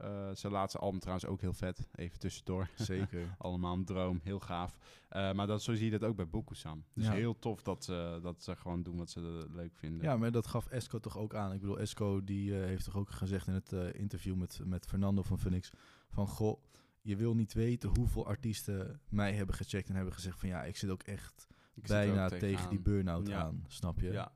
Eh 0.00 0.30
zijn 0.32 0.52
laatste 0.52 0.78
album 0.78 1.00
trouwens 1.00 1.26
ook 1.26 1.40
heel 1.40 1.52
vet. 1.52 1.88
Even 1.94 2.18
tussendoor. 2.18 2.68
Zeker. 2.92 3.34
Allemaal 3.38 3.74
een 3.74 3.84
droom, 3.84 4.20
heel 4.22 4.40
gaaf. 4.40 4.78
Eh, 5.08 5.32
maar 5.32 5.46
dat, 5.46 5.62
zo 5.62 5.74
zie 5.74 5.84
je 5.84 5.98
dat 5.98 6.08
ook 6.08 6.16
bij 6.16 6.28
Bokusam. 6.28 6.84
Dus 6.94 7.04
Ja. 7.04 7.12
heel 7.12 7.38
tof 7.38 7.62
dat 7.62 7.84
ze, 7.84 8.18
dat 8.22 8.42
ze 8.42 8.56
gewoon 8.56 8.82
doen 8.82 8.96
wat 8.96 9.10
ze 9.10 9.46
leuk 9.50 9.74
vinden. 9.74 10.02
Ja, 10.02 10.16
maar 10.16 10.30
dat 10.32 10.46
gaf 10.46 10.66
Esco 10.66 10.98
toch 10.98 11.18
ook 11.18 11.34
aan. 11.34 11.52
Ik 11.52 11.60
bedoel, 11.60 11.78
Esco 11.80 12.24
die 12.24 12.58
eh, 12.60 12.64
heeft 12.64 12.84
toch 12.84 12.96
ook 12.96 13.10
gezegd 13.10 13.46
in 13.46 13.54
het 13.54 13.72
eh, 13.72 13.92
interview 14.00 14.34
met, 14.34 14.60
met 14.64 14.86
Fernando 14.86 15.22
van 15.22 15.38
Phoenix... 15.38 15.70
van, 16.08 16.26
goh, 16.26 16.62
je 17.02 17.16
wil 17.16 17.34
niet 17.34 17.52
weten 17.52 17.90
hoeveel 17.98 18.26
artiesten 18.26 19.00
mij 19.08 19.32
hebben 19.34 19.54
gecheckt... 19.54 19.88
en 19.88 19.94
hebben 19.94 20.14
gezegd 20.14 20.38
van, 20.38 20.48
ja, 20.48 20.64
ik 20.64 20.76
zit 20.76 20.90
ook 20.90 21.02
echt 21.02 21.46
Ik 21.74 21.86
bijna 21.86 22.24
ook 22.24 22.30
tegen 22.38 22.70
die 22.70 22.80
burn-out 22.80 23.26
Ja. 23.26 23.42
aan, 23.42 23.64
snap 23.68 24.00
je? 24.00 24.12
Ja. 24.12 24.32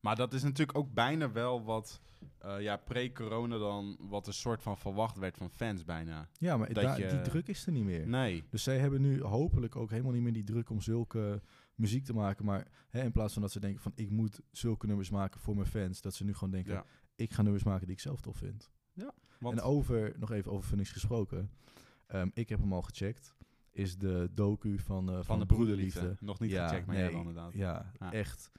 Maar 0.00 0.16
dat 0.16 0.32
is 0.32 0.42
natuurlijk 0.42 0.78
ook 0.78 0.92
bijna 0.94 1.32
wel 1.32 1.64
wat, 1.64 2.00
eh, 2.38 2.60
ja, 2.60 2.76
pre-corona 2.76 3.58
dan, 3.58 3.96
wat 4.00 4.26
een 4.26 4.32
soort 4.32 4.62
van 4.62 4.76
verwacht 4.78 5.16
werd 5.18 5.36
van 5.36 5.50
fans 5.50 5.84
bijna. 5.84 6.28
Ja, 6.38 6.56
maar 6.56 6.72
Dat 6.72 6.82
da- 6.84 6.96
je- 6.96 7.06
die 7.06 7.20
druk 7.20 7.48
is 7.48 7.66
er 7.66 7.72
niet 7.72 7.84
meer. 7.84 8.08
Nee. 8.08 8.44
Dus 8.50 8.62
zij 8.62 8.78
hebben 8.78 9.00
nu 9.00 9.22
hopelijk 9.22 9.76
ook 9.76 9.90
helemaal 9.90 10.12
niet 10.12 10.22
meer 10.22 10.32
die 10.32 10.44
druk 10.44 10.70
om 10.70 10.80
zulke 10.80 11.42
muziek 11.74 12.04
te 12.04 12.14
maken. 12.14 12.44
Maar 12.44 12.66
hè, 12.90 13.02
in 13.02 13.12
plaats 13.12 13.32
van 13.32 13.42
dat 13.42 13.52
ze 13.52 13.60
denken 13.60 13.80
van 13.82 13.92
ik 13.94 14.10
moet 14.10 14.40
zulke 14.50 14.86
nummers 14.86 15.10
maken 15.10 15.40
voor 15.40 15.54
mijn 15.54 15.66
fans, 15.66 16.00
dat 16.00 16.14
ze 16.14 16.24
nu 16.24 16.34
gewoon 16.34 16.50
denken 16.50 16.72
Ja. 16.72 16.84
ik 17.16 17.32
ga 17.32 17.42
nummers 17.42 17.64
maken 17.64 17.86
die 17.86 17.94
ik 17.94 18.00
zelf 18.02 18.20
tof 18.20 18.36
vind. 18.36 18.70
Want, 19.38 19.58
En 19.58 19.64
over, 19.64 20.14
nog 20.18 20.30
even 20.32 20.52
over 20.52 20.66
Phoenix 20.66 20.90
gesproken. 20.92 21.50
Ehm, 22.06 22.28
ik 22.34 22.48
heb 22.48 22.58
hem 22.60 22.72
al 22.72 22.82
gecheckt. 22.82 23.34
Is 23.70 23.96
de 23.98 24.30
docu 24.34 24.78
van, 24.78 25.08
eh, 25.08 25.14
van, 25.14 25.24
van 25.24 25.38
de 25.38 25.46
broederliefde. 25.46 26.16
Nog 26.20 26.40
niet 26.40 26.50
Ja, 26.50 26.66
gecheckt, 26.68 26.86
maar 26.86 26.96
nee, 26.96 27.04
jij 27.10 27.18
inderdaad. 27.18 27.54
Ja, 27.54 27.92
Ja. 27.98 28.12
echt. 28.12 28.50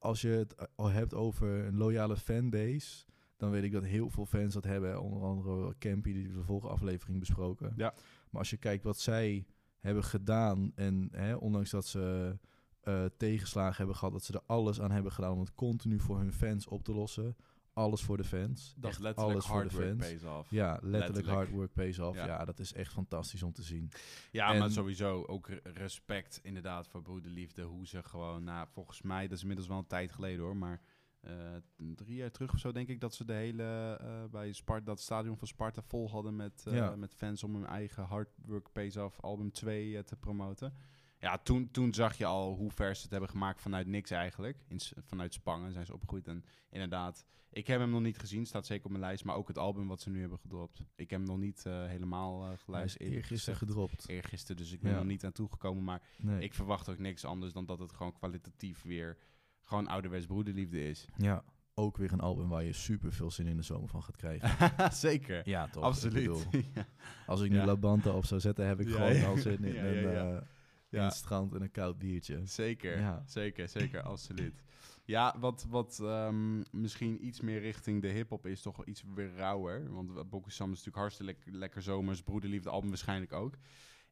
Als 0.00 0.20
je 0.20 0.28
het 0.28 0.76
al 0.76 0.88
hebt 0.88 1.14
over 1.14 1.48
een 1.48 1.76
loyale 1.76 2.16
fanbase, 2.16 3.04
dan 3.36 3.50
weet 3.50 3.62
ik 3.62 3.72
dat 3.72 3.84
heel 3.84 4.10
veel 4.10 4.26
fans 4.26 4.54
dat 4.54 4.64
hebben. 4.64 5.00
Onder 5.00 5.22
andere 5.22 5.78
Campy, 5.78 6.12
die 6.12 6.28
we 6.28 6.34
de 6.34 6.44
vorige 6.44 6.68
aflevering 6.68 7.18
besproken. 7.18 7.72
Ja. 7.76 7.94
Maar 8.30 8.40
als 8.40 8.50
je 8.50 8.56
kijkt 8.56 8.84
wat 8.84 8.98
zij 8.98 9.46
hebben 9.78 10.04
gedaan 10.04 10.72
en 10.74 11.08
hè, 11.12 11.34
ondanks 11.34 11.70
dat 11.70 11.86
ze 11.86 12.36
eh, 12.80 13.04
tegenslagen 13.16 13.76
hebben 13.76 13.96
gehad, 13.96 14.12
dat 14.12 14.24
ze 14.24 14.32
er 14.32 14.42
alles 14.46 14.80
aan 14.80 14.90
hebben 14.90 15.12
gedaan 15.12 15.32
om 15.32 15.40
het 15.40 15.54
continu 15.54 16.00
voor 16.00 16.18
hun 16.18 16.32
fans 16.32 16.66
op 16.66 16.84
te 16.84 16.92
lossen. 16.92 17.36
Alles 17.80 18.02
voor 18.02 18.16
de 18.16 18.24
fans. 18.24 18.74
Dat 18.76 18.90
Echt 18.90 19.00
letterlijk 19.00 19.32
alles 19.34 19.46
voor 19.46 19.54
de 19.56 19.60
hard 19.62 19.72
work 19.72 19.86
fans. 19.88 20.00
pays 20.08 20.24
off. 20.24 20.50
Ja, 20.50 20.70
letterlijk, 20.72 21.02
Letterlijk. 21.04 21.26
hard 21.36 21.50
work 21.50 21.72
pays 21.72 21.98
off. 21.98 22.16
Ja. 22.16 22.26
Ja. 22.26 22.44
dat 22.44 22.58
is 22.58 22.72
echt 22.72 22.92
fantastisch 22.92 23.42
om 23.42 23.52
te 23.52 23.62
zien. 23.62 23.90
Ja, 24.30 24.52
En- 24.52 24.58
maar 24.58 24.70
sowieso 24.70 25.24
ook 25.24 25.48
re- 25.48 25.60
respect 25.64 26.40
inderdaad 26.42 26.88
voor 26.88 27.02
broederliefde. 27.02 27.62
Hoe 27.62 27.86
ze 27.86 28.02
gewoon, 28.02 28.44
nou, 28.44 28.66
volgens 28.70 29.02
mij, 29.02 29.22
dat 29.22 29.32
is 29.36 29.40
inmiddels 29.40 29.68
wel 29.68 29.78
een 29.78 29.86
tijd 29.86 30.12
geleden 30.12 30.44
hoor, 30.44 30.56
maar 30.56 30.80
eh, 31.20 31.32
drie 31.76 32.16
jaar 32.16 32.30
terug 32.30 32.52
of 32.52 32.58
zo 32.58 32.72
denk 32.72 32.88
ik 32.88 33.00
dat 33.00 33.14
ze 33.14 33.24
de 33.24 33.32
hele, 33.32 33.96
eh, 34.00 34.24
bij 34.30 34.52
Sparta, 34.52 34.84
dat 34.84 35.00
stadion 35.00 35.36
van 35.36 35.46
Sparta 35.48 35.82
vol 35.82 36.10
hadden 36.10 36.36
met, 36.36 36.64
eh, 36.66 36.74
Ja. 36.74 36.96
met 36.96 37.14
fans 37.14 37.42
om 37.44 37.54
hun 37.54 37.66
eigen 37.66 38.04
Hard 38.04 38.28
Work 38.46 38.72
Pays 38.72 38.96
Off 38.96 39.20
album 39.20 39.52
2 39.52 39.96
eh, 39.96 40.02
te 40.02 40.16
promoten. 40.16 40.74
Ja, 41.20 41.38
toen, 41.38 41.70
toen 41.70 41.94
zag 41.94 42.14
je 42.16 42.24
al 42.26 42.54
hoe 42.54 42.70
ver 42.70 42.96
ze 42.96 43.02
het 43.02 43.10
hebben 43.10 43.28
gemaakt 43.30 43.60
vanuit 43.60 43.86
niks 43.86 44.10
eigenlijk. 44.10 44.58
In, 44.68 44.80
vanuit 45.06 45.34
Spangen 45.34 45.72
zijn 45.72 45.86
ze 45.86 45.92
opgegroeid 45.92 46.26
en 46.28 46.44
inderdaad, 46.70 47.24
ik 47.50 47.66
heb 47.66 47.80
hem 47.80 47.90
nog 47.90 48.00
niet 48.00 48.18
gezien, 48.18 48.46
staat 48.46 48.66
zeker 48.66 48.84
op 48.84 48.90
mijn 48.90 49.02
lijst, 49.02 49.24
maar 49.24 49.36
ook 49.36 49.48
het 49.48 49.58
album 49.58 49.86
wat 49.88 50.00
ze 50.00 50.10
nu 50.10 50.20
hebben 50.20 50.38
gedropt. 50.38 50.78
Ik 50.94 51.10
heb 51.10 51.18
hem 51.20 51.28
nog 51.28 51.38
niet 51.38 51.66
eh, 51.66 51.86
helemaal 51.86 52.50
uh, 52.50 52.58
geluisterd. 52.58 53.08
eergisteren 53.08 53.58
gedropt. 53.58 54.08
eergisteren, 54.08 54.56
dus 54.56 54.72
ik 54.72 54.80
ben 54.80 54.90
Ja. 54.90 54.96
nog 54.96 55.06
niet 55.06 55.24
aan 55.24 55.32
toegekomen. 55.32 55.84
Maar 55.84 56.02
Nee. 56.18 56.42
ik 56.42 56.54
verwacht 56.54 56.88
ook 56.88 56.98
niks 56.98 57.24
anders 57.24 57.52
dan 57.52 57.66
dat 57.66 57.78
het 57.78 57.92
gewoon 57.92 58.12
kwalitatief 58.12 58.82
weer 58.82 59.16
gewoon 59.62 59.86
ouderwets 59.86 60.26
broederliefde 60.26 60.88
is. 60.88 61.06
Ja, 61.16 61.44
ook 61.74 61.96
weer 61.96 62.12
een 62.12 62.20
album 62.20 62.48
waar 62.48 62.64
je 62.64 62.72
super 62.72 63.12
veel 63.12 63.30
zin 63.30 63.46
in 63.46 63.56
de 63.56 63.62
zomer 63.62 63.88
van 63.88 64.02
gaat 64.02 64.16
krijgen. 64.16 64.70
Zeker. 65.08 65.48
ja, 65.48 65.64
toch? 65.68 65.82
Ik 65.82 65.88
Absoluut. 65.88 66.14
bedoel, 66.50 66.62
ja. 66.74 66.86
als 67.26 67.40
ik 67.40 67.50
nu 67.50 67.56
Ja. 67.56 67.64
La 67.64 67.76
Banta 67.76 68.10
op 68.10 68.24
zou 68.24 68.40
zetten, 68.40 68.66
heb 68.66 68.80
ik 68.80 68.88
gewoon 68.88 69.24
al 69.24 69.36
zin 69.36 69.64
in, 69.64 69.74
Ja, 70.02 70.20
een, 70.20 70.42
ja, 70.90 71.04
het 71.04 71.14
strand 71.14 71.54
en 71.54 71.62
een 71.62 71.70
koud 71.70 71.98
biertje. 71.98 72.40
Zeker, 72.44 72.98
Ja. 72.98 73.22
zeker, 73.26 73.68
zeker, 73.68 74.02
absoluut. 74.02 74.62
Ja, 75.04 75.36
wat, 75.38 75.66
wat 75.68 75.98
ehm, 76.02 76.62
misschien 76.70 77.26
iets 77.26 77.40
meer 77.40 77.60
richting 77.60 78.02
de 78.02 78.08
hip-hop 78.08 78.46
is, 78.46 78.62
toch 78.62 78.76
wel 78.76 78.88
iets 78.88 79.04
weer 79.14 79.34
rauwer. 79.36 79.92
Want 79.92 80.30
Bokusam 80.30 80.66
is 80.66 80.76
natuurlijk 80.76 80.96
hartstikke 80.96 81.32
lekker, 81.32 81.52
lekker 81.52 81.82
zomers, 81.82 82.22
broederliefde 82.22 82.70
album 82.70 82.88
waarschijnlijk 82.88 83.32
ook. 83.32 83.54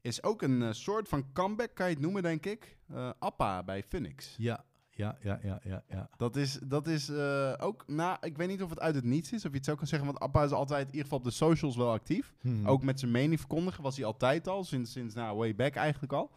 Is 0.00 0.22
ook 0.22 0.42
een 0.42 0.62
eh, 0.62 0.72
soort 0.72 1.08
van 1.08 1.32
comeback, 1.32 1.74
kan 1.74 1.86
je 1.88 1.92
het 1.92 2.02
noemen, 2.02 2.22
denk 2.22 2.46
ik. 2.46 2.76
Eh, 2.88 3.10
Appa 3.18 3.62
bij 3.62 3.82
Phoenix. 3.82 4.34
Ja, 4.38 4.64
ja, 4.90 5.18
ja, 5.22 5.38
ja, 5.42 5.60
ja, 5.64 5.84
ja. 5.88 6.08
Dat 6.16 6.36
is, 6.36 6.58
dat 6.62 6.86
is 6.86 7.08
eh, 7.08 7.54
ook, 7.58 7.84
nou, 7.86 8.16
ik 8.20 8.36
weet 8.36 8.48
niet 8.48 8.62
of 8.62 8.70
het 8.70 8.80
uit 8.80 8.94
het 8.94 9.04
niets 9.04 9.32
is, 9.32 9.44
of 9.44 9.50
je 9.50 9.56
het 9.56 9.66
zo 9.66 9.74
kan 9.74 9.86
zeggen, 9.86 10.06
want 10.06 10.20
Appa 10.20 10.44
is 10.44 10.50
altijd 10.50 10.80
in 10.80 10.86
ieder 10.86 11.02
geval 11.02 11.18
op 11.18 11.24
de 11.24 11.30
socials 11.30 11.76
wel 11.76 11.90
actief. 11.90 12.34
Hmm. 12.40 12.66
Ook 12.66 12.82
met 12.82 13.00
zijn 13.00 13.10
mening 13.12 13.38
verkondigen 13.40 13.82
was 13.82 13.96
hij 13.96 14.04
altijd 14.04 14.48
al, 14.48 14.64
sinds, 14.64 14.92
sinds 14.92 15.14
nou, 15.14 15.36
way 15.36 15.54
back 15.54 15.74
eigenlijk 15.74 16.12
al. 16.12 16.30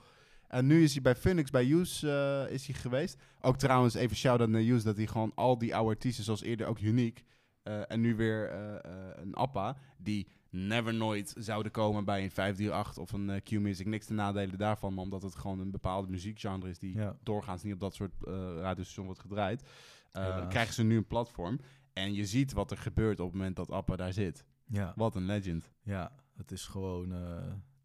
En 0.52 0.66
nu 0.68 0.84
is 0.84 0.94
hij 0.94 1.02
bij 1.02 1.16
Phoenix, 1.16 1.50
bij 1.50 1.70
Use 1.72 2.12
eh, 2.48 2.54
is 2.54 2.66
hij 2.68 2.76
geweest. 2.76 3.22
Ook 3.42 3.58
trouwens, 3.58 3.94
even 3.94 4.16
shout-out 4.16 4.50
naar 4.50 4.62
Use, 4.62 4.84
dat 4.86 4.98
hij 4.98 5.08
gewoon 5.08 5.32
al 5.36 5.58
die 5.58 5.76
oude 5.76 5.90
artiesten, 5.90 6.24
zoals 6.24 6.42
eerder 6.42 6.68
ook 6.68 6.80
Unique, 6.80 7.24
eh, 7.64 7.92
en 7.92 8.02
nu 8.02 8.16
weer 8.16 8.50
eh, 8.50 8.76
een 9.16 9.34
Appa, 9.34 9.78
die 9.98 10.28
never 10.50 10.94
nooit 10.94 11.34
zouden 11.38 11.72
komen 11.72 12.06
bij 12.06 12.24
een 12.24 12.32
538 12.32 12.98
of 13.04 13.12
een 13.12 13.42
Q-Music. 13.44 13.86
Niks 13.86 14.06
te 14.06 14.14
nadelen 14.14 14.58
daarvan, 14.58 14.94
maar 14.94 15.04
omdat 15.04 15.22
het 15.22 15.36
gewoon 15.36 15.60
een 15.60 15.72
bepaalde 15.72 16.08
muziekgenre 16.10 16.70
is 16.70 16.80
die 16.80 16.96
Ja. 16.98 17.18
doorgaans 17.24 17.64
niet 17.64 17.74
op 17.74 17.80
dat 17.80 17.94
soort 17.94 18.14
radiostations 18.58 19.06
wordt 19.06 19.20
gedraaid, 19.22 19.64
Helaas. 20.12 20.48
krijgen 20.50 20.74
ze 20.74 20.84
nu 20.84 20.98
een 20.98 21.08
platform. 21.08 21.60
En 21.94 22.14
je 22.14 22.26
ziet 22.26 22.54
wat 22.54 22.72
er 22.72 22.78
gebeurt 22.78 23.20
op 23.20 23.26
het 23.26 23.36
moment 23.36 23.56
dat 23.56 23.72
Appa 23.72 23.96
daar 23.96 24.14
zit. 24.14 24.46
Ja, 24.66 24.94
Wat 24.96 25.16
een 25.16 25.26
legend. 25.26 25.72
ja, 25.84 26.12
het 26.36 26.52
is 26.52 26.66
gewoon... 26.68 27.14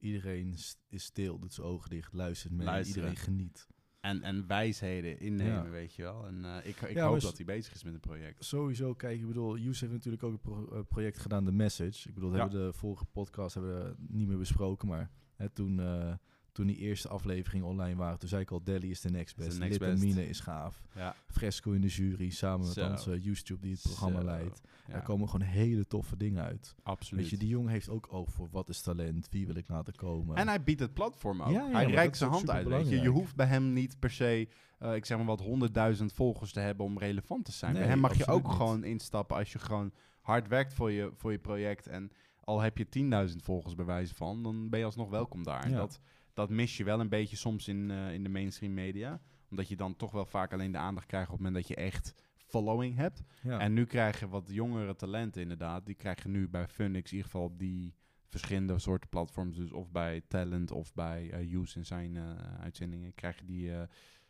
iedereen 0.06 0.52
is 0.88 1.02
stil, 1.04 1.38
doet 1.38 1.52
zijn 1.52 1.66
ogen 1.66 1.90
dicht, 1.90 2.12
luistert 2.12 2.52
mee. 2.52 2.66
Luisteren. 2.66 3.02
Iedereen 3.08 3.24
geniet. 3.24 3.66
En, 4.00 4.22
en 4.22 4.46
wijsheden 4.46 5.18
innemen, 5.20 5.64
Ja. 5.64 5.70
weet 5.70 5.94
je 5.94 6.02
wel. 6.02 6.26
En 6.26 6.44
eh, 6.44 6.56
ik, 6.68 6.80
ik 6.80 6.94
Ja, 6.96 7.06
hoop 7.08 7.20
dat 7.20 7.36
hij 7.36 7.46
bezig 7.46 7.74
is 7.74 7.84
met 7.84 7.94
een 7.94 8.00
project. 8.00 8.44
Sowieso, 8.44 8.94
kijk, 8.94 9.20
ik 9.20 9.26
bedoel, 9.26 9.58
Yous 9.58 9.80
heeft 9.80 9.92
natuurlijk 9.92 10.22
ook 10.22 10.32
een 10.32 10.40
pro- 10.40 10.68
eh, 10.72 10.80
project 10.88 11.18
gedaan, 11.18 11.44
The 11.44 11.52
Message. 11.52 12.08
Ik 12.08 12.14
bedoel, 12.14 12.30
dat 12.30 12.38
Ja. 12.38 12.44
hebben 12.44 12.64
we 12.66 12.72
de 12.72 12.78
vorige 12.78 13.04
podcast 13.04 13.54
hebben 13.54 13.78
we 13.84 13.94
niet 14.08 14.28
meer 14.28 14.38
besproken, 14.38 14.88
maar 14.88 15.10
hè, 15.34 15.48
toen, 15.48 15.80
eh, 15.80 16.14
toen 16.56 16.66
die 16.66 16.76
eerste 16.76 17.08
afleveringen 17.08 17.66
online 17.66 17.96
waren, 17.96 18.18
toen 18.18 18.28
zei 18.28 18.42
ik 18.42 18.50
al, 18.50 18.62
Delhi 18.64 18.90
is 18.90 19.00
de 19.00 19.10
next 19.10 19.36
best. 19.36 19.58
next 19.58 19.80
Litamine 19.80 20.28
is 20.28 20.40
gaaf. 20.40 20.82
Ja, 20.94 21.14
Fresco 21.28 21.72
in 21.72 21.80
de 21.80 21.86
jury, 21.88 22.30
samen 22.30 22.66
met 22.66 22.90
onze 22.90 23.20
YouTube 23.20 23.60
die 23.60 23.72
het 23.72 23.82
programma 23.82 24.22
leidt. 24.22 24.60
ja 24.88 24.94
Er 24.94 25.02
komen 25.02 25.28
gewoon 25.28 25.46
hele 25.46 25.86
toffe 25.86 26.16
dingen 26.16 26.44
uit. 26.44 26.74
absoluut. 26.82 27.20
Weet 27.22 27.30
je, 27.30 27.36
die 27.36 27.48
jongen 27.48 27.70
heeft 27.70 27.88
ook 27.88 28.06
oog 28.10 28.32
voor 28.32 28.48
wat 28.50 28.68
is 28.68 28.80
talent, 28.80 29.28
wie 29.30 29.46
wil 29.46 29.56
ik 29.56 29.68
laten 29.68 29.94
komen. 29.94 30.36
En 30.36 30.48
hij 30.48 30.62
biedt 30.62 30.80
het 30.80 30.94
platform 30.94 31.42
ook. 31.42 31.52
Ja, 31.52 31.68
hij 31.70 31.86
reikt 31.86 32.16
zijn 32.16 32.30
hand 32.30 32.50
uit. 32.50 32.66
Weet 32.66 32.88
je. 32.88 33.00
je 33.00 33.08
hoeft 33.08 33.36
bij 33.36 33.46
hem 33.46 33.72
niet 33.72 33.98
per 33.98 34.10
se, 34.10 34.48
eh, 34.78 34.94
ik 34.94 35.04
zeg 35.04 35.16
maar 35.16 35.26
wat, 35.26 35.40
honderdduizend 35.40 36.12
volgers 36.12 36.52
te 36.52 36.60
hebben 36.60 36.86
om 36.86 36.98
relevant 36.98 37.44
te 37.44 37.52
zijn. 37.52 37.72
bij 37.72 37.82
hem 37.82 37.98
mag 37.98 38.16
je 38.16 38.26
ook 38.26 38.42
niet. 38.46 38.52
gewoon 38.56 38.84
instappen 38.84 39.36
als 39.36 39.52
je 39.52 39.58
gewoon 39.58 39.92
hard 40.20 40.48
werkt 40.48 40.74
voor 40.74 40.90
je, 40.92 41.10
voor 41.16 41.32
je 41.32 41.38
project. 41.38 41.86
En 41.86 42.10
al 42.44 42.60
heb 42.60 42.78
je 42.78 42.86
10.000 43.30 43.36
volgers 43.42 43.74
bij 43.74 43.84
wijze 43.84 44.14
van, 44.14 44.42
dan 44.42 44.68
ben 44.68 44.78
je 44.78 44.84
alsnog 44.84 45.08
welkom 45.10 45.42
daar. 45.42 45.62
En 45.64 45.70
Ja. 45.70 45.76
dat, 45.76 46.00
dat 46.36 46.50
mis 46.50 46.76
je 46.76 46.84
wel 46.84 47.00
een 47.00 47.08
beetje 47.08 47.36
soms 47.36 47.68
in, 47.68 47.90
eh, 47.90 48.12
in 48.12 48.22
de 48.22 48.28
mainstream 48.28 48.74
media. 48.74 49.20
Omdat 49.50 49.68
je 49.68 49.76
dan 49.76 49.96
toch 49.96 50.10
wel 50.10 50.26
vaak 50.26 50.52
alleen 50.52 50.72
de 50.72 50.78
aandacht 50.78 51.06
krijgt 51.06 51.26
op 51.30 51.32
het 51.34 51.42
moment 51.46 51.66
dat 51.66 51.76
je 51.76 51.82
echt 51.84 52.14
following 52.36 52.96
hebt. 52.96 53.22
ja. 53.42 53.58
En 53.58 53.72
nu 53.72 53.84
krijg 53.84 54.20
je 54.20 54.28
wat 54.28 54.48
jongere 54.48 54.96
talenten 54.96 55.42
inderdaad. 55.42 55.86
Die 55.86 55.94
krijg 55.94 56.22
je 56.22 56.28
nu 56.28 56.48
bij 56.48 56.68
Funix, 56.68 57.10
in 57.10 57.16
ieder 57.16 57.30
geval 57.30 57.46
op 57.46 57.58
die 57.58 57.94
verschillende 58.28 58.78
soorten 58.78 59.08
platforms. 59.08 59.56
Dus 59.56 59.72
of 59.72 59.90
bij 59.90 60.22
Talent 60.28 60.70
of 60.70 60.94
bij 60.94 61.30
eh 61.30 61.52
Use 61.52 61.78
in 61.78 61.84
zijn 61.84 62.16
eh, 62.16 62.60
uitzendingen 62.60 63.14
krijg 63.14 63.38
je 63.38 63.44
die, 63.44 63.70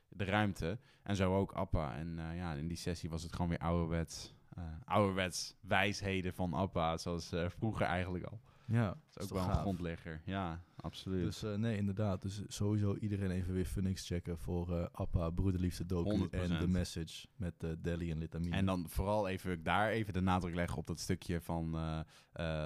de 0.09 0.25
ruimte. 0.25 0.79
En 1.03 1.17
zo 1.17 1.37
ook 1.37 1.53
Appa. 1.53 1.97
En 1.97 2.19
ja, 2.35 2.55
in 2.55 2.69
die 2.69 2.77
sessie 2.77 3.11
was 3.11 3.23
het 3.23 3.33
gewoon 3.33 3.49
weer 3.49 3.59
ouderwets, 3.59 4.35
ouderwets 4.85 5.57
wijsheden 5.61 6.35
van 6.35 6.53
Appa. 6.55 6.97
Zoals 6.97 7.33
vroeger 7.49 7.87
eigenlijk 7.87 8.25
al. 8.25 8.41
ja, 8.67 8.97
Dat 9.11 9.23
is 9.25 9.31
ook 9.33 9.39
wel 9.39 9.49
een 9.49 9.55
grondlegger. 9.55 10.23
Ja, 10.25 10.63
absoluut. 10.87 11.25
Dus 11.25 11.43
eh, 11.43 11.55
nee, 11.55 11.77
inderdaad. 11.77 12.23
Dus 12.23 12.43
sowieso 12.47 12.95
iedereen 12.97 13.31
even 13.31 13.55
weer 13.55 13.65
Phoenix 13.65 14.07
checken 14.07 14.39
voor 14.39 14.79
eh 14.79 14.87
Appa, 14.93 15.31
Broederliefde 15.31 15.87
Doku 15.87 16.27
100%. 16.27 16.31
en 16.31 16.59
The 16.59 16.69
Message 16.69 17.27
met 17.37 17.55
eh 17.63 17.71
Delhi 17.79 18.11
en 18.11 18.19
Litamine. 18.19 18.57
En 18.57 18.67
dan 18.67 18.89
vooral 18.89 19.29
even 19.29 19.63
daar 19.63 19.91
even 19.91 20.13
de 20.13 20.21
nadruk 20.21 20.55
leggen 20.55 20.79
op 20.79 20.87
dat 20.87 21.01
stukje 21.01 21.41
van 21.41 21.73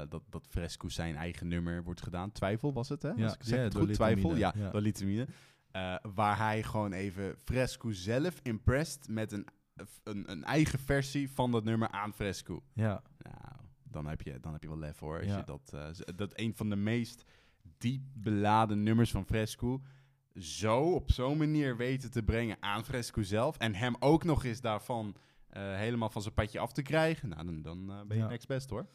dat, 0.09 0.23
dat 0.29 0.47
Fresco 0.49 0.89
zijn 0.89 1.17
eigen 1.17 1.49
nummer 1.49 1.83
wordt 1.83 2.03
gedaan. 2.03 2.33
Twijfel 2.33 2.73
was 2.73 2.89
het, 2.89 3.03
hè? 3.03 3.11
Ja, 3.11 3.25
Als 3.25 3.35
ik 3.35 3.43
zeg 3.43 3.59
ja, 3.59 3.65
het 3.65 3.75
goed, 3.75 3.95
twijfel. 3.95 4.37
Ja, 4.37 4.55
ja. 4.57 4.71
door 4.71 4.81
Litamine. 4.81 5.27
Waar 6.15 6.39
hij 6.39 6.63
gewoon 6.63 6.93
even 6.93 7.35
Fresco 7.45 7.93
zelf 7.93 8.41
impressed 8.43 9.09
met 9.09 9.33
een 9.33 9.47
een, 10.03 10.31
een 10.31 10.45
eigen 10.45 10.79
versie 10.79 11.31
van 11.31 11.51
dat 11.51 11.65
nummer 11.65 11.89
aan 11.89 12.13
Fresco. 12.13 12.63
Ja, 12.73 13.03
Nou, 13.19 13.57
dan 13.83 14.07
heb 14.07 14.23
je, 14.23 14.41
dan 14.41 14.53
heb 14.53 14.63
je 14.63 14.69
wel 14.69 14.79
lef 14.79 14.99
hoor. 14.99 15.17
Als 15.19 15.27
Ja. 15.27 15.37
je 15.37 15.45
dat, 15.45 15.75
dat 16.17 16.33
een 16.39 16.55
van 16.55 16.71
de 16.71 16.77
meest 16.77 17.25
diep 17.79 18.03
beladen 18.15 18.83
nummers 18.83 19.11
van 19.11 19.27
Fresco 19.27 19.83
zo 20.35 20.81
op 20.95 21.11
zo'n 21.13 21.39
manier 21.39 21.77
weten 21.77 22.11
te 22.11 22.23
brengen 22.23 22.57
aan 22.61 22.85
Fresco 22.85 23.23
zelf. 23.23 23.57
En 23.57 23.75
hem 23.75 23.95
ook 23.99 24.25
nog 24.25 24.45
eens 24.45 24.61
daarvan 24.61 25.17
eh, 25.49 25.75
helemaal 25.77 26.11
van 26.11 26.23
zijn 26.23 26.35
padje 26.35 26.59
af 26.59 26.73
te 26.73 26.83
krijgen. 26.83 27.29
Nou, 27.29 27.45
dan, 27.45 27.63
dan 27.63 27.91
eh, 27.91 28.07
ben 28.07 28.17
je 28.17 28.23
Ja. 28.23 28.29
next 28.29 28.47
best 28.49 28.71
hoor. 28.71 28.87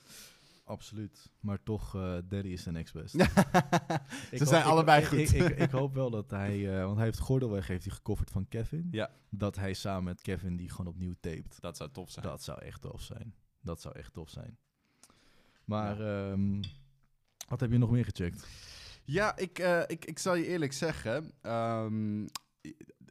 absoluut. 0.64 1.32
Maar 1.40 1.64
toch, 1.64 1.96
eh 1.96 2.18
Daddy 2.28 2.48
is 2.50 2.64
de 2.64 2.72
next 2.72 2.94
best. 2.94 3.12
Ze 4.40 4.46
zijn 4.46 4.64
allebei 4.64 5.02
ik, 5.02 5.08
goed. 5.08 5.34
Ik, 5.34 5.50
ik, 5.50 5.70
hoop 5.70 5.94
wel 5.94 6.10
dat 6.10 6.32
hij, 6.32 6.84
want 6.84 6.96
hij 6.96 7.06
heeft 7.06 7.20
Gordelweg 7.20 7.68
heeft 7.68 7.86
hij 7.86 7.94
gecoverd 7.94 8.32
van 8.32 8.48
Kevin. 8.48 8.88
Ja. 8.92 9.12
Dat 9.30 9.56
hij 9.56 9.74
samen 9.74 10.04
met 10.04 10.22
Kevin 10.22 10.56
die 10.56 10.70
gewoon 10.70 10.88
opnieuw 10.88 11.14
tapet. 11.20 11.58
dat 11.60 11.78
zou 11.78 11.92
tof 11.92 12.12
zijn. 12.12 12.26
Dat 12.26 12.44
zou 12.44 12.62
echt 12.62 12.82
tof 12.82 13.02
zijn. 13.02 13.34
Dat 13.62 13.82
zou 13.82 13.96
echt 13.98 14.14
tof 14.14 14.30
zijn. 14.30 14.58
Maar 15.66 16.02
ehm, 16.02 16.62
wat 17.48 17.60
heb 17.60 17.72
je 17.72 17.78
nog 17.78 17.92
meer 17.92 18.06
gecheckt? 18.06 18.48
Ja, 19.04 19.38
ik, 19.38 19.60
eh, 19.60 19.82
ik, 19.88 20.06
ik 20.06 20.20
zal 20.20 20.36
je 20.36 20.46
eerlijk 20.48 20.74
zeggen. 20.74 21.32
ehm, 21.42 22.24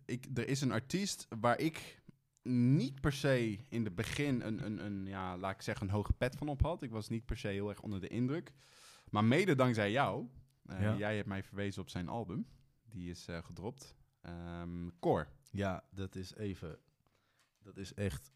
ik, 0.04 0.26
er 0.34 0.48
is 0.48 0.60
een 0.60 0.72
artiest 0.72 1.26
waar 1.38 1.58
ik 1.58 2.02
niet 2.42 3.00
per 3.00 3.12
se 3.12 3.58
in 3.68 3.84
het 3.84 3.94
begin 3.94 4.40
een, 4.40 4.64
een, 4.64 4.84
een, 4.84 5.06
ja, 5.06 5.36
laat 5.38 5.54
ik 5.54 5.62
zeggen, 5.62 5.86
een 5.86 5.92
hoge 5.92 6.12
pet 6.12 6.36
van 6.36 6.48
op 6.48 6.62
had. 6.62 6.82
Ik 6.82 6.90
was 6.90 7.08
niet 7.08 7.24
per 7.24 7.36
se 7.38 7.48
heel 7.48 7.68
erg 7.68 7.80
onder 7.80 8.00
de 8.00 8.08
indruk. 8.08 8.52
Maar 9.10 9.24
mede 9.24 9.54
dankzij 9.54 9.90
jou. 9.90 10.28
eh, 10.66 10.80
Ja. 10.80 10.96
Jij 10.96 11.16
hebt 11.16 11.28
mij 11.28 11.42
verwezen 11.42 11.82
op 11.82 11.88
zijn 11.88 12.08
album. 12.08 12.46
Die 12.84 13.10
is 13.10 13.26
eh, 13.26 13.38
gedropt. 13.44 13.94
Ehm 14.20 14.88
Core. 15.00 15.26
Ja, 15.50 15.84
dat 15.90 16.14
is 16.16 16.34
even. 16.34 16.78
Dat 17.58 17.76
is 17.76 17.94
echt. 17.94 18.32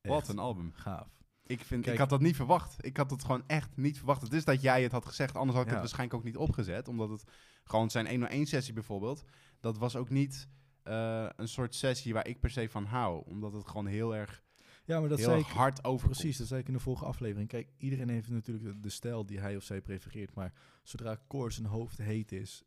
Wat 0.00 0.18
echt 0.18 0.28
een 0.28 0.38
album. 0.38 0.72
gaaf. 0.72 1.17
Ik, 1.48 1.60
vind, 1.64 1.82
Kijk- 1.82 1.94
ik 1.94 2.00
had 2.00 2.08
dat 2.10 2.20
niet 2.20 2.36
verwacht. 2.36 2.84
Ik 2.84 2.96
had 2.96 3.10
het 3.10 3.24
gewoon 3.24 3.42
echt 3.46 3.76
niet 3.76 3.96
verwacht. 3.96 4.22
Het 4.22 4.32
is 4.32 4.44
dat 4.44 4.62
jij 4.62 4.82
het 4.82 4.92
had 4.92 5.06
gezegd, 5.06 5.34
anders 5.36 5.52
had 5.56 5.62
ik 5.66 5.72
Ja. 5.72 5.78
het 5.78 5.80
waarschijnlijk 5.88 6.18
ook 6.18 6.24
niet 6.26 6.36
opgezet. 6.36 6.88
Omdat 6.88 7.08
het 7.10 7.24
gewoon 7.64 7.90
zijn 7.90 8.08
101 8.08 8.46
sessie 8.46 8.74
bijvoorbeeld, 8.74 9.24
dat 9.60 9.78
was 9.78 9.96
ook 9.96 10.08
niet 10.10 10.48
eh, 10.82 11.28
een 11.36 11.48
soort 11.48 11.74
sessie 11.74 12.12
waar 12.12 12.26
ik 12.26 12.40
per 12.40 12.50
se 12.50 12.68
van 12.68 12.84
hou. 12.84 13.22
Omdat 13.26 13.52
het 13.52 13.66
gewoon 13.66 13.86
heel 13.86 14.14
erg, 14.16 14.42
Ja, 14.84 15.00
maar 15.00 15.08
dat 15.08 15.18
heel 15.18 15.26
zei 15.28 15.40
ik. 15.40 15.46
hard 15.46 15.84
overkomt. 15.84 16.18
Precies, 16.18 16.38
dat 16.38 16.46
zei 16.46 16.60
ik 16.60 16.66
in 16.66 16.72
de 16.72 16.78
vorige 16.80 17.04
aflevering. 17.04 17.48
Kijk, 17.48 17.68
iedereen 17.78 18.08
heeft 18.08 18.28
natuurlijk 18.30 18.66
de, 18.66 18.80
de 18.80 18.88
stijl 18.90 19.26
die 19.26 19.40
hij 19.40 19.56
of 19.56 19.62
zij 19.62 19.80
prefereert. 19.80 20.34
Maar 20.34 20.52
zodra 20.82 21.20
Cor 21.28 21.52
zijn 21.52 21.66
hoofd 21.66 21.98
heet 21.98 22.32
is, 22.32 22.62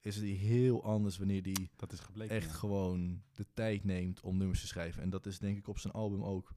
is 0.00 0.16
het 0.16 0.24
heel 0.24 0.84
anders 0.84 1.18
wanneer 1.18 1.42
die 1.42 1.70
Dat 1.76 1.92
is 1.92 2.00
gebleken. 2.00 2.36
echt 2.36 2.46
ja. 2.50 2.52
gewoon 2.52 3.22
de 3.32 3.46
tijd 3.54 3.84
neemt 3.84 4.20
om 4.20 4.36
nummers 4.36 4.60
te 4.60 4.66
schrijven. 4.66 5.02
En 5.02 5.10
dat 5.10 5.26
is 5.26 5.38
denk 5.38 5.58
ik 5.58 5.68
op 5.68 5.78
zijn 5.78 5.92
album 5.92 6.22
ook. 6.24 6.52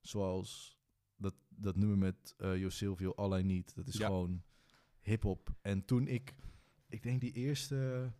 Zoals 0.00 0.78
dat, 1.24 1.34
dat 1.48 1.76
nummer 1.76 1.98
met 1.98 2.34
eh 2.38 2.56
Jo 2.56 2.68
Silvio, 2.68 3.10
All 3.10 3.38
I 3.38 3.42
Need. 3.42 3.74
Dat 3.74 3.86
is 3.88 3.96
Ja. 3.96 4.06
gewoon 4.06 4.42
hip-hop. 5.00 5.54
En 5.62 5.84
toen 5.84 6.08
ik, 6.08 6.34
ik 6.88 7.02
denk 7.02 7.20
die 7.20 7.32
eerste 7.32 8.10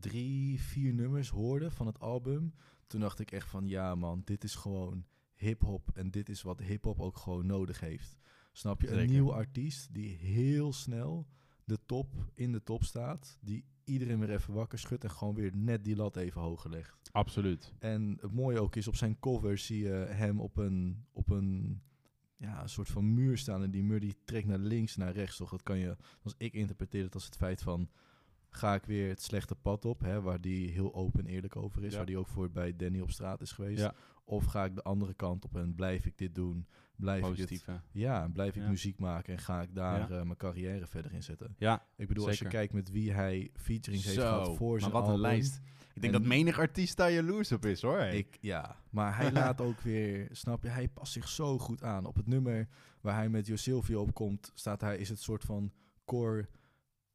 drie, 0.00 0.60
vier 0.60 0.94
nummers 0.94 1.28
hoorde 1.28 1.70
van 1.70 1.86
het 1.86 2.00
album, 2.00 2.54
toen 2.86 3.00
dacht 3.00 3.18
ik 3.20 3.30
echt 3.32 3.48
van 3.48 3.68
ja 3.68 3.94
man, 3.94 4.22
dit 4.24 4.44
is 4.44 4.54
gewoon 4.54 5.04
hip-hop. 5.34 5.90
En 5.94 6.10
dit 6.10 6.28
is 6.28 6.42
wat 6.42 6.60
hip-hop 6.60 7.00
ook 7.00 7.16
gewoon 7.16 7.46
nodig 7.46 7.80
heeft. 7.80 8.16
Snap 8.52 8.80
je? 8.80 8.90
Een 8.90 9.08
nieuwe 9.10 9.32
artiest 9.32 9.94
die 9.94 10.16
heel 10.16 10.72
snel 10.72 11.26
de 11.64 11.78
top 11.86 12.30
in 12.34 12.52
de 12.52 12.62
top 12.62 12.84
staat. 12.84 13.38
Die 13.40 13.64
iedereen 13.84 14.18
weer 14.18 14.30
even 14.30 14.54
wakker 14.54 14.78
schudt 14.78 15.04
en 15.04 15.10
gewoon 15.10 15.34
weer 15.34 15.56
net 15.56 15.84
die 15.84 15.96
lat 15.96 16.16
even 16.16 16.40
hoger 16.40 16.70
legt. 16.70 17.08
Absoluut. 17.12 17.72
En 17.78 18.18
het 18.20 18.32
mooie 18.32 18.60
ook 18.60 18.76
is, 18.76 18.88
op 18.88 18.96
zijn 18.96 19.18
cover 19.18 19.58
zie 19.58 19.82
je 19.82 19.92
hem 19.92 20.40
op 20.40 20.56
een, 20.56 21.06
op 21.12 21.30
een, 21.30 21.82
ja, 22.40 22.62
een 22.62 22.68
soort 22.68 22.88
van 22.88 23.14
muur 23.14 23.38
staan. 23.38 23.62
En 23.62 23.70
die 23.70 23.82
muur 23.82 24.00
die 24.00 24.16
trekt 24.24 24.46
naar 24.46 24.58
links, 24.58 24.96
naar 24.96 25.12
rechts. 25.12 25.36
Toch? 25.36 25.50
Dat 25.50 25.62
kan 25.62 25.78
je, 25.78 25.96
als 26.22 26.34
ik 26.38 26.52
interpreteer 26.52 27.04
het 27.04 27.14
als 27.14 27.24
het 27.24 27.36
feit 27.36 27.62
van, 27.62 27.88
ga 28.48 28.74
ik 28.74 28.84
weer 28.84 29.08
het 29.08 29.22
slechte 29.22 29.54
pad 29.54 29.84
op, 29.84 30.00
hè, 30.00 30.20
waar 30.22 30.40
die 30.40 30.70
heel 30.70 30.94
open 30.94 31.20
en 31.20 31.26
eerlijk 31.26 31.56
over 31.56 31.84
is. 31.84 31.90
Ja. 31.90 31.96
Waar 31.96 32.06
die 32.06 32.18
ook 32.18 32.26
voor 32.26 32.50
bij 32.50 32.76
Danny 32.76 33.00
op 33.00 33.10
straat 33.10 33.40
is 33.40 33.52
geweest. 33.52 33.80
Ja. 33.80 33.94
Of 34.24 34.44
ga 34.44 34.64
ik 34.64 34.74
de 34.74 34.82
andere 34.82 35.14
kant 35.14 35.44
op 35.44 35.56
en 35.56 35.74
blijf 35.74 36.06
ik 36.06 36.18
dit 36.18 36.34
doen? 36.34 36.66
Blijf 36.96 37.28
ik 37.38 37.48
het, 37.48 37.64
ja, 37.92 38.22
en 38.22 38.32
blijf 38.32 38.56
ik 38.56 38.62
Ja. 38.62 38.68
muziek 38.68 38.98
maken 38.98 39.32
en 39.32 39.38
ga 39.38 39.62
ik 39.62 39.74
daar 39.74 40.10
eh, 40.10 40.22
mijn 40.22 40.36
carrière 40.36 40.86
verder 40.86 41.12
in 41.12 41.22
zetten? 41.22 41.54
Ja, 41.58 41.86
Ik 41.96 42.08
bedoel, 42.08 42.26
als 42.26 42.38
je 42.38 42.48
kijkt 42.48 42.72
met 42.72 42.90
wie 42.90 43.12
hij 43.12 43.50
featurings 43.54 44.04
heeft 44.04 44.16
Zo, 44.16 44.22
gehad 44.22 44.56
voor 44.56 44.70
maar 44.70 44.80
zijn 44.80 44.92
wat 44.92 45.08
een 45.08 45.20
lijst. 45.20 45.60
Ik 45.94 46.00
denk 46.02 46.14
En- 46.14 46.20
dat 46.20 46.28
menig 46.28 46.58
artiest 46.58 46.96
daar 46.96 47.12
jaloers 47.12 47.52
op 47.52 47.64
is 47.64 47.82
hoor. 47.82 48.00
Ik, 48.00 48.38
ja, 48.40 48.76
maar 48.90 49.16
hij 49.16 49.32
laat 49.40 49.60
ook 49.60 49.80
weer, 49.80 50.28
snap 50.32 50.62
je, 50.62 50.68
hij 50.68 50.88
past 50.88 51.12
zich 51.12 51.28
zo 51.28 51.58
goed 51.58 51.82
aan. 51.82 52.04
Op 52.06 52.16
het 52.16 52.26
nummer 52.26 52.68
waar 53.00 53.14
hij 53.14 53.28
met 53.28 53.46
Jo 53.46 53.56
Silvio 53.56 54.00
op 54.00 54.14
komt, 54.14 54.50
staat 54.54 54.80
hij, 54.80 54.96
is 54.98 55.08
het 55.08 55.20
soort 55.20 55.44
van 55.44 55.72
core 56.04 56.48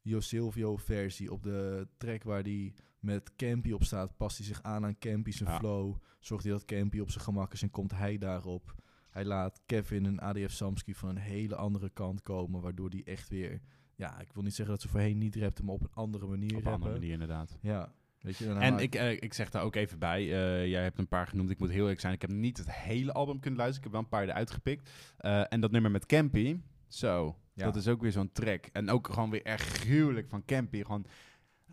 Jo 0.02 0.20
Silvio 0.20 0.76
versie. 0.78 1.32
Op 1.32 1.44
de 1.44 1.88
track 1.98 2.24
waar 2.24 2.42
hij 2.42 2.74
met 3.00 3.36
Campy 3.36 3.72
op 3.72 3.84
staat, 3.84 4.18
past 4.18 4.38
hij 4.38 4.46
zich 4.46 4.62
aan 4.64 4.86
aan 4.86 4.98
Campy 5.00 5.32
zijn 5.32 5.50
Ja. 5.50 5.58
flow. 5.58 5.96
Zorgt 6.20 6.44
hij 6.44 6.54
dat 6.54 6.66
Campy 6.66 7.00
op 7.00 7.10
zijn 7.12 7.24
gemak 7.24 7.54
is 7.54 7.62
en 7.62 7.72
komt 7.72 7.92
hij 7.92 8.18
daarop. 8.18 8.76
Hij 9.10 9.26
laat 9.26 9.62
Kevin 9.66 10.06
en 10.06 10.20
ADF 10.20 10.52
Samsky 10.52 10.94
van 10.94 11.10
een 11.10 11.18
hele 11.18 11.56
andere 11.56 11.90
kant 11.90 12.22
komen, 12.22 12.62
waardoor 12.62 12.90
die 12.90 13.04
echt 13.04 13.30
weer, 13.30 13.62
ja, 13.96 14.20
ik 14.20 14.34
wil 14.34 14.44
niet 14.44 14.54
zeggen 14.56 14.74
dat 14.76 14.84
ze 14.84 14.90
voorheen 14.90 15.18
niet 15.18 15.36
rapten, 15.36 15.66
maar 15.66 15.74
op 15.74 15.82
een 15.82 15.94
andere 15.94 16.28
manier 16.28 16.56
op 16.56 16.66
een 16.66 16.72
andere 16.72 16.92
manier 16.92 17.12
inderdaad. 17.12 17.58
Ja, 17.62 17.94
weet 18.26 18.38
je. 18.38 18.46
hij 18.46 18.62
En 18.62 18.80
ik, 18.80 18.96
eh, 18.96 19.12
ik 19.12 19.34
zeg 19.34 19.50
daar 19.50 19.64
ook 19.64 19.76
even 19.76 20.00
bij, 20.00 20.22
eh, 20.22 20.68
jij 20.68 20.84
hebt 20.84 21.00
een 21.00 21.08
paar 21.08 21.28
genoemd, 21.28 21.50
ik 21.50 21.60
moet 21.60 21.70
heel 21.70 21.82
eerlijk 21.82 22.00
zijn, 22.00 22.14
ik 22.14 22.22
heb 22.22 22.32
niet 22.32 22.58
het 22.58 22.72
hele 22.72 23.14
album 23.14 23.40
kunnen 23.40 23.60
luisteren, 23.60 23.88
ik 23.88 23.94
heb 23.94 24.02
wel 24.02 24.02
een 24.02 24.26
paar 24.28 24.36
eruit 24.36 24.52
gepikt. 24.52 24.90
Eh, 25.18 25.54
en 25.54 25.60
dat 25.60 25.72
nummer 25.72 25.92
met 25.92 26.06
Campy, 26.06 26.60
zo, 26.88 27.36
Ja. 27.54 27.66
dat 27.66 27.76
is 27.76 27.88
ook 27.88 28.02
weer 28.02 28.12
zo'n 28.12 28.32
track. 28.32 28.66
En 28.72 28.90
ook 28.90 29.08
gewoon 29.08 29.30
weer 29.30 29.44
echt 29.44 29.78
gruwelijk 29.78 30.30
van 30.30 30.46
Campy, 30.46 30.82
gewoon... 30.84 31.06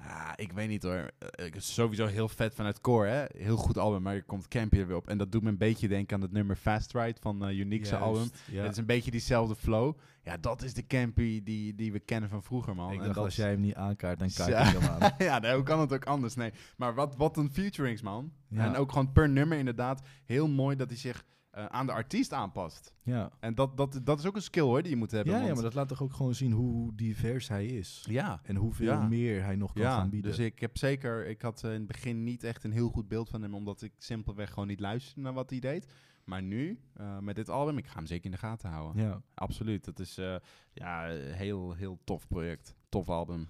Ah, 0.07 0.33
ik 0.37 0.53
weet 0.53 0.69
niet 0.69 0.83
hoor. 0.83 1.11
Eh, 1.19 1.47
ik 1.47 1.55
is 1.55 1.75
sowieso 1.75 2.07
heel 2.07 2.29
vet 2.29 2.55
vanuit 2.55 2.81
Core, 2.81 3.09
hè. 3.09 3.25
Heel 3.37 3.57
goed 3.57 3.79
album, 3.79 4.03
maar 4.03 4.15
er 4.15 4.23
komt 4.23 4.49
Campy 4.49 4.79
er 4.79 4.87
weer 4.87 4.97
op. 4.97 5.09
En 5.09 5.19
dat 5.19 5.33
doet 5.33 5.43
me 5.43 5.49
een 5.49 5.59
beetje 5.59 5.89
denken 5.89 6.17
aan 6.17 6.23
het 6.23 6.33
nummer 6.33 6.57
Fast 6.57 6.93
Ride 6.93 7.17
van 7.21 7.49
uh, 7.49 7.59
Unique's 7.59 7.89
Juist, 7.89 8.05
album. 8.05 8.31
Ja. 8.51 8.63
Het 8.63 8.73
is 8.73 8.77
een 8.77 8.87
beetje 8.87 9.11
diezelfde 9.11 9.57
flow. 9.57 9.97
Ja, 10.23 10.37
dat 10.37 10.63
is 10.63 10.75
de 10.75 10.87
Campy 10.87 11.43
die, 11.43 11.75
die 11.75 11.93
we 11.93 11.99
kennen 11.99 12.31
van 12.31 12.43
vroeger, 12.43 12.75
man. 12.75 12.93
Ik 12.93 12.99
En 12.99 13.05
dacht, 13.05 13.15
dat 13.15 13.25
als 13.25 13.37
jij 13.37 13.51
hem 13.51 13.61
niet 13.61 13.75
aankaart, 13.75 14.19
dan 14.19 14.31
kaart 14.33 14.75
ik 14.75 14.81
hem 14.81 14.91
aan. 14.91 15.13
ja, 15.27 15.39
nee, 15.39 15.55
hoe 15.55 15.63
kan 15.63 15.81
het 15.81 15.93
ook 15.93 16.05
anders? 16.05 16.35
Nee. 16.35 16.53
Maar 16.77 16.95
wat, 16.95 17.17
wat 17.17 17.37
een 17.37 17.53
featurings, 17.53 18.03
man. 18.03 18.33
Ja. 18.49 18.65
En 18.65 18.77
ook 18.77 18.93
gewoon 18.93 19.13
per 19.13 19.29
nummer 19.29 19.59
inderdaad. 19.59 20.03
Heel 20.25 20.49
mooi 20.49 20.77
dat 20.77 20.89
hij 20.89 20.99
zich 20.99 21.25
eh, 21.53 21.67
aan 21.67 21.87
de 21.87 21.93
artiest 21.93 22.33
aanpast. 22.33 22.95
Ja. 23.03 23.31
En 23.41 23.55
dat, 23.55 23.77
dat, 23.77 24.01
dat 24.05 24.19
is 24.19 24.27
ook 24.27 24.37
een 24.37 24.43
skill, 24.43 24.63
hoor, 24.63 24.83
die 24.83 24.91
je 24.91 24.97
moet 24.97 25.11
hebben. 25.11 25.35
Ja, 25.35 25.41
ja, 25.47 25.53
maar 25.55 25.63
dat 25.63 25.75
laat 25.75 25.89
toch 25.89 26.03
ook 26.03 26.13
gewoon 26.13 26.35
zien 26.35 26.53
hoe 26.53 26.95
divers 26.95 27.49
hij 27.49 27.67
is. 27.67 28.05
Ja, 28.09 28.41
En 28.43 28.57
hoeveel 28.57 28.87
Ja. 28.93 29.07
meer 29.09 29.45
hij 29.45 29.57
nog 29.57 29.73
kan 29.73 29.83
ja 29.83 29.97
gaan 29.97 30.11
bieden. 30.11 30.31
dus 30.31 30.41
ik 30.41 30.59
heb 30.61 30.77
zeker... 30.79 31.27
Ik 31.27 31.43
had 31.43 31.65
eh, 31.65 31.71
in 31.71 31.77
het 31.79 31.87
begin 31.87 32.25
niet 32.25 32.45
echt 32.45 32.65
een 32.65 32.73
heel 32.73 32.89
goed 32.89 33.09
beeld 33.09 33.29
van 33.29 33.43
hem... 33.43 33.55
omdat 33.55 33.83
ik 33.83 33.93
simpelweg 33.99 34.49
gewoon 34.51 34.69
niet 34.69 34.81
luisterde 34.81 35.21
naar 35.21 35.33
wat 35.33 35.51
hij 35.51 35.59
deed. 35.59 35.93
Maar 36.25 36.43
nu, 36.43 36.81
eh, 36.95 37.19
met 37.19 37.35
dit 37.37 37.49
album, 37.49 37.79
ik 37.79 37.87
ga 37.87 37.97
hem 37.97 38.07
zeker 38.07 38.25
in 38.25 38.31
de 38.31 38.37
gaten 38.37 38.71
houden. 38.71 39.03
ja. 39.03 39.23
Absoluut. 39.35 39.85
Dat 39.85 39.99
is 39.99 40.19
eh, 40.19 40.37
ja, 40.73 41.11
een 41.11 41.33
heel, 41.33 41.73
heel 41.73 41.99
tof 42.05 42.29
project. 42.29 42.75
Tof 42.89 43.09
album. 43.09 43.49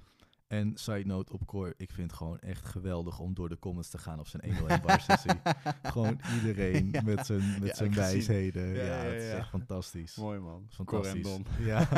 En 0.52 0.72
side 0.76 1.06
note 1.06 1.32
op 1.32 1.46
Core, 1.46 1.74
ik 1.76 1.90
vind 1.90 2.10
het 2.10 2.18
gewoon 2.18 2.38
echt 2.38 2.66
geweldig 2.66 3.18
om 3.18 3.34
door 3.34 3.48
de 3.48 3.58
comments 3.58 3.88
te 3.88 3.98
gaan 3.98 4.18
op 4.18 4.26
zijn 4.28 4.44
101 4.44 4.80
bar 4.82 5.00
sessie. 5.00 5.30
gewoon 5.82 6.20
iedereen 6.34 6.88
Ja. 6.92 7.02
met 7.02 7.26
zijn, 7.26 7.58
met 7.60 7.68
Ja, 7.68 7.74
zijn 7.74 7.94
wijsheden. 7.94 8.68
Ja, 8.68 8.82
Ja, 8.82 9.02
ja, 9.02 9.10
het 9.10 9.22
is 9.22 9.28
ja. 9.30 9.36
echt 9.36 9.48
fantastisch. 9.48 10.16
Mooi, 10.16 10.38
man. 10.38 10.66
Fantastisch. 10.68 11.22
Corendon. 11.22 11.46
Ja. 11.58 11.88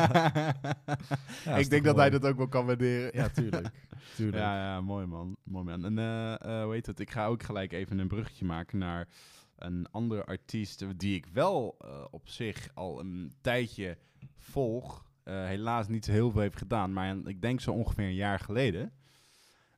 Ja, 1.45 1.57
is 1.57 1.65
ik 1.65 1.71
denk 1.71 1.85
dat 1.85 1.97
hij 1.97 2.11
dat 2.11 2.25
ook 2.25 2.37
wel 2.37 2.49
kan 2.49 2.67
waarderen. 2.67 3.11
Ja, 3.13 3.29
tuurlijk. 3.29 3.71
tuurlijk. 4.17 4.43
Ja, 4.43 4.57
ja, 4.57 4.81
mooi 4.81 5.07
man. 5.07 5.37
Mooi 5.43 5.65
man. 5.65 5.85
En 5.85 5.99
eh, 5.99 6.33
eh, 6.33 6.65
hoe 6.65 6.73
heet 6.73 6.87
het? 6.87 7.01
Ik 7.01 7.11
ga 7.11 7.27
ook 7.27 7.43
gelijk 7.43 7.73
even 7.73 7.99
een 7.99 8.09
bruggetje 8.09 8.45
maken 8.45 8.79
naar 8.79 9.09
een 9.57 9.87
andere 9.91 10.25
artiest 10.25 10.85
die 10.99 11.15
ik 11.17 11.27
wel 11.27 11.77
eh, 11.79 12.05
op 12.11 12.29
zich 12.29 12.69
al 12.75 13.01
een 13.01 13.33
tijdje 13.41 13.99
volg. 14.37 15.05
Eh, 15.25 15.45
helaas 15.45 15.89
niet 15.89 16.05
zo 16.05 16.13
heel 16.13 16.31
veel 16.31 16.41
heeft 16.41 16.59
gedaan, 16.59 16.93
maar 16.93 17.17
ik 17.25 17.41
denk 17.43 17.61
zo 17.61 17.73
ongeveer 17.73 18.05
een 18.05 18.15
jaar 18.15 18.39
geleden 18.39 18.93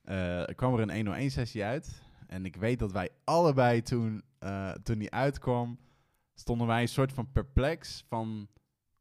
eh, 0.03 0.43
kwam 0.55 0.73
er 0.79 0.89
een 0.89 1.29
101-sessie 1.29 1.63
uit. 1.63 2.01
En 2.27 2.45
ik 2.45 2.55
weet 2.55 2.79
dat 2.79 2.91
wij 2.91 3.09
allebei 3.23 3.81
toen, 3.81 4.23
eh, 4.39 4.71
toen 4.71 4.97
die 4.97 5.11
uitkwam, 5.11 5.79
stonden 6.33 6.67
wij 6.67 6.81
een 6.81 6.87
soort 6.87 7.13
van 7.13 7.31
perplex 7.31 8.03
van... 8.07 8.47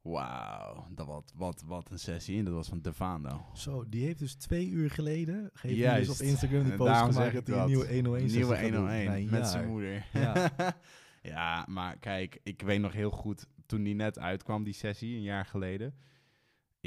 Wauw, 0.01 0.87
dat 0.91 1.07
wat, 1.07 1.33
wat, 1.37 1.63
wat 1.67 1.91
een 1.91 1.99
sessie. 1.99 2.39
En 2.39 2.45
dat 2.45 2.55
was 2.55 2.69
van 2.69 2.81
Devano. 2.81 3.47
Zo, 3.55 3.89
die 3.89 4.05
heeft 4.05 4.19
dus 4.19 4.35
twee 4.35 4.69
uur 4.69 4.91
geleden, 4.91 5.51
hij 5.53 5.99
dus 5.99 6.11
op 6.11 6.27
Instagram 6.27 6.63
die 6.63 6.75
post 6.75 6.91
daarom 6.91 7.13
gemaakt 7.13 7.33
zeg 7.33 7.45
dat 7.45 7.49
ik 7.49 7.55
hij 7.55 7.57
een 7.57 7.61
dat. 7.61 7.69
nieuwe 7.69 7.95
101 7.95 8.27
Nieuwe 8.27 8.55
sessie 8.55 8.71
doen. 8.71 8.81
101 8.81 9.07
Na 9.07 9.17
een 9.17 9.31
met 9.31 9.49
zijn 9.49 9.69
moeder. 9.69 10.07
Ja. 10.13 10.51
ja, 11.33 11.65
maar 11.69 11.97
kijk, 11.99 12.41
ik 12.43 12.63
weet 12.63 12.81
nog 12.81 12.93
heel 12.93 13.11
goed 13.11 13.47
toen 13.67 13.83
die 13.83 13.95
net 13.95 14.19
uitkwam, 14.19 14.65
die 14.65 14.75
sessie, 14.75 15.17
een 15.17 15.23
jaar 15.23 15.45
geleden. 15.47 15.95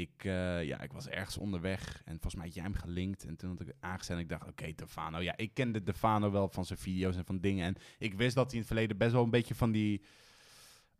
Ik, 0.00 0.24
eh, 0.24 0.64
ja, 0.64 0.80
ik 0.80 0.92
was 0.92 1.08
ergens 1.08 1.38
onderweg 1.38 2.02
en 2.04 2.12
volgens 2.12 2.34
mij 2.34 2.44
had 2.44 2.54
jij 2.54 2.62
hem 2.64 2.74
gelinkt. 2.74 3.24
En 3.24 3.36
toen 3.36 3.50
had 3.50 3.60
ik 3.60 3.74
aangezet 3.80 4.16
en 4.16 4.22
ik 4.22 4.28
dacht, 4.28 4.48
oké, 4.48 4.72
Defano. 4.74 5.18
Ja, 5.20 5.36
ik 5.36 5.54
kende 5.54 5.82
Defano 5.82 6.30
wel 6.30 6.48
van 6.48 6.64
zijn 6.64 6.78
video's 6.78 7.16
en 7.16 7.24
van 7.24 7.40
dingen. 7.40 7.64
En 7.66 7.76
ik 7.98 8.14
wist 8.14 8.34
dat 8.34 8.44
hij 8.44 8.52
in 8.54 8.58
het 8.58 8.66
verleden 8.66 8.96
best 8.96 9.12
wel 9.12 9.22
een 9.22 9.30
beetje 9.30 9.54
van 9.54 9.72
die 9.72 10.02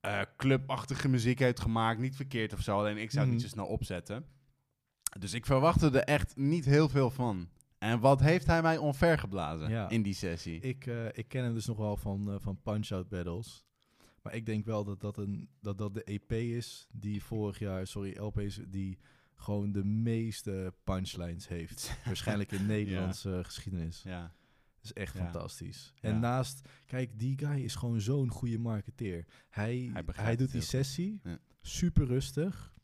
eh, 0.00 0.20
clubachtige 0.36 1.08
muziek 1.08 1.38
heeft 1.38 1.60
gemaakt. 1.60 2.00
Niet 2.00 2.16
verkeerd 2.16 2.52
of 2.52 2.60
zo, 2.60 2.78
alleen 2.78 2.96
ik 2.96 3.10
zou 3.10 3.24
het 3.24 3.34
niet 3.34 3.42
Mhm. 3.42 3.50
zo 3.50 3.54
snel 3.56 3.66
opzetten. 3.66 4.24
Dus 5.18 5.32
ik 5.34 5.46
verwachtte 5.46 5.86
er 5.90 6.04
echt 6.04 6.36
niet 6.36 6.64
heel 6.64 6.88
veel 6.88 7.10
van. 7.10 7.48
En 7.78 8.00
wat 8.00 8.20
heeft 8.20 8.46
hij 8.46 8.62
mij 8.62 8.76
onvergeblazen 8.76 9.68
Ja. 9.70 9.88
in 9.88 10.02
die 10.02 10.14
sessie? 10.14 10.60
Ik, 10.60 10.86
eh, 10.86 11.06
ik 11.12 11.28
ken 11.28 11.44
hem 11.44 11.54
dus 11.54 11.66
nog 11.66 11.76
wel 11.76 11.96
van, 11.96 12.38
van 12.40 12.60
Punch-Out 12.62 13.08
Battles. 13.08 13.64
Maar 14.22 14.35
ik 14.35 14.46
denk 14.46 14.64
wel 14.64 14.85
dat 14.85 15.00
dat, 15.00 15.16
een, 15.16 15.48
dat 15.61 15.78
dat 15.78 15.94
de 15.94 16.04
EP 16.04 16.33
is 16.33 16.87
die 16.92 17.22
vorig 17.22 17.59
jaar, 17.59 17.87
sorry, 17.87 18.18
LP's, 18.18 18.61
die 18.68 18.98
gewoon 19.35 19.72
de 19.72 19.85
meeste 19.85 20.74
punchlines 20.85 21.48
heeft. 21.48 21.96
Waarschijnlijk 22.04 22.52
in 22.52 22.66
Nederlandse 22.66 23.40
geschiedenis. 23.44 24.02
ja. 24.02 24.38
Dat 24.83 24.90
is 24.90 25.02
echt 25.02 25.16
Ja. 25.16 25.22
fantastisch. 25.22 25.92
Ja. 26.00 26.09
En 26.09 26.20
naast, 26.20 26.68
kijk, 26.87 27.18
die 27.18 27.38
guy 27.38 27.61
is 27.61 27.74
gewoon 27.74 28.00
zo'n 28.00 28.28
goede 28.30 28.59
marketeer. 28.59 29.26
Hij, 29.48 29.90
Hij 29.92 30.04
hij, 30.12 30.37
doet 30.37 30.52
die 30.52 30.61
sessie 30.61 31.20
super 31.61 32.06
rustig. 32.06 32.74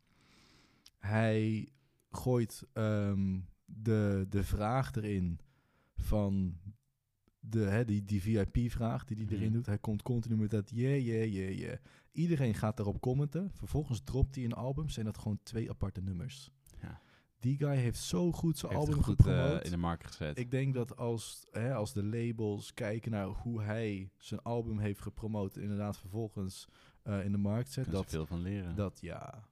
Hij 0.98 1.68
gooit 2.10 2.62
ehm, 2.72 3.38
de, 3.64 4.26
de 4.28 4.44
vraag 4.44 4.94
erin 4.94 5.40
van 5.96 6.58
de, 7.48 7.58
hè, 7.60 7.84
die, 7.84 8.04
die 8.04 8.22
VIP-vraag 8.22 9.04
die 9.04 9.16
hij 9.16 9.26
erin 9.26 9.44
Mhm. 9.46 9.52
doet. 9.52 9.66
Hij 9.66 9.78
komt 9.78 10.02
continu 10.02 10.36
met 10.36 10.50
dat 10.50 10.70
yeah, 10.70 11.04
yeah, 11.06 11.32
yeah, 11.32 11.58
yeah. 11.58 11.76
Iedereen 12.12 12.54
gaat 12.54 12.76
daarop 12.76 13.00
commenten. 13.00 13.50
Vervolgens 13.54 14.00
dropt 14.04 14.34
hij 14.34 14.44
een 14.44 14.52
album. 14.52 14.88
Zijn 14.88 15.04
dat 15.06 15.18
gewoon 15.18 15.38
twee 15.42 15.70
aparte 15.70 16.00
nummers. 16.02 16.50
Ja. 16.82 17.00
Die 17.40 17.56
guy 17.56 17.76
heeft 17.76 17.98
zo 17.98 18.32
goed 18.32 18.58
zijn 18.58 18.72
Heeft 18.72 18.86
album 18.86 19.02
goed 19.02 19.18
eh, 19.18 19.24
gepromoot. 19.24 19.64
in 19.64 19.70
de 19.70 19.76
markt 19.76 20.06
gezet. 20.06 20.38
Ik 20.38 20.50
denk 20.50 20.74
dat 20.74 20.96
als, 20.96 21.46
hè, 21.50 21.74
als 21.74 21.92
de 21.92 22.04
labels 22.04 22.74
kijken 22.74 23.10
naar 23.10 23.26
hoe 23.26 23.62
hij 23.62 24.10
zijn 24.18 24.42
album 24.42 24.78
heeft 24.78 25.00
gepromoot, 25.00 25.56
inderdaad 25.56 25.98
vervolgens 25.98 26.68
eh, 27.02 27.24
in 27.24 27.32
de 27.32 27.38
markt 27.38 27.72
zet, 27.72 27.84
Kunnen 27.84 28.02
dat, 28.02 28.10
veel 28.10 28.26
van 28.26 28.42
leren. 28.42 28.74
dat 28.74 28.98
ja, 29.00 29.44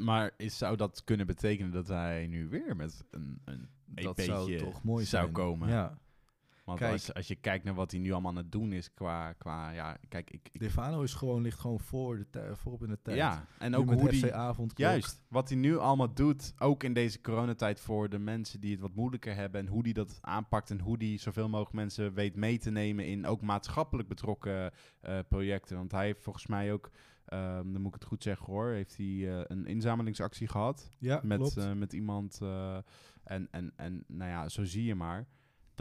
maar 0.00 0.30
is, 0.36 0.58
zou 0.58 0.76
dat 0.76 1.04
kunnen 1.04 1.26
betekenen 1.26 1.72
dat 1.72 1.88
hij 1.88 2.26
nu 2.26 2.48
weer 2.48 2.76
met 2.76 3.04
een, 3.10 3.40
een 3.44 3.68
EP'tje 3.94 4.24
zou 4.24 4.56
toch 4.56 4.82
mooi 4.82 5.04
zou 5.04 5.22
zijn. 5.22 5.34
komen? 5.34 5.68
Ja, 5.68 5.98
Want 6.64 6.78
Kijk. 6.78 6.92
als, 6.92 7.14
als 7.14 7.28
je 7.28 7.34
kijkt 7.36 7.64
naar 7.64 7.74
wat 7.74 7.90
hij 7.90 8.00
nu 8.00 8.12
allemaal 8.12 8.30
aan 8.30 8.36
het 8.36 8.52
doen 8.52 8.72
is 8.72 8.94
qua, 8.94 9.32
qua 9.32 9.70
ja, 9.70 9.96
kijk, 10.08 10.30
ik, 10.30 10.48
ik 10.52 10.60
Defano 10.60 11.02
is 11.02 11.14
gewoon, 11.14 11.42
ligt 11.42 11.58
gewoon 11.60 11.80
voor 11.80 12.16
de 12.16 12.30
tij- 12.30 12.54
voorop 12.56 12.82
in 12.82 12.88
de 12.88 12.98
tijd. 13.02 13.16
ja, 13.16 13.46
en 13.58 13.70
Nu 13.70 13.76
ook 13.76 13.90
hoe 13.92 14.08
die, 14.10 14.34
Avondklok. 14.34 14.78
juist, 14.78 15.22
wat 15.28 15.48
hij 15.48 15.58
nu 15.58 15.78
allemaal 15.78 16.14
doet, 16.14 16.54
ook 16.58 16.82
in 16.82 16.92
deze 16.92 17.20
coronatijd 17.20 17.80
voor 17.80 18.08
de 18.08 18.18
mensen 18.18 18.60
die 18.60 18.70
het 18.70 18.80
wat 18.80 18.94
moeilijker 18.94 19.34
hebben 19.34 19.60
en 19.60 19.66
hoe 19.66 19.82
die 19.82 19.92
dat 19.94 20.18
aanpakt 20.20 20.70
en 20.70 20.80
hoe 20.80 20.98
die 20.98 21.18
zoveel 21.18 21.48
mogelijk 21.48 21.74
mensen 21.74 22.14
weet 22.14 22.36
mee 22.36 22.58
te 22.58 22.70
nemen 22.70 23.06
in 23.06 23.26
ook 23.26 23.40
maatschappelijk 23.40 24.08
betrokken 24.08 24.72
eh, 25.00 25.18
projecten. 25.28 25.76
Want 25.76 25.92
hij 25.92 26.04
heeft 26.04 26.22
volgens 26.22 26.46
mij 26.46 26.72
ook, 26.72 26.90
ehm, 27.24 27.72
dan 27.72 27.80
moet 27.82 27.94
ik 27.94 28.00
het 28.00 28.08
goed 28.08 28.22
zeggen 28.22 28.46
hoor, 28.46 28.70
heeft 28.70 28.96
hij 28.96 29.06
eh, 29.06 29.40
een 29.46 29.66
inzamelingsactie 29.66 30.48
gehad 30.48 30.88
Ja, 30.98 31.20
met, 31.24 31.56
eh, 31.56 31.72
met 31.72 31.92
iemand. 31.92 32.40
en, 33.24 33.48
en, 33.50 33.72
en 33.76 34.04
nou 34.06 34.30
ja, 34.30 34.48
zo 34.48 34.64
zie 34.64 34.84
je 34.84 34.94
maar 34.94 35.26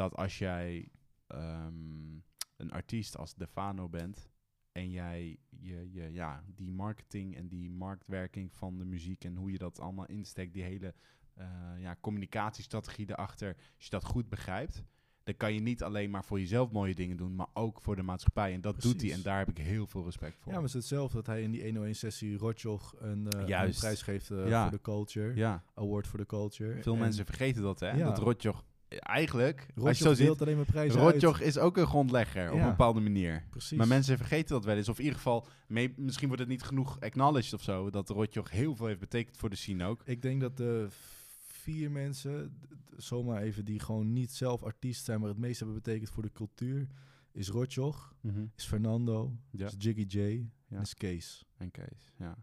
dat 0.01 0.15
als 0.15 0.37
jij 0.37 0.87
ehm, 1.27 2.15
een 2.57 2.71
artiest 2.71 3.17
als 3.17 3.35
Defano 3.35 3.89
bent 3.89 4.29
en 4.71 4.91
jij 4.91 5.37
je, 5.49 5.89
je, 5.91 6.11
ja, 6.11 6.43
die 6.55 6.71
marketing 6.71 7.35
en 7.35 7.47
die 7.47 7.69
marktwerking 7.71 8.53
van 8.53 8.77
de 8.77 8.85
muziek 8.85 9.23
en 9.23 9.35
hoe 9.35 9.51
je 9.51 9.57
dat 9.57 9.79
allemaal 9.79 10.05
insteekt, 10.05 10.53
die 10.53 10.63
hele 10.63 10.93
eh, 11.33 11.47
ja, 11.79 11.95
communicatiestrategie 12.01 13.09
erachter, 13.09 13.55
als 13.75 13.83
je 13.83 13.89
dat 13.89 14.05
goed 14.05 14.29
begrijpt, 14.29 14.83
dan 15.23 15.35
kan 15.37 15.53
je 15.53 15.59
niet 15.59 15.83
alleen 15.83 16.09
maar 16.09 16.25
voor 16.25 16.39
jezelf 16.39 16.71
mooie 16.71 16.95
dingen 16.95 17.17
doen, 17.17 17.35
maar 17.35 17.47
ook 17.53 17.81
voor 17.81 17.95
de 17.95 18.01
maatschappij. 18.03 18.53
En 18.53 18.61
dat 18.61 18.81
doet 18.81 19.01
hij 19.01 19.11
en 19.11 19.21
daar 19.21 19.37
heb 19.37 19.49
ik 19.49 19.57
heel 19.57 19.87
veel 19.87 20.03
respect 20.03 20.37
voor. 20.39 20.51
ja, 20.51 20.59
maar 20.59 20.67
het 20.67 20.75
is 20.75 20.79
hetzelfde 20.79 21.15
dat 21.15 21.25
hij 21.25 21.41
in 21.41 21.51
die 21.51 21.73
101-sessie 21.73 22.37
Rotjoch 22.37 22.95
een, 22.99 23.29
eh, 23.29 23.63
een 23.63 23.71
prijs 23.71 24.01
geeft 24.01 24.31
eh, 24.31 24.47
Ja. 24.47 24.61
voor 24.61 24.71
de 24.77 24.81
culture. 24.83 25.35
ja, 25.35 25.63
Award 25.73 26.07
for 26.07 26.19
the 26.19 26.25
culture. 26.25 26.81
veel 26.81 26.93
En 26.93 26.99
mensen 26.99 27.25
vergeten 27.25 27.61
dat, 27.61 27.79
hè? 27.79 27.91
Ja. 27.91 28.05
Dat 28.05 28.17
Rotjoch, 28.17 28.63
eigenlijk, 28.99 29.59
als 29.75 29.97
je 29.97 30.03
Rotjoch 30.03 30.17
deelt 30.25 30.41
alleen 30.41 30.55
maar 30.55 30.65
prijzen 30.65 30.99
uit. 30.99 31.11
Rotjoch 31.13 31.39
is 31.39 31.57
ook 31.57 31.77
een 31.77 31.85
grondlegger 31.87 32.51
op 32.51 32.59
een 32.59 32.65
bepaalde 32.65 32.99
manier. 32.99 33.43
Precies. 33.49 33.77
Maar 33.77 33.87
mensen 33.87 34.17
vergeten 34.17 34.49
dat 34.55 34.65
wel 34.65 34.75
eens. 34.75 34.89
Of 34.89 34.97
in 34.97 35.03
ieder 35.03 35.17
geval, 35.17 35.47
mee- 35.67 35.93
misschien 35.97 36.27
wordt 36.27 36.41
het 36.41 36.51
niet 36.51 36.63
genoeg 36.63 36.99
acknowledged 36.99 37.53
of 37.53 37.61
zo. 37.61 37.89
Dat 37.89 38.09
Rotjoch 38.09 38.51
heel 38.51 38.75
veel 38.75 38.85
heeft 38.87 38.99
betekend 38.99 39.37
voor 39.37 39.49
de 39.49 39.55
scene 39.55 39.85
ook. 39.85 40.01
Ik 40.05 40.21
denk 40.21 40.41
dat 40.41 40.57
de 40.57 40.87
vier 41.47 41.91
mensen, 41.91 42.57
zomaar 42.97 43.41
even, 43.41 43.65
die 43.65 43.79
gewoon 43.79 44.13
niet 44.13 44.31
zelf 44.31 44.63
artiest 44.63 45.05
zijn, 45.05 45.19
maar 45.19 45.29
het 45.29 45.37
meest 45.37 45.59
hebben 45.59 45.75
betekend 45.77 46.09
voor 46.09 46.23
de 46.23 46.31
cultuur, 46.31 46.87
is 47.31 47.49
Rotjoch, 47.49 48.13
is 48.55 48.65
Fernando, 48.65 49.35
Ja. 49.51 49.65
is 49.65 49.75
Jiggy 49.77 50.05
J 50.07 50.45
Ja. 50.67 50.79
is 50.81 50.93
Kees. 50.93 51.45
En 51.57 51.71
Kees, 51.71 52.13
ja. 52.17 52.37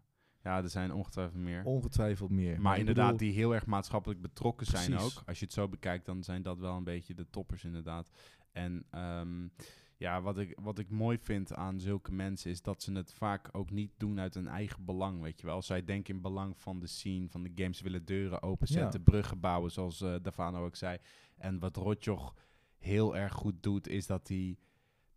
Ja, 0.49 0.63
er 0.63 0.69
zijn 0.69 0.93
ongetwijfeld 0.93 1.43
meer. 1.43 1.65
Ongetwijfeld 1.65 2.31
meer. 2.31 2.61
maar 2.61 2.79
inderdaad, 2.79 3.13
bedoel, 3.13 3.29
die 3.29 3.37
heel 3.37 3.55
erg 3.55 3.67
maatschappelijk 3.67 4.21
betrokken 4.21 4.67
zijn 4.67 4.91
Precies. 4.91 5.19
ook. 5.19 5.23
Als 5.27 5.39
je 5.39 5.45
het 5.45 5.55
zo 5.55 5.69
bekijkt, 5.69 6.07
dan 6.07 6.23
zijn 6.23 6.43
dat 6.43 6.59
wel 6.59 6.77
een 6.77 6.85
beetje 6.85 7.15
de 7.15 7.31
toppers 7.31 7.65
inderdaad. 7.65 8.11
En 8.53 8.85
ehm, 8.91 9.49
ja, 9.97 10.23
wat 10.23 10.39
ik, 10.39 10.59
wat 10.63 10.79
ik 10.79 10.91
mooi 10.91 11.19
vind 11.19 11.55
aan 11.55 11.81
zulke 11.81 12.13
mensen 12.13 12.51
is 12.51 12.63
dat 12.63 12.83
ze 12.83 12.93
het 12.93 13.13
vaak 13.13 13.49
ook 13.53 13.71
niet 13.71 13.91
doen 13.97 14.21
uit 14.21 14.35
hun 14.35 14.49
eigen 14.49 14.85
belang, 14.85 15.21
weet 15.21 15.41
je 15.41 15.47
wel. 15.47 15.63
Zij 15.63 15.85
denken 15.85 16.15
in 16.15 16.21
belang 16.21 16.59
van 16.59 16.79
de 16.79 16.87
scene, 16.87 17.29
van 17.29 17.43
de 17.43 17.53
games, 17.55 17.81
willen 17.81 18.05
deuren 18.05 18.43
openzetten, 18.43 19.03
bruggen 19.03 19.41
bouwen, 19.41 19.71
zoals 19.71 20.01
eh 20.01 20.15
Davano 20.23 20.65
ook 20.65 20.77
zei. 20.77 20.99
En 21.37 21.59
wat 21.59 21.77
Rotjoch 21.77 22.35
heel 22.79 23.17
erg 23.17 23.33
goed 23.33 23.63
doet, 23.63 23.89
is 23.89 24.07
dat 24.07 24.29
hij 24.29 24.59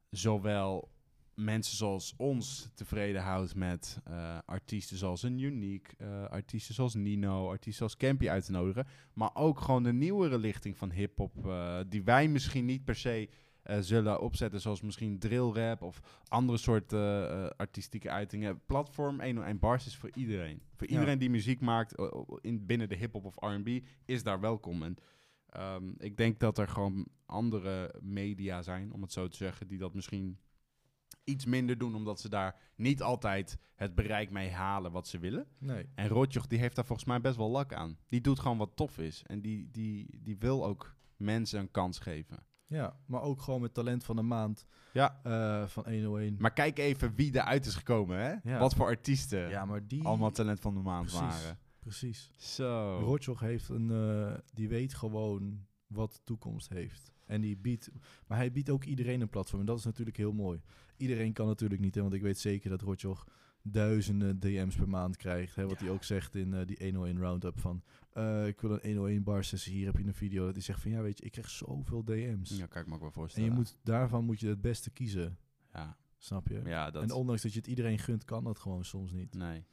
zowel 0.10 0.92
mensen 1.44 1.78
zoals 1.78 2.14
ons 2.18 2.70
tevreden 2.74 3.22
houdt 3.22 3.56
met 3.56 4.00
eh, 4.04 4.38
artiesten 4.46 4.98
zoals 4.98 5.24
een 5.24 5.40
Unique, 5.40 5.96
eh, 5.98 6.26
artiesten 6.26 6.76
zoals 6.76 6.94
Nino, 6.96 7.48
artiesten 7.50 7.74
zoals 7.74 7.98
Campy 7.98 8.30
uit 8.30 8.46
te 8.46 8.52
nodigen. 8.52 8.88
Maar 9.14 9.30
ook 9.34 9.60
gewoon 9.60 9.84
de 9.84 9.94
nieuwere 9.94 10.38
lichting 10.40 10.78
van 10.78 10.92
hip-hop, 10.92 11.48
eh, 11.48 11.80
die 11.88 12.04
wij 12.04 12.28
misschien 12.28 12.66
niet 12.66 12.84
per 12.86 12.96
se 12.96 13.30
zullen 13.80 14.22
opzetten, 14.22 14.62
zoals 14.62 14.82
misschien 14.82 15.20
drill 15.20 15.52
rap 15.52 15.82
of 15.82 16.02
andere 16.28 16.58
soorten 16.58 17.30
eh, 17.30 17.50
artistieke 17.58 18.10
uitingen. 18.10 18.62
Platform 18.66 19.22
101 19.22 19.60
Bars 19.60 19.86
is 19.86 19.96
voor 19.98 20.10
iedereen. 20.14 20.62
Voor 20.76 20.88
Ja. 20.88 20.94
iedereen 20.94 21.20
die 21.20 21.30
muziek 21.30 21.60
maakt 21.60 21.96
in, 22.42 22.66
binnen 22.66 22.90
de 22.90 22.96
hip-hop 22.96 23.26
of 23.26 23.36
RB, 23.40 23.80
is 24.06 24.24
daar 24.24 24.40
welkom. 24.40 24.84
En 24.84 24.96
ehm, 25.46 25.92
ik 25.98 26.18
denk 26.18 26.40
dat 26.40 26.58
er 26.58 26.68
gewoon 26.68 27.08
andere 27.26 27.96
media 28.02 28.62
zijn, 28.62 28.94
om 28.94 29.02
het 29.02 29.12
zo 29.12 29.28
te 29.28 29.38
zeggen, 29.38 29.68
die 29.68 29.78
dat 29.78 29.94
misschien 29.94 30.38
iets 31.32 31.46
minder 31.46 31.78
doen, 31.78 31.96
omdat 31.96 32.20
ze 32.20 32.30
daar 32.30 32.56
niet 32.76 33.02
altijd 33.02 33.58
het 33.76 33.96
bereik 33.96 34.30
mee 34.32 34.50
halen 34.50 34.92
wat 34.92 35.08
ze 35.08 35.20
willen. 35.20 35.48
Nee. 35.58 35.90
En 35.96 36.08
Rotjoch, 36.08 36.48
die 36.48 36.60
heeft 36.60 36.76
daar 36.76 36.86
volgens 36.86 37.08
mij 37.08 37.22
best 37.22 37.38
wel 37.38 37.50
lak 37.50 37.74
aan. 37.74 37.98
Die 38.08 38.22
doet 38.22 38.40
gewoon 38.40 38.58
wat 38.58 38.76
tof 38.76 38.98
is. 38.98 39.24
En 39.26 39.42
die, 39.42 39.70
die, 39.72 40.20
die 40.24 40.38
wil 40.38 40.66
ook 40.66 40.96
mensen 41.18 41.60
een 41.60 41.72
kans 41.72 42.00
geven. 42.00 42.38
Ja, 42.68 42.96
maar 43.06 43.22
ook 43.22 43.42
gewoon 43.42 43.62
met 43.62 43.74
talent 43.74 44.04
van 44.04 44.16
de 44.16 44.22
maand 44.22 44.66
Ja. 44.94 45.20
eh, 45.24 45.68
van 45.68 45.84
101. 45.84 46.36
Maar 46.40 46.54
kijk 46.54 46.78
even 46.80 47.16
wie 47.16 47.36
eruit 47.36 47.66
is 47.66 47.76
gekomen, 47.76 48.18
hè? 48.18 48.52
Ja. 48.52 48.60
Wat 48.60 48.74
voor 48.74 48.86
artiesten 48.86 49.50
ja, 49.50 49.66
maar 49.66 49.88
die... 49.88 50.04
allemaal 50.04 50.32
talent 50.32 50.60
van 50.60 50.74
de 50.74 50.80
maand 50.80 51.06
Precies. 51.06 51.20
waren. 51.22 51.58
Precies. 51.80 52.32
Zo. 52.38 53.00
Rotjoch 53.04 53.40
heeft 53.40 53.70
een... 53.70 53.92
eh, 53.92 54.38
die 54.54 54.70
weet 54.70 54.94
gewoon 54.94 55.66
wat 55.88 56.14
de 56.14 56.20
toekomst 56.24 56.70
heeft. 56.70 57.12
En 57.32 57.42
die 57.42 57.58
biedt... 57.58 57.90
Maar 58.28 58.38
hij 58.38 58.52
biedt 58.52 58.70
ook 58.70 58.84
iedereen 58.84 59.22
een 59.22 59.30
platform. 59.30 59.60
En 59.60 59.66
dat 59.66 59.78
is 59.78 59.86
natuurlijk 59.86 60.18
heel 60.18 60.34
mooi. 60.34 60.62
Iedereen 60.98 61.34
kan 61.34 61.48
natuurlijk 61.48 61.82
niet, 61.82 61.96
hè, 61.96 62.02
want 62.02 62.14
ik 62.14 62.22
weet 62.22 62.38
zeker 62.40 62.70
dat 62.70 62.82
Rotjoch 62.82 63.28
duizenden 63.64 64.40
DM's 64.40 64.76
per 64.76 64.90
maand 64.90 65.18
krijgt. 65.18 65.56
Hè, 65.56 65.68
wat 65.68 65.80
Ja. 65.80 65.86
hij 65.86 65.94
ook 65.94 66.04
zegt 66.04 66.36
in 66.36 66.54
eh, 66.54 66.66
die 66.66 66.78
101 66.84 67.20
Roundup 67.20 67.60
van... 67.60 67.84
eh, 68.14 68.48
ik 68.48 68.62
wil 68.62 68.72
een 68.72 68.96
101 68.96 69.24
bar 69.24 69.44
sessie, 69.44 69.74
hier 69.74 69.86
heb 69.86 69.98
je 69.98 70.04
een 70.06 70.14
video. 70.14 70.46
Dat 70.46 70.54
hij 70.54 70.64
zegt 70.64 70.82
van, 70.82 70.92
ja 70.92 71.02
weet 71.02 71.18
je, 71.18 71.26
ik 71.26 71.32
krijg 71.32 71.50
zoveel 71.50 72.04
DM's. 72.04 72.58
Ja, 72.58 72.66
kan 72.66 72.82
ik 72.82 72.88
me 72.88 72.94
ook 72.94 73.00
wel 73.00 73.08
en 73.10 73.14
voorstellen. 73.16 73.50
je 73.50 73.56
moet, 73.56 73.78
daarvan 73.84 74.24
moet 74.26 74.40
je 74.40 74.48
het 74.48 74.62
beste 74.62 74.90
kiezen, 74.90 75.38
Ja, 75.74 75.98
snap 76.18 76.48
je? 76.48 76.62
ja 76.66 76.92
dat... 76.92 77.04
En 77.04 77.12
ondanks 77.12 77.42
dat 77.42 77.54
je 77.54 77.60
het 77.60 77.68
iedereen 77.68 78.00
gunt, 78.00 78.26
kan 78.26 78.44
dat 78.44 78.60
gewoon 78.60 78.86
soms 78.86 79.12
niet. 79.12 79.34
nee. 79.36 79.64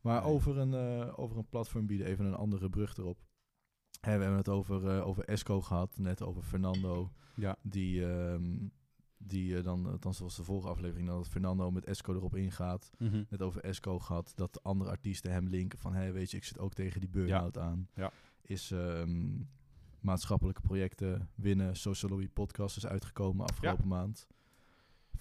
Maar 0.00 0.22
Nee. 0.22 0.30
over, 0.30 0.58
een, 0.58 0.74
eh, 0.74 1.18
over 1.18 1.36
een 1.36 1.48
platform 1.48 1.86
bieden, 1.86 2.06
even 2.06 2.24
een 2.24 2.34
andere 2.34 2.68
brug 2.70 2.96
erop. 2.96 3.18
We 4.02 4.10
hebben 4.10 4.36
het 4.36 4.48
over, 4.48 4.88
eh, 4.88 5.06
over 5.06 5.24
Esco 5.24 5.60
gehad, 5.60 5.98
net 5.98 6.22
over 6.22 6.42
Fernando. 6.42 7.12
Ja. 7.34 7.56
Die, 7.62 8.06
ehm, 8.06 8.56
die 9.18 9.56
eh, 9.56 9.64
dan, 9.64 9.86
althans 9.86 10.18
was 10.18 10.36
de 10.36 10.44
vorige 10.44 10.68
aflevering, 10.68 11.08
dat 11.08 11.28
Fernando 11.28 11.70
met 11.70 11.84
Esco 11.84 12.14
erop 12.14 12.36
ingaat. 12.36 12.90
Mhm. 12.98 13.22
Net 13.28 13.42
over 13.42 13.60
Esco 13.64 13.98
gehad, 13.98 14.32
dat 14.34 14.52
de 14.52 14.60
andere 14.62 14.90
artiesten 14.90 15.32
hem 15.32 15.48
linken 15.48 15.78
van... 15.78 15.94
hé, 15.94 16.12
weet 16.12 16.30
je, 16.30 16.36
ik 16.36 16.44
zit 16.44 16.58
ook 16.58 16.74
tegen 16.74 17.00
die 17.00 17.08
burn-out 17.08 17.58
aan. 17.58 17.88
Ja. 17.94 18.12
Is 18.42 18.70
ehm, 18.70 19.40
maatschappelijke 20.00 20.60
projecten 20.60 21.28
winnen. 21.34 21.76
Social 21.76 22.10
Lobby 22.10 22.28
podcast 22.28 22.76
is 22.76 22.86
uitgekomen 22.86 23.46
afgelopen 23.46 23.88
maand. 23.88 24.26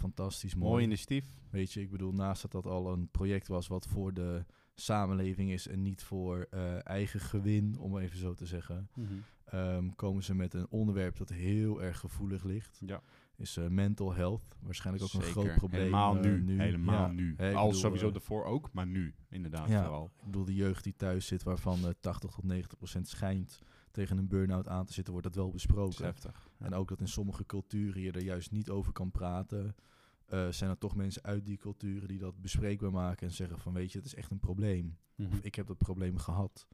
Fantastisch 0.01 0.55
mooi. 0.55 0.69
Mooi 0.71 0.83
initiatief. 0.83 1.25
Weet 1.49 1.71
je, 1.73 1.81
ik 1.81 1.91
bedoel, 1.91 2.11
naast 2.13 2.41
dat 2.41 2.51
dat 2.51 2.65
al 2.65 2.93
een 2.93 3.07
project 3.11 3.47
was 3.47 3.67
wat 3.67 3.87
voor 3.87 4.13
de 4.13 4.45
samenleving 4.73 5.51
is 5.51 5.67
en 5.67 5.81
niet 5.81 6.03
voor 6.03 6.47
eh, 6.51 6.85
eigen 6.87 7.19
gewin, 7.19 7.75
om 7.79 7.97
even 7.97 8.17
zo 8.17 8.33
te 8.33 8.45
zeggen, 8.45 8.89
ehm, 9.45 9.89
komen 9.95 10.23
ze 10.23 10.35
met 10.35 10.53
een 10.53 10.67
onderwerp 10.69 11.17
dat 11.17 11.29
heel 11.29 11.81
erg 11.83 11.99
gevoelig 11.99 12.43
ligt. 12.43 12.81
Ja. 12.85 13.01
Is 13.37 13.57
eh, 13.57 13.67
mental 13.67 14.13
health. 14.13 14.43
Waarschijnlijk 14.59 15.05
ook 15.05 15.13
een 15.21 15.27
groot 15.27 15.55
probleem. 15.55 15.81
Helemaal 15.81 16.15
eh, 16.15 16.21
nu. 16.21 16.61
Helemaal 16.61 17.07
Ja. 17.07 17.11
nu. 17.11 17.33
Hè, 17.37 17.49
ik 17.49 17.55
Al 17.55 17.65
bedoel, 17.65 17.79
sowieso 17.79 18.11
ervoor 18.11 18.43
ook, 18.45 18.69
maar 18.73 18.87
nu. 18.87 19.13
Inderdaad, 19.29 19.69
Ja. 19.69 19.83
vooral. 19.83 20.11
Ik 20.19 20.25
bedoel, 20.25 20.45
de 20.45 20.55
jeugd 20.55 20.83
die 20.83 20.95
thuis 20.95 21.25
zit, 21.27 21.43
waarvan 21.43 21.85
eh 21.85 21.93
80 21.99 22.31
tot 22.31 22.43
90 22.43 22.77
procent 22.77 23.07
schijnt 23.07 23.61
tegen 23.91 24.17
een 24.17 24.27
burn-out 24.27 24.67
aan 24.67 24.85
te 24.85 24.93
zitten, 24.93 25.13
wordt 25.13 25.27
dat 25.27 25.35
wel 25.37 25.51
besproken. 25.51 26.05
heftig. 26.05 26.49
Ja. 26.59 26.65
En 26.65 26.73
ook 26.73 26.89
dat 26.89 26.99
in 26.99 27.07
sommige 27.07 27.45
culturen 27.45 28.01
je 28.01 28.11
er 28.11 28.23
juist 28.23 28.51
niet 28.51 28.69
over 28.69 28.91
kan 28.91 29.11
praten. 29.11 29.75
eh, 30.25 30.47
zijn 30.49 30.69
er 30.69 30.77
toch 30.77 30.95
mensen 30.95 31.23
uit 31.23 31.45
die 31.45 31.57
culturen 31.57 32.07
die 32.07 32.17
dat 32.19 32.41
bespreekbaar 32.41 32.91
maken 32.91 33.27
en 33.27 33.33
zeggen 33.33 33.59
van 33.59 33.73
weet 33.73 33.91
je, 33.91 33.97
het 33.97 34.07
is 34.07 34.15
echt 34.15 34.31
een 34.31 34.39
probleem. 34.39 34.97
Mhm. 35.15 35.31
Of 35.31 35.39
ik 35.41 35.55
heb 35.55 35.67
dat 35.67 35.77
probleem 35.77 36.17
gehad. 36.17 36.67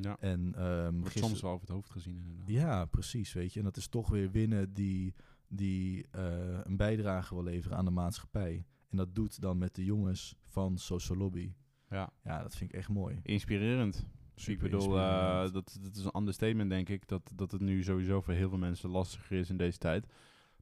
Ja. 0.00 0.16
En 0.20 0.52
Wordt 0.52 1.02
gister- 1.10 1.28
soms 1.28 1.40
wel 1.40 1.50
over 1.50 1.66
het 1.66 1.74
hoofd 1.74 1.90
gezien, 1.90 2.16
inderdaad. 2.16 2.48
Ja, 2.48 2.84
precies, 2.84 3.32
weet 3.32 3.52
je. 3.52 3.58
En 3.58 3.64
dat 3.64 3.76
is 3.76 3.88
toch 3.88 4.08
weer 4.08 4.30
winnen 4.30 4.72
die, 4.74 5.14
die 5.48 6.06
eh, 6.10 6.58
een 6.62 6.76
bijdrage 6.76 7.34
wil 7.34 7.42
leveren 7.44 7.76
aan 7.76 7.84
de 7.84 7.90
maatschappij. 7.90 8.64
En 8.90 8.96
dat 8.96 9.14
doet 9.14 9.40
dan 9.40 9.58
met 9.58 9.74
de 9.74 9.84
jongens 9.84 10.36
van 10.40 10.78
Social 10.78 11.18
Lobby. 11.18 11.52
Ja. 11.90 12.12
Ja, 12.24 12.42
dat 12.42 12.56
vind 12.56 12.70
ik 12.72 12.76
echt 12.76 12.88
mooi. 12.88 13.20
Inspirerend. 13.22 14.06
Super 14.34 14.64
ik 14.64 14.70
bedoel, 14.70 14.98
eh, 14.98 15.52
dat, 15.52 15.78
dat 15.82 15.96
is 15.96 16.04
een 16.04 16.16
understatement, 16.16 16.70
denk 16.70 16.88
ik. 16.88 17.08
Dat, 17.08 17.32
dat 17.34 17.52
het 17.52 17.60
nu 17.60 17.82
sowieso 17.82 18.20
voor 18.20 18.34
heel 18.34 18.48
veel 18.48 18.58
mensen 18.58 18.90
lastiger 18.90 19.38
is 19.38 19.50
in 19.50 19.56
deze 19.56 19.78
tijd. 19.78 20.06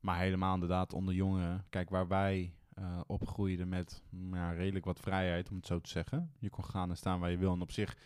Maar 0.01 0.19
helemaal 0.19 0.55
inderdaad 0.55 0.93
onder 0.93 1.15
jongeren. 1.15 1.65
Kijk, 1.71 1.91
waar 1.91 2.09
wij 2.09 2.55
eh, 2.75 3.01
opgroeiden 3.07 3.69
met 3.69 4.03
ja, 4.33 4.53
redelijk 4.53 4.85
wat 4.85 5.01
vrijheid, 5.01 5.51
om 5.51 5.57
het 5.57 5.67
zo 5.67 5.81
te 5.81 5.91
zeggen. 5.91 6.33
Je 6.39 6.51
kon 6.51 6.65
gaan 6.65 6.91
en 6.91 6.97
staan 6.97 7.21
waar 7.21 7.31
je 7.31 7.37
wil. 7.37 7.53
En 7.53 7.61
op 7.61 7.71
zich 7.71 7.97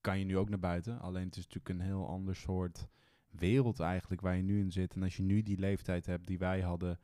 kan 0.00 0.18
je 0.18 0.24
nu 0.24 0.36
ook 0.36 0.48
naar 0.48 0.58
buiten. 0.58 1.00
Alleen 1.00 1.26
het 1.26 1.36
is 1.36 1.46
natuurlijk 1.46 1.68
een 1.68 1.86
heel 1.86 2.08
ander 2.08 2.36
soort 2.36 2.88
wereld 3.30 3.80
eigenlijk 3.80 4.20
waar 4.20 4.36
je 4.36 4.42
nu 4.42 4.60
in 4.60 4.72
zit. 4.72 4.94
En 4.94 5.02
als 5.02 5.16
je 5.16 5.22
nu 5.22 5.42
die 5.42 5.58
leeftijd 5.58 6.06
hebt 6.06 6.26
die 6.26 6.38
wij 6.38 6.60
hadden 6.60 6.98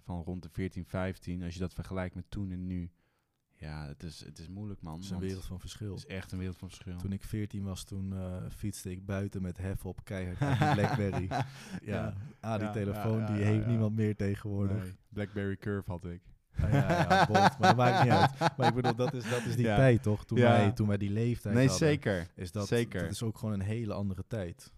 van 0.00 0.22
rond 0.22 0.42
de 0.42 0.48
14, 0.48 0.84
15. 0.84 1.42
Als 1.42 1.54
je 1.54 1.60
dat 1.60 1.74
vergelijkt 1.74 2.14
met 2.14 2.30
toen 2.30 2.50
en 2.50 2.66
nu. 2.66 2.90
Ja, 3.58 3.86
het 3.86 4.02
is, 4.02 4.24
het 4.24 4.38
is 4.38 4.48
moeilijk, 4.48 4.82
man. 4.82 4.94
Het 4.94 5.04
is 5.04 5.10
een 5.10 5.18
wereld 5.18 5.44
van 5.44 5.60
verschil. 5.60 5.94
Het 5.94 5.98
is 5.98 6.14
echt 6.14 6.32
een 6.32 6.38
wereld 6.38 6.56
van 6.58 6.68
verschil. 6.68 6.96
Toen 6.96 7.12
ik 7.12 7.22
14 7.24 7.64
was, 7.64 7.84
toen 7.84 8.12
eh, 8.12 8.36
fietste 8.56 8.90
ik 8.90 9.06
buiten 9.06 9.42
met 9.42 9.58
hef 9.58 9.84
op 9.86 10.04
keihard 10.04 10.38
die 10.38 10.74
Blackberry. 10.74 11.28
Ja, 11.82 12.14
ah, 12.40 12.54
die 12.58 12.66
Ja, 12.66 12.72
telefoon 12.72 13.18
ja, 13.20 13.26
die 13.26 13.44
heeft 13.44 13.66
niemand 13.66 13.96
meer 13.96 14.16
tegenwoordig. 14.16 14.82
Nee, 14.82 14.96
Blackberry 15.08 15.56
Curve 15.56 15.90
had 15.90 16.04
ik. 16.04 16.20
Ah, 16.60 16.72
ja, 16.72 16.88
ja, 16.90 17.26
bot, 17.26 17.36
maar 17.36 17.56
dat 17.58 17.76
maakt 17.76 18.02
niet 18.02 18.12
uit. 18.12 18.56
Maar 18.56 18.68
ik 18.68 18.74
bedoel, 18.74 18.94
dat 18.94 19.14
is, 19.14 19.30
dat 19.30 19.44
is 19.44 19.56
die 19.56 19.64
tijd 19.64 20.02
toch? 20.02 20.24
Toen, 20.26 20.38
wij, 20.38 20.72
toen 20.72 20.88
wij 20.88 20.96
die 20.96 21.10
leeftijd 21.10 21.54
Nee, 21.54 21.68
hadden. 21.68 21.88
zeker. 21.88 22.26
Is 22.34 22.52
dat, 22.52 22.66
Zeker. 22.66 23.00
dat 23.02 23.10
is 23.10 23.22
ook 23.22 23.38
gewoon 23.38 23.54
een 23.54 23.66
hele 23.66 23.92
andere 23.92 24.24
tijd. 24.28 24.72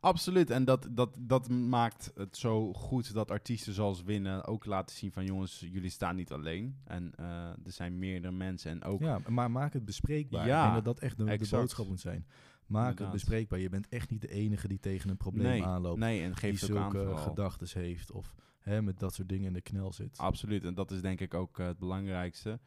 Absoluut. 0.00 0.50
En 0.50 0.64
dat, 0.64 0.88
dat, 0.90 1.16
dat 1.18 1.48
maakt 1.48 2.12
het 2.14 2.36
zo 2.36 2.72
goed 2.72 3.14
dat 3.14 3.30
artiesten 3.30 3.72
zoals 3.72 4.02
Winnen 4.02 4.44
ook 4.44 4.64
laten 4.64 4.96
zien 4.96 5.12
van 5.12 5.24
jongens, 5.24 5.66
jullie 5.70 5.90
staan 5.90 6.16
niet 6.16 6.32
alleen. 6.32 6.76
En 6.84 7.12
eh, 7.16 7.26
er 7.64 7.72
zijn 7.72 7.98
meerdere 7.98 8.32
mensen 8.32 8.70
en 8.70 8.82
ook... 8.82 9.00
Ja, 9.00 9.20
maar 9.28 9.50
maak 9.50 9.72
het 9.72 9.84
bespreekbaar. 9.84 10.46
Ja, 10.46 10.58
ik 10.58 10.72
denk 10.72 10.84
dat 10.84 10.94
dat 10.94 11.04
echt 11.04 11.16
de, 11.16 11.24
de 11.24 11.48
boodschap 11.50 11.88
moet 11.88 12.00
zijn. 12.00 12.26
Maak 12.66 12.98
het 12.98 13.10
bespreekbaar. 13.10 13.58
Je 13.58 13.68
bent 13.68 13.88
echt 13.88 14.10
niet 14.10 14.20
de 14.20 14.30
enige 14.30 14.68
die 14.68 14.80
tegen 14.80 15.10
een 15.10 15.16
probleem 15.16 15.46
nee, 15.46 15.64
aanloopt. 15.64 15.98
nee, 15.98 16.22
en 16.22 16.36
geef 16.36 16.58
die 16.58 16.68
zulke 16.68 17.16
gedachten 17.16 17.80
heeft. 17.80 18.10
Of 18.10 18.34
hè, 18.58 18.82
met 18.82 18.98
dat 18.98 19.14
soort 19.14 19.28
dingen 19.28 19.46
in 19.46 19.52
de 19.52 19.60
knel 19.60 19.92
zit. 19.92 20.18
Absoluut. 20.18 20.64
En 20.64 20.74
dat 20.74 20.90
is 20.90 21.00
denk 21.00 21.20
ik 21.20 21.34
ook 21.34 21.58
eh, 21.58 21.66
het 21.66 21.78
belangrijkste. 21.78 22.60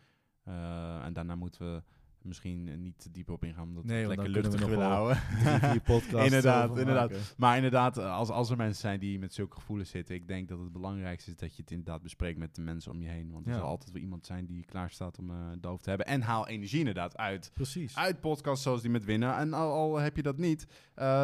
Eh, 0.43 1.05
en 1.05 1.13
daarna 1.13 1.35
moeten 1.35 1.73
we 1.73 1.83
misschien 2.23 2.67
eh, 2.69 2.77
niet 2.77 2.99
te 2.99 3.11
diep 3.11 3.29
op 3.29 3.43
ingaan, 3.43 3.67
omdat 3.67 3.83
Nee, 3.83 3.97
het 3.99 4.07
lekker 4.07 4.29
luchtig 4.29 4.65
willen 4.65 4.85
houden. 4.85 5.17
Podcasts 5.83 6.25
Inderdaad, 6.33 6.77
inderdaad. 6.77 7.09
maken. 7.09 7.25
Maar 7.37 7.55
inderdaad, 7.55 7.97
eh, 7.97 8.15
als, 8.15 8.29
als 8.29 8.49
er 8.49 8.57
mensen 8.57 8.81
zijn 8.81 8.99
die 8.99 9.19
met 9.19 9.33
zulke 9.33 9.55
gevoelens 9.55 9.89
zitten, 9.89 10.15
ik 10.15 10.27
denk 10.27 10.47
dat 10.47 10.59
het 10.59 10.71
belangrijkste 10.71 11.31
is 11.31 11.37
dat 11.37 11.55
je 11.55 11.61
het 11.61 11.71
inderdaad 11.71 12.01
bespreekt 12.01 12.37
met 12.39 12.55
de 12.55 12.61
mensen 12.61 12.91
om 12.91 13.01
je 13.01 13.07
heen. 13.09 13.31
Want 13.31 13.45
er 13.45 13.51
Ja. 13.51 13.57
zal 13.57 13.67
altijd 13.67 13.91
wel 13.91 14.01
iemand 14.01 14.25
zijn 14.25 14.45
die 14.45 14.65
klaar 14.65 14.89
staat 14.89 15.17
om 15.19 15.29
eh 15.29 15.35
doof 15.59 15.81
te 15.81 15.89
hebben. 15.89 16.07
En 16.07 16.21
haal 16.21 16.47
energie 16.47 16.79
inderdaad 16.79 17.17
uit. 17.17 17.51
Precies. 17.53 17.95
Uit 17.97 18.19
podcasts 18.19 18.63
zoals 18.63 18.81
die 18.81 18.91
met 18.91 19.05
winnen. 19.05 19.35
En 19.35 19.53
al, 19.53 19.71
al 19.73 19.97
heb 19.99 20.15
je 20.15 20.21
dat 20.23 20.37
niet, 20.37 20.67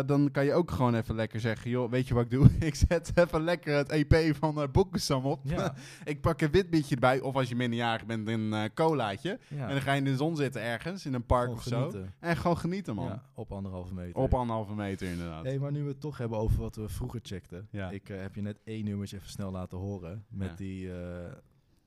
dan 0.06 0.30
kan 0.32 0.46
je 0.46 0.54
ook 0.54 0.72
gewoon 0.72 0.96
even 0.96 1.16
lekker 1.16 1.40
zeggen: 1.40 1.70
joh, 1.70 1.92
weet 1.92 2.08
je 2.08 2.14
wat 2.14 2.24
ik 2.24 2.32
doe? 2.32 2.50
ik 2.60 2.76
zet 2.76 3.12
even 3.16 3.42
lekker 3.44 3.76
het 3.76 3.90
EP 3.90 4.36
van 4.36 4.62
uh, 4.62 4.68
Boekensam 4.72 5.26
op. 5.26 5.40
Ja, 5.44 5.74
ik 6.06 6.22
pak 6.22 6.42
een 6.42 6.52
wit 6.52 6.70
biertje 6.70 6.96
erbij. 6.96 7.20
Of 7.22 7.36
als 7.36 7.50
je 7.50 7.56
minderjarig 7.56 8.06
bent, 8.06 8.28
een 8.28 8.54
eh, 8.54 8.64
colaatje. 8.74 9.40
ja. 9.48 9.68
En 9.68 9.70
dan 9.70 9.82
ga 9.82 9.92
je 9.92 9.98
in 9.98 10.04
de 10.04 10.16
zon 10.16 10.36
zitten 10.36 10.62
ergens, 10.62 10.89
in 11.06 11.14
een 11.14 11.26
park 11.26 11.60
Gewoon 11.60 11.86
of 11.88 11.92
zo. 11.92 12.06
En 12.20 12.38
gewoon 12.38 12.58
genieten, 12.58 12.96
man. 12.96 13.06
Ja, 13.06 13.24
op 13.34 13.52
anderhalve 13.52 13.94
meter. 13.94 14.22
Op 14.22 14.34
anderhalve 14.34 14.74
meter, 14.76 15.08
inderdaad. 15.10 15.44
Hey, 15.44 15.60
maar 15.60 15.72
nu 15.72 15.82
we 15.84 15.90
het 15.90 16.00
toch 16.02 16.18
hebben 16.18 16.38
over 16.38 16.60
wat 16.60 16.76
we 16.76 16.90
vroeger 16.90 17.20
checkten. 17.24 17.68
Ja. 17.72 17.92
Ik 17.92 18.10
eh, 18.10 18.20
heb 18.22 18.36
je 18.36 18.42
net 18.42 18.60
één 18.64 18.86
nummertje 18.86 19.18
even 19.18 19.30
snel 19.30 19.52
laten 19.52 19.78
horen. 19.78 20.26
Met 20.30 20.50
Ja. 20.50 20.56
die, 20.56 20.94
eh, 20.94 21.34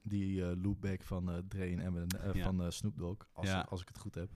die 0.03 0.45
eh, 0.45 0.63
loopback 0.63 1.03
van 1.03 1.31
eh 1.31 1.37
Dre 1.49 1.77
en 1.77 2.07
van 2.43 2.73
Snoop 2.73 2.99
Dogg. 2.99 3.27
Als, 3.33 3.47
Ja. 3.49 3.67
als 3.69 3.81
ik 3.81 3.89
het 3.89 3.99
goed 3.99 4.15
heb. 4.15 4.31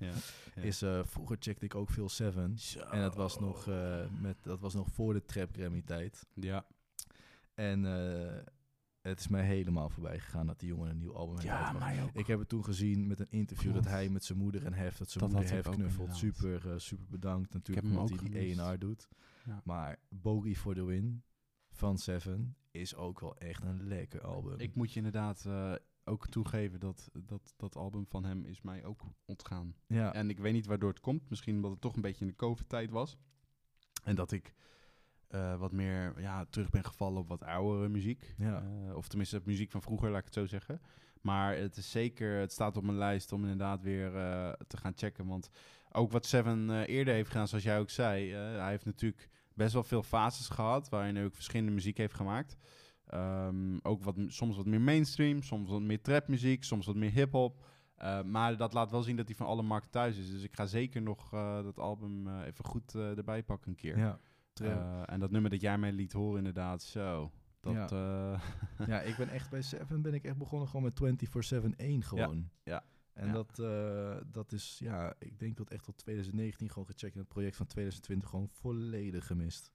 Is, 0.55 0.83
vroeger 1.03 1.37
checkte 1.41 1.65
ik 1.65 1.75
ook 1.75 1.91
veel 1.91 2.09
Seven. 2.09 2.57
En 2.91 3.01
dat 3.01 3.15
was 3.15 3.39
nog, 3.41 3.69
met, 4.21 4.37
dat 4.43 4.61
was 4.61 4.75
nog 4.75 4.89
voor 4.89 5.13
de 5.13 5.25
trap 5.25 5.49
Grammy 5.53 5.83
tijd. 5.83 6.27
Ja. 6.35 6.67
En 7.55 7.85
het 9.09 9.21
is 9.21 9.29
mij 9.29 9.45
helemaal 9.45 9.89
voorbij 9.89 10.19
gegaan 10.21 10.47
dat 10.47 10.59
die 10.61 10.69
jongen 10.69 10.91
een 10.91 10.99
nieuw 10.99 11.15
album 11.15 11.35
heeft 11.35 11.47
Ja, 11.47 11.57
uitgebracht. 11.59 11.95
mij 11.95 12.05
ook. 12.05 12.11
Ik 12.15 12.27
heb 12.27 12.39
het 12.39 12.49
toen 12.49 12.65
gezien 12.65 13.07
met 13.07 13.21
een 13.21 13.31
interview 13.31 13.75
dat 13.75 13.85
hij 13.85 14.09
met 14.09 14.25
zijn 14.25 14.39
moeder 14.39 14.65
en 14.65 14.73
Hef, 14.73 14.97
dat 14.97 15.11
zijn 15.11 15.25
Dat 15.25 15.33
moeder 15.33 15.55
Hef 15.57 15.69
knuffelt. 15.69 16.17
Super, 16.17 16.71
eh, 16.73 16.79
super 16.79 17.07
bedankt 17.09 17.53
natuurlijk, 17.53 17.87
omdat 17.87 18.11
hij 18.11 18.29
die. 18.31 18.61
A&R 18.63 18.79
doet. 18.79 19.09
Ja. 19.45 19.61
Maar 19.65 19.99
Bogey 20.09 20.55
for 20.55 20.75
the 20.75 20.85
Win 20.85 21.23
van 21.71 21.99
Seven 21.99 22.57
is 22.71 22.95
ook 22.95 23.21
wel 23.21 23.37
echt 23.39 23.63
een 23.65 23.87
lekker 23.87 24.21
album. 24.25 24.59
Ik 24.59 24.75
moet 24.75 24.91
je 24.91 24.97
inderdaad 24.97 25.45
eh, 25.47 25.73
ook 26.05 26.29
toegeven 26.29 26.81
dat, 26.81 27.11
dat 27.13 27.55
dat 27.57 27.77
album 27.77 28.07
van 28.07 28.25
hem 28.25 28.45
is 28.45 28.63
mij 28.63 28.85
ook 28.85 29.03
ontgaan. 29.25 29.75
ja, 29.87 30.13
En 30.15 30.31
ik 30.31 30.39
weet 30.39 30.53
niet 30.53 30.67
waardoor 30.67 30.89
het 30.91 31.01
komt. 31.01 31.29
Misschien 31.31 31.55
omdat 31.57 31.71
het 31.71 31.81
toch 31.81 31.95
een 31.97 32.03
beetje 32.03 32.25
in 32.25 32.31
de 32.31 32.37
COVID-tijd 32.37 32.91
was. 32.91 33.17
En 34.05 34.15
dat 34.15 34.33
ik 34.33 34.55
eh, 35.29 35.57
wat 35.59 35.73
meer 35.73 36.15
ja, 36.21 36.45
terug 36.51 36.71
ben 36.71 36.85
gevallen 36.85 37.21
op 37.21 37.29
wat 37.29 37.43
oudere 37.43 37.89
muziek. 37.89 38.35
Ja. 38.39 38.63
Eh, 38.63 38.97
of 38.97 39.09
tenminste 39.09 39.41
muziek 39.45 39.71
van 39.71 39.83
vroeger, 39.83 40.11
laat 40.11 40.19
ik 40.19 40.25
het 40.25 40.35
zo 40.35 40.47
zeggen. 40.47 40.81
Maar 41.21 41.57
het 41.57 41.77
is 41.77 41.91
zeker, 41.91 42.39
het 42.39 42.53
staat 42.53 42.77
op 42.77 42.83
mijn 42.83 42.99
lijst 42.99 43.33
om 43.33 43.43
inderdaad 43.43 43.83
weer 43.83 44.17
eh, 44.17 44.53
te 44.67 44.77
gaan 44.77 44.93
checken. 44.97 45.27
Want 45.27 45.51
ook 45.93 46.13
wat 46.13 46.27
Seven 46.27 46.85
eerder 46.85 47.15
heeft 47.15 47.31
gedaan, 47.31 47.49
zoals 47.49 47.65
jij 47.65 47.79
ook 47.79 47.91
zei. 47.91 48.33
hij 48.33 48.71
heeft 48.71 48.85
natuurlijk 48.85 49.29
best 49.55 49.73
wel 49.73 49.85
veel 49.85 50.03
fases 50.03 50.49
gehad, 50.49 50.89
waarin 50.89 51.17
hij 51.17 51.25
ook 51.25 51.35
verschillende 51.35 51.73
muziek 51.73 51.97
heeft 51.97 52.15
gemaakt. 52.15 52.57
Ehm, 53.07 53.79
ook 53.83 54.03
wat, 54.03 54.15
soms 54.27 54.57
wat 54.57 54.67
meer 54.67 54.81
mainstream, 54.81 55.43
soms 55.43 55.71
wat 55.71 55.81
meer 55.81 56.01
trapmuziek, 56.03 56.65
soms 56.65 56.87
wat 56.87 56.97
meer 56.97 57.13
hip-hop. 57.13 57.65
Maar 58.25 58.57
dat 58.57 58.73
laat 58.73 58.91
wel 58.91 59.03
zien 59.03 59.17
dat 59.17 59.27
hij 59.27 59.37
van 59.37 59.47
alle 59.47 59.63
markten 59.63 59.91
thuis 59.91 60.17
is. 60.17 60.31
Dus 60.31 60.43
ik 60.43 60.55
ga 60.55 60.67
zeker 60.67 61.03
nog 61.03 61.31
dat 61.63 61.79
album 61.79 62.41
even 62.43 62.65
goed 62.65 62.95
erbij 62.95 63.43
pakken 63.43 63.71
een 63.71 63.77
keer. 63.77 63.99
ja. 63.99 64.19
Eh, 64.61 65.03
en 65.07 65.21
dat 65.21 65.31
nummer 65.31 65.51
dat 65.51 65.61
jij 65.61 65.79
mij 65.79 65.93
liet 65.93 66.13
horen, 66.13 66.39
inderdaad, 66.39 66.83
zo. 66.83 67.33
Dat, 67.61 67.91
Ja. 67.91 68.33
eh, 68.79 68.87
ja, 68.93 69.01
ik 69.01 69.17
ben 69.17 69.29
echt 69.29 69.51
bij 69.51 69.63
Seven 69.63 70.03
ben 70.03 70.15
ik 70.15 70.25
echt 70.25 70.37
begonnen 70.39 70.69
gewoon 70.69 70.83
met 70.83 71.25
24-7-1 71.25 72.03
gewoon. 72.07 72.51
ja, 72.63 72.85
En 73.13 73.27
ja. 73.27 73.33
Dat, 73.33 73.59
eh, 73.59 74.17
dat 74.33 74.53
is, 74.53 74.79
ja, 74.83 75.15
ik 75.19 75.39
denk 75.39 75.57
dat 75.57 75.71
echt 75.71 75.85
tot 75.85 75.99
2019 75.99 76.69
gewoon 76.69 76.87
gecheckt 76.87 77.15
en 77.15 77.21
het 77.21 77.29
project 77.29 77.57
van 77.57 77.67
2020 77.67 78.29
gewoon 78.29 78.49
volledig 78.49 79.27
gemist. 79.27 79.71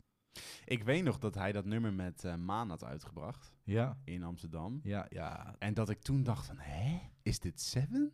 ik 0.65 0.83
weet 0.83 1.03
nog 1.03 1.17
dat 1.19 1.35
hij 1.35 1.51
dat 1.51 1.65
nummer 1.65 1.93
met 1.93 2.23
eh, 2.23 2.35
Maan 2.35 2.69
had 2.69 2.83
uitgebracht 2.83 3.51
Ja, 3.63 3.97
in 4.03 4.23
Amsterdam. 4.23 4.79
ja, 4.83 5.05
ja. 5.09 5.55
En 5.59 5.73
dat 5.73 5.89
ik 5.89 6.01
toen 6.01 6.23
dacht 6.23 6.45
van, 6.45 6.57
hè, 6.59 6.99
is 7.21 7.39
dit 7.39 7.61
Seven? 7.61 8.11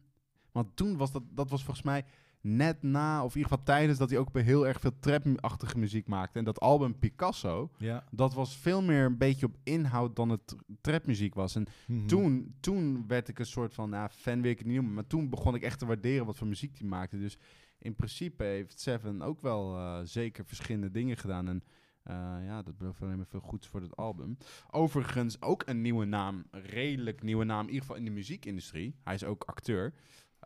Want 0.52 0.76
toen 0.76 0.98
was 0.98 1.12
dat, 1.12 1.24
dat 1.30 1.50
was 1.50 1.64
volgens 1.64 1.86
mij 1.86 2.06
net 2.56 2.84
na, 2.84 3.24
of 3.24 3.32
in 3.36 3.38
ieder 3.38 3.52
geval 3.52 3.66
tijdens 3.66 3.98
dat 3.98 4.10
hij 4.10 4.20
ook 4.20 4.38
heel 4.38 4.68
erg 4.68 4.80
veel 4.80 5.00
trap-achtige 5.00 5.78
muziek 5.78 6.08
maakte. 6.08 6.40
En 6.40 6.46
dat 6.46 6.60
album 6.60 7.00
Picasso, 7.00 7.72
Ja. 7.78 8.04
dat 8.12 8.34
was 8.34 8.58
veel 8.58 8.82
meer 8.82 9.06
een 9.06 9.18
beetje 9.18 9.46
op 9.46 9.56
inhoud 9.64 10.16
dan 10.16 10.30
het 10.30 10.56
trapmuziek 10.82 11.34
was. 11.36 11.56
En 11.56 11.66
Mhm. 11.88 12.08
toen, 12.08 12.56
toen 12.60 13.08
werd 13.08 13.28
ik 13.28 13.40
een 13.40 13.46
soort 13.46 13.74
van, 13.74 13.90
nou, 13.90 14.10
fan 14.10 14.42
wil 14.42 14.52
ik 14.52 14.58
het 14.58 14.68
niet 14.68 14.76
noemen, 14.76 14.94
maar 14.94 15.08
toen 15.08 15.30
begon 15.30 15.56
ik 15.56 15.62
echt 15.62 15.80
te 15.80 15.86
waarderen 15.86 16.26
wat 16.26 16.38
voor 16.38 16.48
muziek 16.48 16.78
hij 16.80 16.88
maakte. 16.88 17.18
Dus 17.20 17.38
in 17.80 17.96
principe 17.96 18.44
heeft 18.44 18.80
Seven 18.80 19.22
ook 19.22 19.42
wel 19.42 19.78
eh, 19.78 20.00
zeker 20.04 20.46
verschillende 20.46 20.92
dingen 20.92 21.18
gedaan. 21.18 21.48
En 21.48 21.64
eh, 22.04 22.16
ja, 22.46 22.62
dat 22.62 22.78
belooft 22.78 23.02
alleen 23.02 23.18
maar 23.18 23.26
veel 23.28 23.40
goeds 23.40 23.68
voor 23.68 23.82
het 23.82 23.96
album. 23.96 24.38
Overigens 24.72 25.42
ook 25.42 25.64
een 25.66 25.82
nieuwe 25.82 26.06
naam, 26.06 26.46
redelijk 26.52 27.24
nieuwe 27.24 27.44
naam, 27.44 27.60
in 27.62 27.65
ieder 27.67 27.82
geval 27.82 27.96
in 27.98 28.06
de 28.06 28.12
muziekindustrie. 28.12 28.96
Hij 29.04 29.13
is 29.13 29.24
ook 29.24 29.44
acteur. 29.44 29.94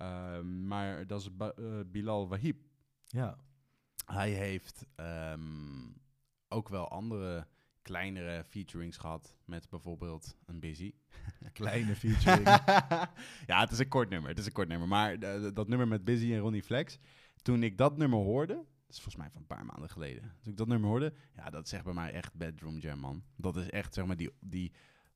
Ehm, 0.01 0.67
maar 0.67 1.07
dat 1.07 1.21
is 1.21 1.35
Ba- 1.35 1.53
eh, 1.57 1.79
Bilal 1.87 2.27
Wahib. 2.27 2.57
Ja, 3.07 3.37
Hij 4.05 4.29
heeft 4.31 4.85
ehm, 4.95 5.89
ook 6.47 6.69
wel 6.69 6.89
andere 6.89 7.47
kleinere 7.81 8.43
featurings 8.43 8.97
gehad 8.97 9.37
met 9.45 9.69
bijvoorbeeld 9.69 10.35
een 10.45 10.59
Busy. 10.59 10.93
Kleine 11.53 11.95
featuring. 11.95 12.47
ja, 13.51 13.59
het 13.59 13.71
is 13.71 13.79
een 13.79 13.87
kort 13.87 14.09
nummer. 14.09 14.29
Het 14.29 14.39
is 14.39 14.45
een 14.45 14.51
kort 14.51 14.67
nummer. 14.67 14.87
Maar 14.87 15.13
eh, 15.13 15.49
dat 15.53 15.67
nummer 15.67 15.87
met 15.87 16.03
Busy 16.03 16.33
en 16.33 16.39
Ronnie 16.39 16.63
Flex, 16.63 16.97
toen 17.41 17.63
ik 17.63 17.77
dat 17.77 17.97
nummer 17.97 18.19
hoorde, 18.19 18.53
dat 18.53 18.89
is 18.89 18.95
volgens 19.01 19.15
mij 19.15 19.29
van 19.29 19.41
een 19.41 19.47
paar 19.47 19.65
maanden 19.65 19.89
geleden. 19.89 20.21
Toen 20.41 20.51
ik 20.51 20.57
dat 20.57 20.67
nummer 20.67 20.89
hoorde, 20.89 21.13
ja, 21.35 21.49
dat 21.49 21.71
echt 21.71 21.83
bij 21.83 21.93
mij 21.93 22.11
echt 22.11 22.33
bedroom 22.35 22.77
jam, 22.77 22.99
man. 22.99 23.23
Dat 23.35 23.55
is 23.57 23.69
echt, 23.69 23.93
zeg 23.93 24.05
maar, 24.05 24.17
die, 24.17 24.31
die 24.39 24.71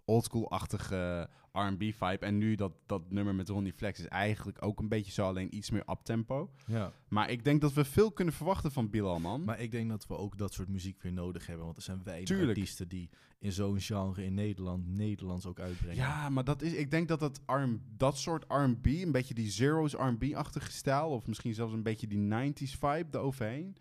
oldschool-achtige 0.05 1.29
R&B 1.51 1.79
vibe. 1.79 2.25
En 2.25 2.37
nu 2.37 2.55
dat, 2.55 2.71
dat 2.85 3.11
nummer 3.11 3.35
met 3.35 3.49
Ronnie 3.49 3.73
Flex 3.73 3.99
is 3.99 4.07
eigenlijk 4.07 4.65
ook 4.65 4.79
een 4.79 4.89
beetje 4.89 5.11
zo, 5.11 5.25
alleen 5.25 5.55
iets 5.55 5.69
meer 5.69 5.83
uptempo. 5.89 6.51
ja. 6.67 6.91
Maar 7.07 7.29
ik 7.29 7.43
denk 7.43 7.61
dat 7.61 7.73
we 7.73 7.85
veel 7.85 8.11
kunnen 8.11 8.33
verwachten 8.33 8.71
van 8.71 8.89
Bilal, 8.89 9.19
man. 9.19 9.43
Maar 9.43 9.59
ik 9.59 9.71
denk 9.71 9.89
dat 9.89 10.07
we 10.07 10.17
ook 10.17 10.37
dat 10.37 10.53
soort 10.53 10.69
muziek 10.69 11.01
weer 11.01 11.13
nodig 11.13 11.47
hebben. 11.47 11.65
Want 11.65 11.77
er 11.77 11.83
zijn 11.83 12.03
weinig 12.03 12.27
Tuurlijk. 12.27 12.49
artiesten 12.49 12.87
die 12.87 13.09
in 13.39 13.51
zo'n 13.51 13.79
genre 13.79 14.23
in 14.23 14.33
Nederland 14.33 14.87
Nederlands 14.87 15.45
ook 15.45 15.59
uitbrengen. 15.59 15.95
Ja, 15.95 16.29
maar 16.29 16.43
dat 16.43 16.61
is, 16.61 16.73
ik 16.73 16.91
denk 16.91 17.07
dat 17.07 17.19
dat, 17.19 17.41
R 17.45 17.63
dat 17.97 18.17
soort 18.17 18.45
R&B, 18.47 18.85
een 18.85 19.11
beetje 19.11 19.33
die 19.33 19.51
Zero's 19.51 19.93
R&B-achtige 19.93 20.71
stijl, 20.71 21.09
of 21.09 21.27
misschien 21.27 21.53
zelfs 21.53 21.73
een 21.73 21.83
beetje 21.83 22.07
die 22.07 22.19
90s 22.19 22.79
vibe 22.79 23.17
eroverheen, 23.17 23.75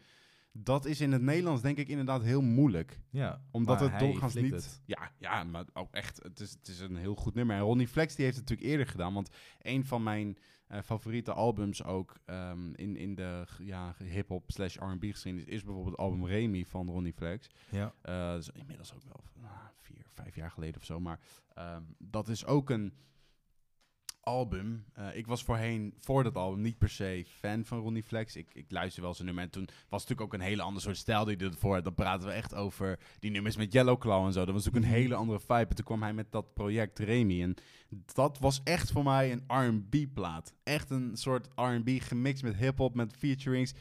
dat 0.57 0.85
is 0.85 1.01
in 1.01 1.13
het 1.13 1.23
Nederlands 1.23 1.63
denk 1.63 1.79
ik 1.79 1.89
inderdaad 1.89 2.23
heel 2.23 2.43
moeilijk. 2.43 3.01
ja 3.11 3.41
Omdat 3.51 3.81
het 3.81 3.99
doorgaans 3.99 4.35
niet... 4.35 4.53
het. 4.53 4.83
Ja, 4.85 5.11
ja, 5.19 5.45
maar 5.45 5.65
ook 5.73 5.93
echt, 5.93 6.23
het 6.23 6.41
is, 6.41 6.51
het 6.51 6.69
is 6.69 6.81
een 6.81 6.97
heel 6.97 7.15
goed 7.15 7.35
nummer. 7.35 7.57
En 7.57 7.63
Ronnie 7.63 7.89
Flex 7.89 8.15
die 8.15 8.25
heeft 8.25 8.37
het 8.37 8.49
natuurlijk 8.49 8.71
eerder 8.71 8.93
gedaan, 8.93 9.15
want 9.15 9.31
een 9.63 9.85
van 9.85 10.03
mijn 10.03 10.39
eh, 10.67 10.83
favoriete 10.83 11.33
albums 11.33 11.85
ook 11.85 12.17
ehm, 12.25 12.73
in, 12.75 12.97
in 12.97 13.15
de 13.15 13.45
ja, 13.59 13.95
hip-hop 13.99 14.51
slash 14.51 14.77
R&B 14.77 15.05
geschiedenis 15.05 15.47
is 15.47 15.63
bijvoorbeeld 15.63 15.97
het 15.97 16.05
album 16.05 16.27
Remy 16.27 16.65
van 16.65 16.89
Ronnie 16.89 17.13
Flex. 17.13 17.49
Ja. 17.71 17.95
Eh, 18.03 18.31
dat 18.31 18.41
is 18.41 18.51
inmiddels 18.55 18.95
ook 18.95 19.05
wel 19.05 19.25
ah, 19.43 19.51
vier, 19.77 20.05
vijf 20.09 20.35
jaar 20.35 20.51
geleden 20.51 20.77
of 20.81 20.85
zo. 20.85 21.01
Maar 21.01 21.21
ehm, 21.55 21.83
dat 21.99 22.29
is 22.29 22.47
ook 22.47 22.71
een 22.71 22.93
album. 24.25 24.85
Eh, 24.95 25.17
ik 25.17 25.27
was 25.27 25.43
voorheen, 25.43 25.95
voor 26.01 26.23
dat 26.23 26.35
album, 26.37 26.61
niet 26.61 26.79
per 26.79 26.89
se 26.89 27.25
fan 27.39 27.65
van 27.65 27.79
Ronnie 27.79 28.03
Flex. 28.03 28.37
Ik, 28.37 28.49
ik 28.53 28.65
luister 28.69 29.03
wel 29.03 29.15
zijn 29.15 29.27
nummer. 29.27 29.45
En 29.45 29.51
toen 29.51 29.65
was 29.65 29.75
het 29.81 29.91
natuurlijk 29.91 30.21
ook 30.21 30.33
een 30.33 30.47
hele 30.47 30.63
andere 30.63 30.81
soort 30.85 30.97
stijl 30.97 31.25
die 31.25 31.37
hij 31.37 31.47
ervoor 31.47 31.75
had. 31.75 31.85
Dan 31.85 31.95
praten 31.95 32.27
we 32.29 32.33
echt 32.33 32.55
over 32.55 32.99
die 33.19 33.31
nummers 33.31 33.57
met 33.57 33.73
Yellow 33.73 33.99
Claw 34.01 34.27
en 34.27 34.33
zo. 34.33 34.45
Dat 34.45 34.55
was 34.55 34.65
natuurlijk 34.65 34.85
een 34.85 34.91
Mhm. 34.99 35.01
hele 35.03 35.15
andere 35.21 35.41
vibe. 35.41 35.55
En 35.69 35.75
toen 35.77 35.85
kwam 35.85 36.03
hij 36.03 36.13
met 36.13 36.33
dat 36.33 36.55
project 36.55 36.99
Remy. 36.99 37.43
En 37.43 37.55
dat 38.15 38.39
was 38.39 38.61
echt 38.65 38.93
voor 38.93 39.05
mij 39.05 39.33
een 39.33 39.45
R&B-plaat. 39.47 40.55
Echt 40.63 40.91
een 40.91 41.17
soort 41.17 41.49
R&B 41.55 41.89
gemixt 42.03 42.43
met 42.43 42.57
hip-hop, 42.57 42.95
met 42.95 43.15
featurings 43.19 43.73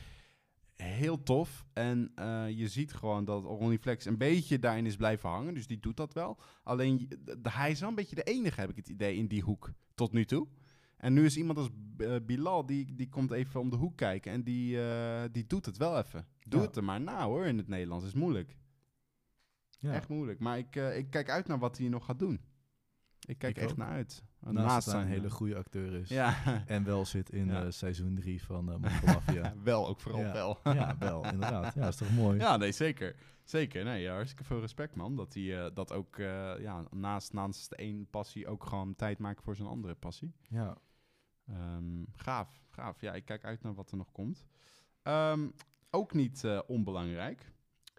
heel 0.84 1.24
tof. 1.24 1.66
En 1.74 2.12
eh, 2.16 2.50
je 2.50 2.68
ziet 2.68 2.94
gewoon 2.94 3.26
dat 3.26 3.44
Ronnie 3.44 3.80
Flex 3.80 4.06
een 4.06 4.18
beetje 4.18 4.60
daarin 4.60 4.86
is 4.86 4.96
blijven 4.96 5.30
hangen. 5.30 5.54
Dus 5.54 5.68
die 5.68 5.80
doet 5.80 5.98
dat 5.98 6.14
wel. 6.14 6.40
Alleen 6.64 7.08
hij 7.50 7.72
is 7.72 7.80
wel 7.80 7.90
een 7.90 7.96
beetje 7.96 8.16
de 8.16 8.24
enige, 8.24 8.60
heb 8.60 8.70
ik 8.70 8.76
het 8.76 8.90
idee, 8.90 9.16
in 9.18 9.28
die 9.28 9.42
hoek 9.42 9.72
tot 9.96 10.12
nu 10.12 10.26
toe. 10.26 10.48
En 10.98 11.14
nu 11.14 11.26
is 11.26 11.38
iemand 11.38 11.58
als 11.58 11.70
eh, 11.98 12.16
Bilal, 12.26 12.66
die, 12.66 12.96
die 12.96 13.10
komt 13.10 13.32
even 13.32 13.60
om 13.60 13.70
de 13.70 13.76
hoek 13.76 13.98
kijken. 13.98 14.32
En 14.32 14.44
die, 14.44 14.82
eh, 14.88 15.24
die 15.32 15.48
doet 15.48 15.66
het 15.66 15.78
wel 15.78 15.98
even. 15.98 16.28
Doe 16.48 16.60
Ja. 16.62 16.66
het 16.66 16.76
er 16.76 16.84
maar 16.84 17.02
na 17.02 17.26
hoor, 17.26 17.46
in 17.46 17.58
het 17.58 17.68
Nederlands. 17.68 18.06
is 18.06 18.14
moeilijk. 18.14 18.58
ja. 19.80 19.94
Echt 19.94 20.08
moeilijk. 20.10 20.40
Maar 20.40 20.58
ik, 20.58 20.76
ik 20.76 21.10
kijk 21.10 21.30
uit 21.30 21.48
naar 21.48 21.60
wat 21.60 21.78
hij 21.78 21.88
nog 21.88 22.06
gaat 22.06 22.20
doen. 22.20 22.42
Ik 23.28 23.38
kijk 23.38 23.56
Ik 23.58 23.62
echt 23.64 23.72
ook. 23.72 23.78
naar 23.78 23.90
uit. 23.90 24.24
Naast, 24.50 24.88
een 24.88 24.94
zijn, 24.94 25.08
hele 25.08 25.30
goede 25.30 25.56
acteur 25.56 25.94
is. 25.94 26.10
Ja. 26.10 26.64
En 26.68 26.84
wel 26.84 27.06
zit 27.06 27.30
in 27.30 27.46
Ja. 27.48 27.64
eh, 27.64 27.72
seizoen 27.72 28.16
3 28.16 28.44
van 28.44 28.70
uh, 28.70 28.92
Mafia. 29.06 29.54
wel, 29.64 29.88
ook 29.88 30.00
vooral 30.00 30.22
Ja. 30.22 30.34
wel. 30.34 30.60
ja, 30.64 30.96
wel, 31.00 31.24
inderdaad. 31.26 31.74
Ja, 31.74 31.88
is 31.88 31.96
toch 31.96 32.12
mooi? 32.12 32.40
Ja, 32.40 32.58
nee, 32.58 32.72
zeker. 32.72 33.16
Zeker. 33.44 33.84
Nee, 33.84 34.02
ja, 34.02 34.14
hartstikke 34.14 34.44
veel 34.44 34.60
respect, 34.60 34.96
man. 34.96 35.16
Dat 35.16 35.34
hij 35.34 35.66
eh, 35.66 35.72
dat 35.76 35.92
ook 35.94 36.18
eh, 36.18 36.54
ja, 36.60 36.84
naast, 36.92 37.34
naast 37.34 37.70
de 37.70 37.76
één 37.76 38.08
passie 38.10 38.48
ook 38.48 38.66
gewoon 38.66 38.96
tijd 38.96 39.20
maakt 39.20 39.42
voor 39.42 39.56
zijn 39.56 39.68
andere 39.68 39.96
passie. 39.96 40.34
Ja. 40.50 40.78
Ehm, 41.48 42.04
gaaf, 42.16 42.62
gaaf. 42.70 43.02
Ja, 43.02 43.14
ik 43.14 43.26
kijk 43.26 43.44
uit 43.46 43.62
naar 43.64 43.74
wat 43.74 43.92
er 43.92 43.98
nog 43.98 44.12
komt. 44.12 44.46
Ehm, 45.02 45.48
ook 45.90 46.14
niet 46.14 46.44
eh, 46.44 46.60
onbelangrijk 46.68 47.52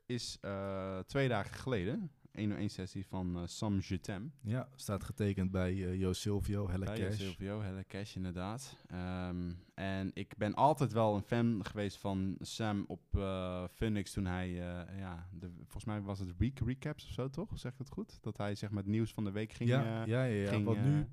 is 0.07 0.39
eh, 0.41 0.99
twee 0.99 1.29
dagen 1.29 1.55
geleden 1.55 2.11
101 2.35 2.69
sessie 2.71 3.07
van 3.07 3.37
eh, 3.37 3.43
Sam 3.47 3.81
T'aime. 4.01 4.29
Ja, 4.41 4.69
staat 4.75 5.05
getekend 5.05 5.51
bij 5.51 5.71
eh 5.87 6.01
Jo 6.01 6.13
Silvio, 6.13 6.69
Helle 6.69 6.85
Bij 6.85 6.99
Cash. 6.99 7.17
Silvio, 7.17 7.61
Helle 7.61 7.85
Cash 7.89 8.17
inderdaad. 8.17 8.77
Ehm, 8.87 9.53
en 9.75 10.11
ik 10.15 10.37
ben 10.37 10.55
altijd 10.55 10.93
wel 10.93 11.15
een 11.15 11.23
fan 11.23 11.65
geweest 11.65 11.97
van 11.97 12.37
Sam 12.41 12.85
op 12.89 13.03
eh 13.17 13.65
Phoenix 13.75 14.13
toen 14.13 14.27
hij, 14.27 14.51
ja, 14.99 15.29
de, 15.33 15.51
volgens 15.57 15.85
mij 15.85 16.01
was 16.01 16.19
het 16.19 16.37
week 16.37 16.61
recaps 16.65 17.05
of 17.07 17.11
zo 17.13 17.31
toch? 17.31 17.51
Zeg 17.59 17.73
ik 17.73 17.79
het 17.79 17.91
goed? 17.91 18.19
Dat 18.23 18.37
hij 18.37 18.55
zeg 18.55 18.71
maar 18.71 18.83
het 18.83 18.93
nieuws 18.93 19.13
van 19.13 19.25
de 19.25 19.31
week 19.31 19.53
ging... 19.53 19.69
ja, 19.71 19.83
ja, 19.85 20.05
ja, 20.05 20.25
ja. 20.25 20.49
ging, 20.49 20.65
wat 20.65 20.77
nu? 20.83 21.07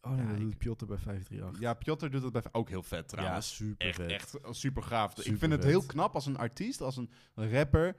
Oh 0.00 0.10
nee, 0.12 0.20
ja, 0.20 0.26
dat 0.28 0.36
ik- 0.36 0.42
doet 0.42 0.58
Piotr 0.58 0.84
bij 0.84 0.96
538. 0.98 1.60
Ja, 1.60 1.74
Piotr 1.74 2.06
doet 2.08 2.22
dat 2.22 2.32
bij 2.32 2.42
ook 2.52 2.68
heel 2.68 2.82
vet 2.82 3.00
ja 3.00 3.06
trouwens. 3.16 3.54
super 3.54 3.86
echt, 3.86 3.96
vet. 3.96 4.10
echt 4.10 4.38
super 4.50 4.82
gaaf. 4.82 5.18
ik 5.18 5.38
vind 5.38 5.52
het 5.52 5.64
heel 5.64 5.86
knap 5.86 6.14
als 6.14 6.26
een 6.26 6.36
artiest, 6.36 6.80
als 6.80 6.96
een 6.96 7.10
rapper, 7.34 7.96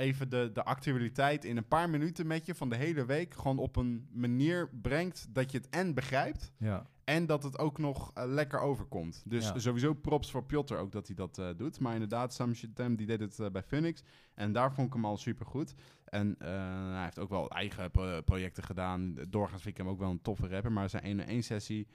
even 0.00 0.30
de, 0.30 0.50
de 0.52 0.62
actualiteit 0.64 1.44
in 1.44 1.56
een 1.56 1.68
paar 1.68 1.90
minuten 1.90 2.26
met 2.26 2.46
je 2.46 2.54
van 2.54 2.68
de 2.68 2.76
hele 2.76 3.04
week 3.04 3.34
gewoon 3.34 3.58
op 3.58 3.76
een 3.76 4.08
manier 4.12 4.68
brengt 4.82 5.26
dat 5.34 5.50
je 5.52 5.58
het 5.58 5.68
en 5.68 5.94
begrijpt 5.94 6.52
Ja, 6.56 6.86
en 7.04 7.26
dat 7.26 7.42
het 7.42 7.58
ook 7.58 7.78
nog 7.78 8.10
eh, 8.14 8.24
lekker 8.26 8.60
overkomt. 8.60 9.22
Dus 9.26 9.44
Ja. 9.48 9.58
sowieso 9.58 9.94
props 9.94 10.30
voor 10.30 10.44
Piotr 10.44 10.74
ook 10.74 10.92
dat 10.92 11.06
hij 11.06 11.16
dat 11.16 11.38
eh, 11.38 11.48
doet. 11.56 11.80
Maar 11.80 11.92
inderdaad, 11.92 12.34
Sam 12.34 12.54
Shitem 12.54 12.96
die 12.96 13.06
deed 13.06 13.20
het 13.20 13.38
eh, 13.38 13.50
bij 13.50 13.62
Phoenix 13.62 14.02
en 14.34 14.52
daar 14.52 14.72
vond 14.72 14.86
ik 14.86 14.92
hem 14.92 15.04
al 15.04 15.16
super 15.16 15.46
goed. 15.46 15.74
En 16.04 16.34
hij 16.38 17.02
heeft 17.04 17.18
ook 17.18 17.30
wel 17.30 17.50
eigen 17.50 17.90
pro- 17.90 18.20
projecten 18.22 18.62
gedaan. 18.62 19.14
Doorgaans 19.28 19.62
vind 19.62 19.78
ik 19.78 19.82
hem 19.84 19.92
ook 19.92 19.98
wel 20.00 20.10
een 20.10 20.22
toffe 20.22 20.48
rapper, 20.48 20.72
maar 20.72 20.88
zijn 20.90 21.02
1 21.02 21.20
1 21.26 21.42
sessie 21.42 21.86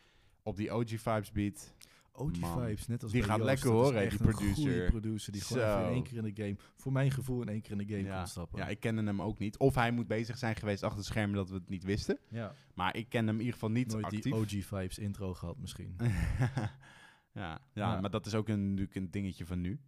op 0.44 0.56
die 0.56 0.74
OG 0.74 0.88
Vibes 0.90 1.32
beat. 1.32 1.74
OG 2.18 2.40
Man, 2.40 2.62
Vibes, 2.66 2.88
net 2.88 3.04
als 3.04 3.12
die 3.12 3.24
gaat 3.24 3.38
Joost, 3.38 3.50
lekker 3.50 3.70
horen, 3.70 4.02
echt 4.02 4.18
die 4.18 4.28
een 4.28 4.34
producer. 4.36 4.90
producer 4.90 5.32
die 5.34 5.42
gewoon 5.42 5.82
in 5.88 5.94
één 5.94 6.04
keer 6.04 6.18
in 6.18 6.34
de 6.34 6.44
game, 6.44 6.56
voor 6.76 6.92
mijn 6.92 7.12
gevoel 7.12 7.42
in 7.42 7.50
één 7.50 7.62
keer 7.62 7.72
in 7.72 7.78
de 7.78 7.94
game 7.94 8.04
Ja. 8.08 8.18
kan 8.18 8.28
stappen. 8.28 8.60
Ja, 8.60 8.68
ik 8.68 8.80
kende 8.80 9.04
hem 9.04 9.22
ook 9.22 9.40
niet. 9.40 9.58
Of 9.58 9.76
hij 9.76 9.92
moet 9.92 10.08
bezig 10.08 10.38
zijn 10.38 10.56
geweest 10.56 10.84
achter 10.84 11.00
de 11.00 11.06
schermen 11.06 11.36
dat 11.36 11.50
we 11.50 11.56
het 11.56 11.70
niet 11.70 11.84
wisten. 11.84 12.18
ja. 12.30 12.54
Maar 12.74 12.96
ik 12.96 13.10
ken 13.10 13.26
hem 13.26 13.34
in 13.36 13.40
ieder 13.40 13.54
geval 13.54 13.70
niet 13.72 13.92
nooit 13.92 14.04
actief. 14.06 14.24
die 14.24 14.36
OG 14.36 14.50
Vibes 14.50 14.98
intro 14.98 15.34
gehad 15.34 15.58
misschien. 15.58 15.96
ja, 16.00 16.82
ja, 17.34 17.62
Ja. 17.74 18.02
maar 18.02 18.10
dat 18.10 18.26
is 18.26 18.36
ook 18.36 18.48
een, 18.48 18.70
natuurlijk 18.70 18.96
een 18.96 19.12
dingetje 19.12 19.46
van 19.46 19.62
nu. 19.62 19.80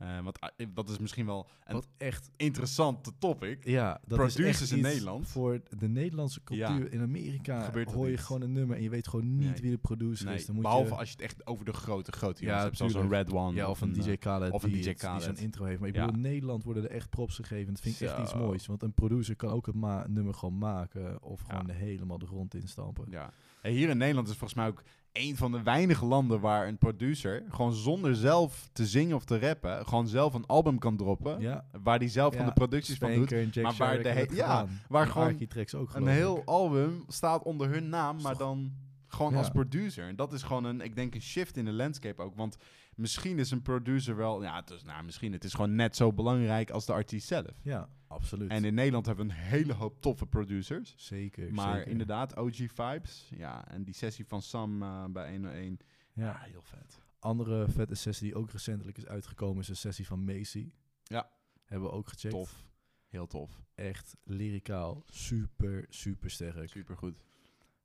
Eh, 0.00 0.20
want 0.22 0.40
ah, 0.40 0.48
dat 0.74 0.88
is 0.88 0.98
misschien 0.98 1.26
wel 1.26 1.46
een 1.64 1.74
Wat 1.74 1.88
echt, 1.96 2.30
interessante 2.36 3.10
topic. 3.18 3.64
ja, 3.64 4.00
dat 4.06 4.18
Producers 4.18 4.48
is 4.48 4.60
echt 4.60 4.70
in 4.70 4.80
Nederland. 4.80 5.28
Voor 5.28 5.60
de 5.78 5.88
Nederlandse 5.88 6.42
cultuur 6.44 6.84
Ja. 6.84 6.90
in 6.90 7.00
Amerika 7.00 7.62
Gebeurt 7.64 7.92
hoor 7.92 8.04
je 8.04 8.10
niet. 8.10 8.20
gewoon 8.20 8.42
een 8.42 8.52
nummer 8.52 8.76
en 8.76 8.82
je 8.82 8.90
weet 8.90 9.08
gewoon 9.08 9.36
niet 9.36 9.50
Nee. 9.50 9.60
wie 9.60 9.70
de 9.70 9.78
producer 9.78 10.26
Nee, 10.26 10.34
is. 10.34 10.46
Dan 10.46 10.54
moet 10.54 10.64
behalve 10.64 10.90
je, 10.92 10.96
als 10.98 11.08
je 11.08 11.14
het 11.14 11.24
echt 11.24 11.46
over 11.46 11.64
de 11.64 11.72
grote, 11.72 12.12
grote 12.12 12.44
Ja, 12.44 12.62
hebt, 12.62 12.76
zoals 12.76 12.94
een. 12.94 13.08
Red 13.08 13.32
One. 13.32 13.54
ja, 13.56 13.68
of 13.70 13.80
een 13.80 13.96
eh, 13.96 14.02
DJ 14.04 14.16
Khaled 14.16 14.52
of 14.52 14.62
een 14.62 14.72
die, 14.72 14.82
DJ 14.82 14.92
Khaled. 14.94 15.22
zo'n 15.22 15.36
intro 15.36 15.64
heeft. 15.64 15.78
Maar 15.80 15.88
ik 15.88 15.94
bedoel, 15.94 16.12
in 16.14 16.20
Nederland 16.20 16.64
worden 16.64 16.82
er 16.84 16.90
echt 16.90 17.10
props 17.10 17.34
gegeven. 17.36 17.72
Dat 17.72 17.82
vind 17.82 18.00
ik 18.00 18.08
echt 18.08 18.18
iets 18.18 18.34
moois. 18.34 18.66
Want 18.66 18.82
een 18.82 18.92
producer 18.92 19.36
kan 19.36 19.50
ook 19.50 19.66
het 19.66 20.08
nummer 20.08 20.34
gewoon 20.34 20.58
maken 20.58 21.22
of 21.22 21.40
gewoon 21.40 21.70
helemaal 21.70 22.18
de 22.18 22.26
grond 22.26 22.54
instampen. 22.54 23.04
Ja. 23.10 23.32
Hey, 23.60 23.72
hier 23.72 23.88
in 23.88 23.96
Nederland 23.98 24.28
is 24.28 24.32
volgens 24.36 24.54
mij 24.58 24.68
ook 24.68 24.82
een 25.12 25.36
van 25.36 25.52
de 25.52 25.62
weinige 25.62 26.04
landen 26.04 26.40
waar 26.40 26.68
een 26.68 26.78
producer 26.78 27.44
gewoon 27.48 27.72
zonder 27.72 28.14
zelf 28.16 28.68
te 28.72 28.86
zingen 28.86 29.16
of 29.16 29.24
te 29.24 29.38
rappen, 29.38 29.86
gewoon 29.86 30.08
zelf 30.08 30.34
een 30.34 30.46
album 30.46 30.78
kan 30.78 30.96
droppen. 30.96 31.40
Ja, 31.40 31.64
Waar 31.82 31.98
die 31.98 32.08
zelf 32.08 32.34
van 32.36 32.46
de 32.46 32.52
producties 32.52 32.98
van 32.98 33.14
doet. 33.14 33.30
Maar 33.62 33.74
waar 33.76 34.02
de 34.02 34.28
ja, 34.34 34.66
waar 34.88 35.04
En 35.06 35.10
gewoon 35.12 35.28
ook 35.74 35.94
Een 35.94 36.06
heel 36.06 36.36
ik. 36.38 36.48
album 36.48 37.04
staat 37.08 37.42
onder 37.42 37.68
hun 37.68 37.88
naam, 37.88 38.20
maar 38.22 38.36
dan 38.36 38.72
gewoon 39.06 39.32
Ja. 39.32 39.38
als 39.38 39.50
producer. 39.50 40.08
En 40.08 40.16
dat 40.16 40.32
is 40.32 40.42
gewoon 40.42 40.64
een, 40.64 40.80
ik 40.80 40.94
denk, 40.94 41.14
een 41.14 41.22
shift 41.22 41.56
in 41.56 41.64
de 41.64 41.72
landscape 41.72 42.22
ook. 42.22 42.36
Want 42.36 42.56
misschien 42.94 43.38
is 43.38 43.50
een 43.50 43.62
producer 43.62 44.16
wel, 44.16 44.42
ja, 44.42 44.56
het 44.60 44.70
is, 44.70 44.82
nou, 44.82 45.04
misschien, 45.04 45.32
het 45.32 45.44
is 45.44 45.54
gewoon 45.54 45.74
net 45.74 45.96
zo 45.96 46.12
belangrijk 46.12 46.70
als 46.70 46.86
de 46.86 46.92
artiest 46.92 47.26
zelf. 47.26 47.50
Ja, 47.62 47.88
absoluut. 48.10 48.50
En 48.50 48.64
in 48.64 48.74
Nederland 48.74 49.06
hebben 49.06 49.26
we 49.26 49.32
een 49.32 49.38
hele 49.38 49.72
hoop 49.72 50.00
toffe 50.00 50.26
producers. 50.26 50.94
zeker, 50.96 51.52
Maar 51.54 51.76
zeker. 51.76 51.90
inderdaad, 51.90 52.36
OG 52.36 52.54
Vibes. 52.56 53.28
Ja, 53.36 53.68
en 53.68 53.84
die 53.84 53.94
sessie 53.94 54.26
van 54.26 54.42
Sam 54.42 54.82
eh, 54.82 55.04
bij 55.04 55.30
101. 55.30 55.78
Ja, 56.12 56.24
Ja. 56.24 56.38
heel 56.38 56.62
vet. 56.62 57.00
Andere 57.18 57.68
vette 57.68 57.94
sessie 57.94 58.26
die 58.26 58.36
ook 58.36 58.50
recentelijk 58.50 58.96
is 58.98 59.06
uitgekomen 59.06 59.62
is 59.62 59.68
een 59.68 59.76
sessie 59.76 60.06
van 60.06 60.24
Macy. 60.24 60.70
Ja. 61.02 61.30
Hebben 61.64 61.88
we 61.88 61.94
ook 61.94 62.08
gecheckt. 62.08 62.34
Tof. 62.34 62.64
Heel 63.08 63.26
tof. 63.26 63.62
Echt 63.74 64.16
lyricaal 64.24 65.02
super, 65.06 65.84
super 65.88 66.30
sterk. 66.30 66.68
Supergoed. 66.68 67.24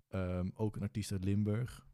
Ehm, 0.10 0.50
ook 0.56 0.76
een 0.76 0.82
artiest 0.82 1.12
uit 1.12 1.24
Limburg. 1.24 1.86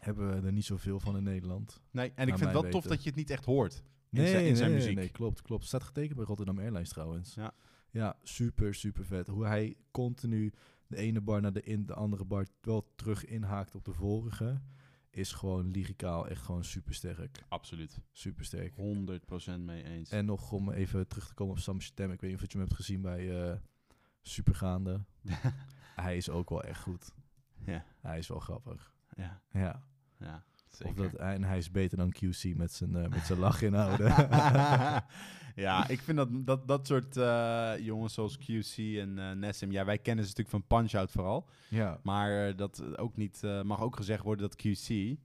Hebben 0.00 0.40
we 0.40 0.46
er 0.46 0.52
niet 0.52 0.64
zoveel 0.64 1.00
van 1.00 1.16
in 1.16 1.22
Nederland. 1.22 1.80
Nee, 1.90 2.12
en 2.14 2.28
ik 2.28 2.38
vind 2.38 2.50
het 2.52 2.60
wel 2.62 2.70
tof 2.70 2.84
dat 2.84 3.02
je 3.02 3.08
het 3.08 3.18
niet 3.18 3.30
echt 3.30 3.44
hoort. 3.44 3.82
In 4.10 4.18
Nee, 4.22 4.26
zijn- 4.30 4.40
in 4.40 4.46
nee, 4.46 4.56
zijn 4.56 4.70
nee, 4.70 4.78
muziek. 4.78 4.94
Nee, 4.96 5.08
klopt, 5.08 5.42
klopt. 5.42 5.64
Staat 5.64 5.82
getekend 5.82 6.16
bij 6.16 6.24
Rotterdam 6.24 6.58
Airlines 6.58 6.88
trouwens. 6.88 7.34
Ja. 7.34 7.54
Ja, 7.90 8.16
super, 8.22 8.74
super 8.74 9.04
vet. 9.04 9.26
Hoe 9.26 9.46
hij 9.46 9.76
continu 9.90 10.52
de 10.86 10.96
ene 10.96 11.20
bar 11.20 11.40
naar 11.40 11.52
de, 11.52 11.62
in, 11.62 11.86
de 11.86 11.94
andere 11.94 12.24
bar 12.24 12.46
wel 12.60 12.92
terug 12.96 13.24
inhaakt 13.24 13.74
op 13.74 13.84
de 13.84 13.92
vorige. 13.92 14.60
is 15.10 15.32
gewoon 15.32 15.70
lyricaal 15.70 16.28
echt 16.28 16.42
gewoon 16.42 16.64
super 16.64 16.94
sterk. 16.94 17.44
Absoluut. 17.48 18.00
Super 18.12 18.44
sterk. 18.44 18.74
100% 18.76 19.60
mee 19.64 19.82
eens. 19.84 20.10
En 20.10 20.24
nog 20.24 20.52
om 20.52 20.70
even 20.70 21.08
terug 21.08 21.26
te 21.28 21.34
komen 21.34 21.54
op 21.54 21.60
Sam 21.60 21.80
Stem. 21.80 22.12
Ik 22.12 22.20
weet 22.20 22.30
niet 22.30 22.40
of 22.42 22.46
je 22.46 22.58
hem 22.58 22.66
hebt 22.66 22.74
gezien 22.78 23.00
bij 23.00 23.50
eh, 23.50 23.56
Supergaande. 24.22 25.04
Hij 25.96 26.16
is 26.16 26.28
ook 26.30 26.50
wel 26.50 26.62
echt 26.62 26.80
goed. 26.80 27.14
ja, 27.64 27.84
Hij 28.00 28.18
is 28.18 28.28
wel 28.28 28.40
grappig. 28.40 28.94
ja, 29.16 29.40
Ja. 29.50 29.82
ja. 30.18 30.44
Of 30.84 30.94
dat, 30.94 31.12
en 31.14 31.44
hij 31.44 31.58
is 31.58 31.70
beter 31.70 31.96
dan 31.98 32.12
QC 32.12 32.56
met 32.56 32.72
zijn, 32.72 32.96
eh, 32.96 33.08
met 33.08 33.26
zijn 33.26 33.38
lach 33.38 33.62
inhouden. 33.62 34.06
ja, 35.66 35.88
ik 35.88 36.00
vind 36.00 36.16
dat 36.16 36.28
dat, 36.46 36.68
dat 36.68 36.86
soort 36.86 37.16
eh, 37.16 37.72
jongens 37.78 38.14
zoals 38.14 38.38
QC 38.38 38.76
en 38.98 39.18
eh 39.18 39.30
Nessim, 39.30 39.70
ja, 39.72 39.84
wij 39.84 39.98
kennen 39.98 40.24
ze 40.24 40.30
natuurlijk 40.36 40.64
van 40.66 40.78
Punch-Out 40.78 41.10
vooral. 41.10 41.48
ja. 41.68 42.00
Maar 42.02 42.56
dat 42.56 42.96
ook 42.98 43.16
niet, 43.16 43.42
mag 43.62 43.80
ook 43.80 43.96
gezegd 43.96 44.22
worden 44.22 44.48
dat 44.48 44.66
QC, 44.66 45.16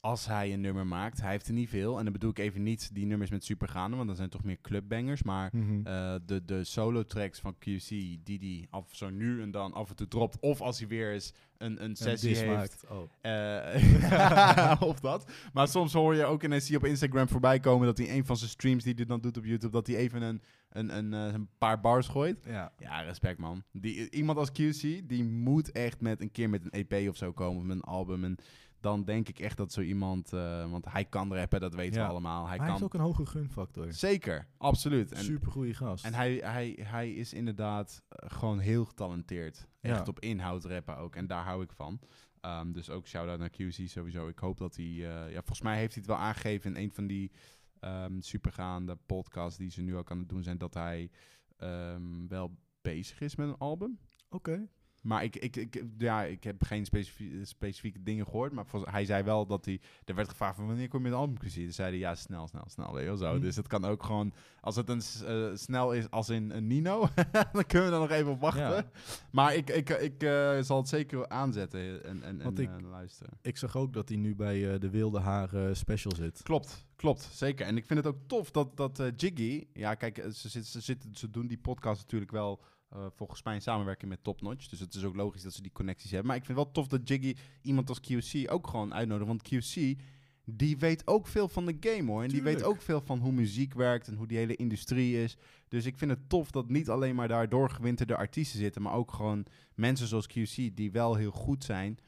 als 0.00 0.26
hij 0.26 0.52
een 0.52 0.60
nummer 0.60 0.86
maakt, 0.86 1.20
hij 1.20 1.30
heeft 1.30 1.46
er 1.46 1.52
niet 1.52 1.68
veel. 1.68 1.98
En 1.98 2.04
dan 2.04 2.12
bedoel 2.12 2.30
ik 2.30 2.38
even 2.38 2.62
niet 2.62 2.94
die 2.94 3.06
nummers 3.06 3.30
met 3.30 3.44
supergaande, 3.44 3.96
want 3.96 4.08
dat 4.08 4.16
zijn 4.16 4.28
toch 4.30 4.44
meer 4.44 4.60
clubbangers. 4.60 5.22
Maar 5.22 5.50
Mhm. 5.56 5.82
de, 6.26 6.42
de 6.44 6.64
solo 6.64 7.02
tracks 7.04 7.40
van 7.40 7.54
QC, 7.58 7.88
die 8.24 8.38
die 8.38 8.66
af, 8.70 8.88
zo 8.94 9.10
nu 9.10 9.42
en 9.42 9.50
dan 9.50 9.72
af 9.72 9.88
en 9.90 9.96
toe 9.96 10.08
dropt. 10.08 10.40
Of 10.40 10.60
als 10.60 10.78
hij 10.78 10.88
weer 10.88 11.12
eens 11.12 11.32
een, 11.64 11.84
een 11.84 11.96
sessie 11.96 12.36
heeft. 12.36 12.84
Oh. 12.88 13.10
Eh, 13.20 14.80
of 14.90 15.00
dat. 15.00 15.30
Maar 15.52 15.68
soms 15.68 15.92
hoor 15.92 16.14
je 16.14 16.24
ook 16.24 16.42
ineens 16.42 16.66
die 16.66 16.76
op 16.76 16.84
Instagram 16.84 17.28
voorbij 17.28 17.60
komen 17.60 17.86
dat 17.86 17.98
hij 17.98 18.10
een 18.10 18.26
van 18.26 18.36
zijn 18.36 18.50
streams 18.50 18.84
die 18.84 18.94
hij 18.94 19.04
dan 19.04 19.20
doet 19.20 19.36
op 19.36 19.44
YouTube, 19.44 19.72
dat 19.72 19.86
hij 19.86 19.96
even 19.96 20.22
een, 20.22 20.42
een, 20.68 20.96
een, 20.96 21.14
eh, 21.14 21.32
een 21.32 21.48
paar 21.58 21.80
bars 21.80 22.08
gooit. 22.08 22.44
Ja. 22.44 22.72
Ja, 22.78 23.00
respect 23.00 23.38
man. 23.38 23.62
Die, 23.72 24.10
iemand 24.10 24.38
als 24.38 24.50
QC, 24.50 25.08
die 25.08 25.24
moet 25.24 25.72
echt 25.72 26.00
met 26.00 26.20
een 26.20 26.32
keer 26.32 26.50
met 26.50 26.64
een 26.64 26.86
EP 26.86 27.08
of 27.08 27.16
zo 27.16 27.32
komen, 27.32 27.60
of 27.60 27.66
met 27.66 27.76
een 27.76 27.82
album. 27.82 28.24
En 28.24 28.36
dan 28.82 29.04
denk 29.04 29.28
ik 29.28 29.38
echt 29.38 29.56
dat 29.56 29.72
zo 29.72 29.80
iemand, 29.80 30.32
eh, 30.32 30.70
want 30.70 30.84
hij 30.92 31.04
kan 31.04 31.34
rappen, 31.34 31.60
dat 31.60 31.74
weten 31.74 32.00
Ja. 32.00 32.04
we 32.06 32.10
allemaal. 32.10 32.48
Hij 32.48 32.56
kan 32.58 32.66
heeft 32.70 32.82
ook 32.82 32.94
een 32.94 33.00
hoge 33.00 33.26
gunfactor. 33.26 33.92
zeker, 33.92 34.48
absoluut. 34.56 35.12
En, 35.12 35.24
Super 35.24 35.50
goede 35.52 35.74
gast. 35.74 36.04
en 36.04 36.14
hij, 36.14 36.34
hij, 36.34 36.78
hij 36.82 37.12
is 37.12 37.32
inderdaad 37.32 38.02
eh, 38.08 38.30
gewoon 38.30 38.58
heel 38.58 38.84
getalenteerd. 38.84 39.66
Ja. 39.80 39.90
Echt 39.90 40.08
op 40.08 40.20
inhoud 40.20 40.64
rappen 40.64 40.96
ook. 40.96 41.16
En 41.16 41.26
daar 41.26 41.44
hou 41.44 41.62
ik 41.62 41.72
van. 41.72 42.00
Ehm, 42.40 42.72
dus 42.72 42.90
ook 42.90 43.06
shout-out 43.06 43.38
naar 43.38 43.50
QC 43.50 43.88
sowieso. 43.88 44.28
Ik 44.28 44.38
hoop 44.38 44.58
dat 44.58 44.76
hij... 44.76 44.84
eh, 44.86 45.00
ja, 45.32 45.38
volgens 45.38 45.60
mij 45.62 45.78
heeft 45.78 45.94
hij 45.94 46.02
het 46.06 46.12
wel 46.12 46.20
aangegeven 46.20 46.76
in 46.76 46.82
een 46.82 46.92
van 46.92 47.06
die 47.06 47.32
ehm, 47.80 48.20
supergaande 48.20 48.98
podcasts 49.06 49.58
die 49.58 49.70
ze 49.70 49.82
nu 49.82 49.96
ook 49.96 50.10
aan 50.10 50.18
het 50.18 50.28
doen 50.28 50.42
zijn, 50.42 50.58
dat 50.58 50.74
hij 50.74 51.10
ehm, 51.56 52.26
wel 52.28 52.56
bezig 52.82 53.20
is 53.20 53.36
met 53.36 53.48
een 53.48 53.58
album. 53.58 53.98
Oké. 54.28 54.68
Maar 55.02 55.24
ik, 55.24 55.36
ik, 55.36 55.56
ik, 55.56 55.84
ja, 55.98 56.22
ik 56.24 56.44
heb 56.44 56.62
geen 56.64 56.84
specifie- 56.84 57.44
specifieke 57.44 58.02
dingen 58.02 58.24
gehoord. 58.24 58.52
Maar 58.52 58.66
volgens- 58.66 58.92
hij 58.92 59.04
zei 59.04 59.22
wel 59.22 59.46
dat 59.46 59.64
hij... 59.64 59.80
Er 60.04 60.14
werd 60.14 60.28
gevraagd 60.28 60.56
van 60.56 60.66
wanneer 60.66 60.88
kom 60.88 60.98
je 60.98 61.04
met 61.04 61.12
een 61.12 61.18
album 61.18 61.38
precies? 61.38 61.66
Dus 61.66 61.74
zei 61.74 61.88
hij 61.88 61.98
ja, 61.98 62.14
snel, 62.14 62.48
snel, 62.48 62.64
snel. 62.68 62.94
Weet 62.94 63.08
je 63.10 63.16
zo. 63.16 63.32
Mhm. 63.32 63.40
Dus 63.40 63.56
het 63.56 63.66
kan 63.66 63.84
ook 63.84 64.02
gewoon... 64.02 64.32
Als 64.60 64.76
het 64.76 64.88
een 64.88 65.02
eh, 65.26 65.56
snel 65.56 65.92
is 65.92 66.10
als 66.10 66.28
in 66.28 66.50
een 66.50 66.66
Nino... 66.66 67.08
dan 67.52 67.66
kunnen 67.66 67.88
we 67.88 67.94
er 67.94 68.00
nog 68.00 68.10
even 68.10 68.30
op 68.32 68.40
wachten. 68.40 68.62
Ja. 68.62 68.90
Maar 69.30 69.54
ik, 69.54 69.70
ik, 69.70 69.88
ik 69.90 70.22
eh, 70.22 70.58
zal 70.60 70.76
het 70.76 70.88
zeker 70.88 71.28
aanzetten 71.28 72.04
en, 72.04 72.22
en, 72.22 72.42
Want 72.42 72.58
en 72.58 72.64
ik- 72.64 72.80
eh, 72.82 72.88
luisteren. 72.90 73.32
Ik 73.42 73.56
zag 73.56 73.76
ook 73.76 73.92
dat 73.92 74.08
hij 74.08 74.18
nu 74.18 74.34
bij 74.34 74.78
de 74.78 74.90
Wilde 74.90 75.20
Haar 75.20 75.76
special 75.76 76.14
zit. 76.14 76.42
Klopt, 76.42 76.86
klopt, 76.96 77.22
zeker. 77.32 77.66
En 77.66 77.76
ik 77.76 77.86
vind 77.86 78.04
het 78.04 78.14
ook 78.14 78.20
tof 78.26 78.50
dat, 78.50 78.76
dat 78.76 79.02
Jiggy... 79.16 79.66
Ja, 79.72 79.94
kijk, 79.94 80.26
ze, 80.32 80.62
ze, 80.64 80.96
ze 81.12 81.30
doen 81.30 81.46
die 81.46 81.58
podcast 81.58 82.00
natuurlijk 82.00 82.30
wel... 82.30 82.62
eh, 82.92 83.06
volgens 83.14 83.42
mij 83.42 83.54
in 83.54 83.62
samenwerking 83.62 84.10
met 84.10 84.24
Top 84.24 84.40
Notch. 84.42 84.68
Dus 84.68 84.80
het 84.80 84.94
is 84.94 85.04
ook 85.04 85.14
logisch 85.16 85.42
dat 85.42 85.52
ze 85.52 85.62
die 85.62 85.72
connecties 85.72 86.10
hebben. 86.10 86.28
Maar 86.28 86.36
ik 86.36 86.44
vind 86.44 86.56
wel 86.56 86.70
tof 86.70 86.86
dat 86.86 87.08
Jiggy 87.08 87.34
iemand 87.62 87.88
als 87.88 88.00
QC 88.00 88.50
ook 88.52 88.66
gewoon 88.66 88.94
uitnodigt. 88.94 89.26
Want 89.28 89.42
QC, 89.42 89.98
die 90.44 90.78
weet 90.78 91.06
ook 91.06 91.26
veel 91.26 91.48
van 91.48 91.66
de 91.66 91.76
game 91.80 92.10
hoor. 92.10 92.22
En 92.22 92.28
die 92.28 92.42
weet 92.42 92.62
ook 92.62 92.82
veel 92.82 93.00
van 93.00 93.18
hoe 93.18 93.32
muziek 93.32 93.74
werkt 93.74 94.08
en 94.08 94.14
hoe 94.14 94.26
die 94.26 94.38
hele 94.38 94.56
industrie 94.56 95.22
is. 95.22 95.36
Dus 95.68 95.86
ik 95.86 95.98
vind 95.98 96.10
het 96.10 96.28
tof 96.28 96.50
dat 96.50 96.68
niet 96.68 96.88
alleen 96.88 97.14
maar 97.14 97.28
daar 97.28 97.48
doorgewinterde 97.48 98.16
artiesten 98.16 98.58
zitten. 98.58 98.82
Maar 98.82 98.92
ook 98.94 99.12
gewoon 99.12 99.44
mensen 99.74 100.06
zoals 100.06 100.26
QC 100.26 100.70
die 100.76 100.92
wel 100.92 101.14
heel 101.14 101.30
goed 101.30 101.64
zijn. 101.64 101.98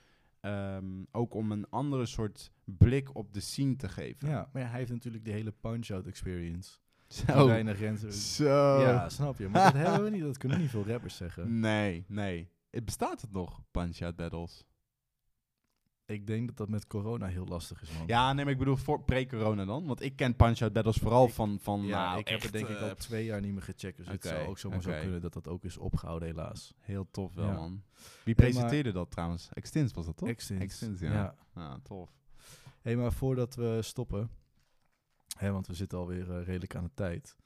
ehm, 0.41 1.05
ook 1.12 1.35
om 1.35 1.53
een 1.53 1.70
andere 1.70 2.07
soort 2.07 2.51
blik 2.64 3.14
op 3.16 3.32
de 3.35 3.41
scene 3.41 3.76
te 3.76 3.89
geven. 3.89 4.28
Ja, 4.28 4.49
maar 4.53 4.62
ja, 4.62 4.68
hij 4.68 4.78
heeft 4.78 4.91
natuurlijk 4.91 5.24
de 5.24 5.30
hele 5.30 5.53
punch-out 5.61 6.07
experience. 6.07 6.78
Zo. 7.27 7.47
Weinig 7.47 7.77
grenzen. 7.77 8.13
Zo. 8.13 8.81
Ja, 8.81 9.09
snap 9.09 9.39
je. 9.39 9.49
Maar 9.49 9.73
dat 9.73 9.83
hebben 9.83 10.05
we 10.05 10.11
niet. 10.11 10.23
Dat 10.23 10.39
kunnen 10.39 10.61
niet 10.61 10.71
veel 10.71 10.87
rappers 10.87 11.17
zeggen. 11.17 11.59
Nee, 11.61 12.05
nee. 12.09 12.49
Het 12.71 12.85
bestaat 12.85 13.21
het 13.21 13.33
nog, 13.33 13.61
Punch-Out 13.71 14.17
Battles? 14.17 14.65
Ik 16.07 16.27
denk 16.27 16.47
dat 16.47 16.57
dat 16.57 16.69
met 16.69 16.87
corona 16.87 17.27
heel 17.27 17.47
lastig 17.47 17.83
is, 17.83 17.93
man. 17.99 18.07
Ja, 18.07 18.33
nee, 18.33 18.45
maar 18.45 18.53
ik 18.53 18.59
bedoel 18.59 18.77
voor 18.77 19.03
pre-corona 19.03 19.65
dan. 19.65 19.87
Want 19.87 20.03
ik 20.03 20.17
ken 20.17 20.37
Punch-Out 20.37 20.73
Battles 20.73 20.97
vooral 20.97 21.27
Ik- 21.27 21.33
van, 21.33 21.59
van 21.61 21.83
Ja, 21.83 22.05
nou, 22.07 22.19
ik 22.19 22.29
heb 22.29 22.43
het 22.43 22.53
denk 22.53 22.69
ik 22.69 22.77
eh, 22.77 22.83
al 22.89 22.95
twee 22.95 23.25
jaar 23.25 23.41
niet 23.41 23.53
meer 23.53 23.63
gecheckt. 23.63 23.97
Dus 23.97 24.07
het 24.09 24.25
zou 24.25 24.47
ook 24.49 24.59
zomaar 24.59 24.83
zo 24.83 24.91
kunnen 25.01 25.21
dat 25.21 25.33
dat 25.33 25.49
ook 25.49 25.65
is 25.65 25.77
opgehouden, 25.79 26.29
helaas. 26.29 26.75
Heel 26.81 27.09
tof 27.11 27.35
wel, 27.35 27.47
Ja. 27.47 27.53
man. 27.55 27.83
Wie 28.03 28.13
Hey, 28.25 28.35
presenteerde 28.35 28.93
dat 28.93 29.11
trouwens? 29.11 29.49
Extins 29.53 29.93
was 29.93 30.07
dat 30.07 30.17
toch? 30.17 30.29
Extins. 30.29 30.61
Extins, 30.63 31.01
ja. 31.01 31.13
ja. 31.13 31.35
Ja, 31.55 31.79
tof. 31.83 32.11
hey, 32.83 32.97
maar 32.97 33.13
voordat 33.13 33.55
we 33.55 33.79
stoppen, 33.83 34.31
hè, 35.35 35.53
want 35.53 35.66
we 35.66 35.74
zitten 35.74 35.99
alweer 35.99 36.30
eh, 36.39 36.45
redelijk 36.45 36.74
aan 36.76 36.85
de 36.85 36.95
tijd, 36.95 37.37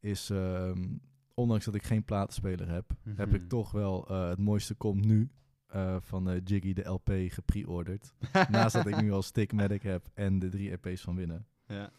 is, 0.00 0.30
ehm, 0.30 0.96
ondanks 1.34 1.64
dat 1.64 1.74
ik 1.74 1.82
geen 1.82 2.04
platenspeler 2.04 2.68
heb, 2.68 2.90
heb 3.04 3.34
ik 3.34 3.40
Mhm. 3.40 3.48
toch 3.48 3.70
wel 3.70 4.08
eh, 4.08 4.28
het 4.28 4.38
mooiste 4.38 4.74
komt 4.74 5.04
nu 5.04 5.30
eh, 5.66 5.96
van 6.00 6.38
Jiggy 6.44 6.72
de 6.72 6.88
LP 6.88 7.10
gepre-orderd. 7.28 8.14
Naast 8.50 8.74
dat 8.74 8.86
ik 8.86 9.00
nu 9.00 9.12
al 9.12 9.22
Stickmatic 9.22 9.82
heb 9.82 10.08
en 10.14 10.38
de 10.38 10.48
drie 10.48 10.70
EP's 10.78 11.00
van 11.02 11.14
Winnen. 11.16 11.46
Ja. 11.66 11.90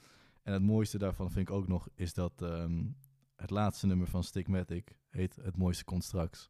En 0.43 0.53
het 0.53 0.61
mooiste 0.61 0.97
daarvan 0.97 1.31
vind 1.31 1.49
ik 1.49 1.55
ook 1.55 1.67
nog, 1.67 1.87
is 1.95 2.13
dat 2.13 2.41
ehm, 2.41 2.85
het 3.35 3.49
laatste 3.49 3.87
nummer 3.87 4.07
van 4.07 4.23
Stickmatic 4.23 4.97
heet 5.09 5.35
Het 5.35 5.57
mooiste 5.57 5.83
komt 5.83 6.03
straks. 6.03 6.49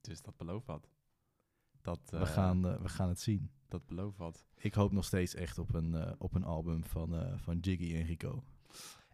Dus 0.00 0.22
dat 0.22 0.36
belooft 0.36 0.66
wat. 0.66 0.88
Dat, 1.80 2.00
we, 2.10 2.26
gaan, 2.26 2.62
we 2.82 2.88
gaan 2.88 3.08
het 3.08 3.20
zien. 3.20 3.50
Dat 3.70 3.86
belooft 3.86 4.16
wat. 4.16 4.44
Ik 4.56 4.74
hoop 4.74 4.92
nog 4.92 5.04
steeds 5.04 5.34
echt 5.34 5.58
op 5.58 5.74
een, 5.74 5.94
eh, 5.94 6.12
op 6.18 6.34
een 6.34 6.44
album 6.44 6.84
van, 6.84 7.14
eh, 7.14 7.32
van 7.38 7.58
Jiggy 7.58 7.94
en 7.94 8.02
Rico. 8.02 8.42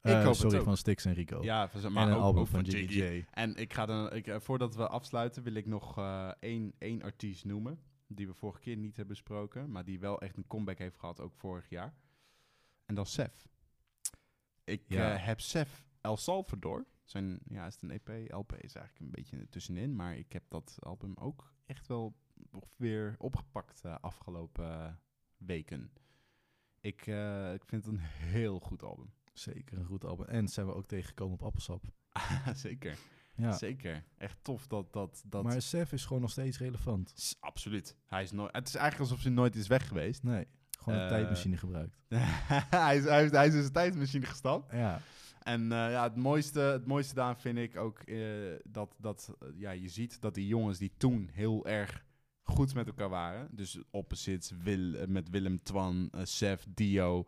Ik 0.03 0.13
Eh, 0.13 0.25
hoop 0.25 0.35
sorry, 0.35 0.61
van 0.63 0.77
Stix 0.77 1.05
en 1.05 1.13
Rico. 1.15 1.43
Ja, 1.43 1.71
en 1.73 1.93
maar 1.93 2.07
een 2.09 2.15
ook, 2.15 2.21
album 2.23 2.41
ook 2.41 2.49
van 2.49 2.65
van 2.65 2.71
Jiggy. 2.75 3.25
En 3.31 3.57
ik 3.57 3.73
ga 3.73 3.87
dan, 3.87 4.13
ik, 4.13 4.35
voordat 4.41 4.75
we 4.75 4.89
afsluiten, 4.89 5.43
wil 5.43 5.55
ik 5.55 5.67
nog 5.67 5.99
één, 6.41 6.73
één 6.79 7.03
artiest 7.03 7.45
noemen. 7.45 7.79
Die 8.09 8.27
we 8.27 8.35
vorige 8.35 8.61
keer 8.61 8.77
niet 8.77 8.97
hebben 8.97 9.15
besproken. 9.15 9.71
Maar 9.71 9.85
die 9.85 9.99
wel 10.01 10.21
echt 10.21 10.37
een 10.37 10.47
comeback 10.47 10.79
heeft 10.79 10.99
gehad, 10.99 11.21
ook 11.21 11.35
vorig 11.35 11.69
jaar. 11.69 11.95
En 12.85 12.95
dat 12.95 13.07
is 13.07 13.13
Sef. 13.13 13.49
Ik 14.65 14.83
Ja. 14.87 15.17
heb 15.17 15.41
Sef 15.41 15.85
El 16.01 16.17
Salvador. 16.17 16.87
Zijn, 17.05 17.39
ja, 17.49 17.67
is 17.67 17.75
het 17.75 17.83
een 17.83 17.91
EP? 17.91 18.33
LP 18.33 18.53
is 18.53 18.75
eigenlijk 18.75 18.99
een 19.01 19.11
beetje 19.23 19.49
tussenin. 19.49 19.97
Maar 19.97 20.17
ik 20.17 20.33
heb 20.33 20.43
dat 20.49 20.77
album 20.81 21.13
ook 21.17 21.53
echt 21.67 21.87
wel 21.87 22.15
weer 22.77 23.15
opgepakt 23.19 23.83
uh, 23.87 23.95
afgelopen 24.01 24.65
uh, 24.65 24.89
weken. 25.37 25.91
Ik, 26.81 27.07
uh, 27.07 27.53
ik 27.53 27.65
vind 27.65 27.85
het 27.85 27.95
een 27.95 28.01
heel 28.01 28.61
goed 28.61 28.83
album. 28.83 29.13
Zeker 29.33 29.79
een 29.79 29.85
goed 29.85 30.05
album. 30.05 30.27
En 30.27 30.49
zijn 30.49 30.67
we 30.67 30.75
ook 30.75 30.87
tegengekomen 30.87 31.35
op 31.35 31.43
Appelsap. 31.43 31.85
Zeker. 32.55 32.99
Ja. 33.37 33.53
Zeker. 33.53 34.05
Echt 34.19 34.39
tof 34.43 34.67
dat... 34.67 34.93
dat, 34.93 35.23
dat 35.27 35.43
Maar 35.43 35.63
Sef 35.63 35.93
is 35.93 36.05
gewoon 36.05 36.23
nog 36.23 36.31
steeds 36.31 36.59
relevant. 36.59 37.13
S 37.15 37.37
absoluut. 37.41 37.97
Hij 38.07 38.23
is 38.23 38.33
nooit. 38.33 38.53
Het 38.53 38.69
is 38.69 38.75
eigenlijk 38.75 39.11
alsof 39.11 39.25
hij 39.25 39.35
nooit 39.35 39.57
is 39.57 39.67
weg 39.67 39.89
geweest. 39.89 40.23
Nee, 40.23 40.47
gewoon 40.79 40.99
een 40.99 41.05
Uh, 41.05 41.11
tijdmachine 41.11 41.57
gebruikt. 41.57 41.99
hij, 42.09 42.97
is, 42.97 43.05
hij, 43.05 43.25
is, 43.25 43.31
hij 43.31 43.47
is 43.47 43.55
in 43.55 43.61
zijn 43.61 43.73
tijdmachine 43.73 44.27
gestapt. 44.27 44.73
Ja, 44.73 45.01
En 45.43 45.63
uh, 45.63 45.69
ja, 45.69 46.03
het 46.03 46.17
mooiste, 46.17 46.61
het 46.61 46.87
mooiste 46.87 47.15
daar 47.15 47.37
vind 47.37 47.59
ik 47.59 47.77
ook 47.77 48.03
uh, 48.05 48.55
dat, 48.65 48.97
dat 49.01 49.35
ja, 49.55 49.71
je 49.71 49.89
ziet 49.89 50.21
dat 50.21 50.35
die 50.35 50.47
jongens 50.47 50.79
die 50.79 50.93
toen 50.97 51.29
heel 51.33 51.67
erg 51.67 52.05
goed 52.47 52.75
met 52.75 52.87
elkaar 52.87 53.09
waren. 53.09 53.49
Dus 53.51 53.79
opposites, 53.91 54.53
Wil, 54.63 55.09
met 55.09 55.31
Willem 55.31 55.63
Twan, 55.63 56.11
uh, 56.15 56.21
Sef, 56.25 56.67
Dio. 56.69 57.27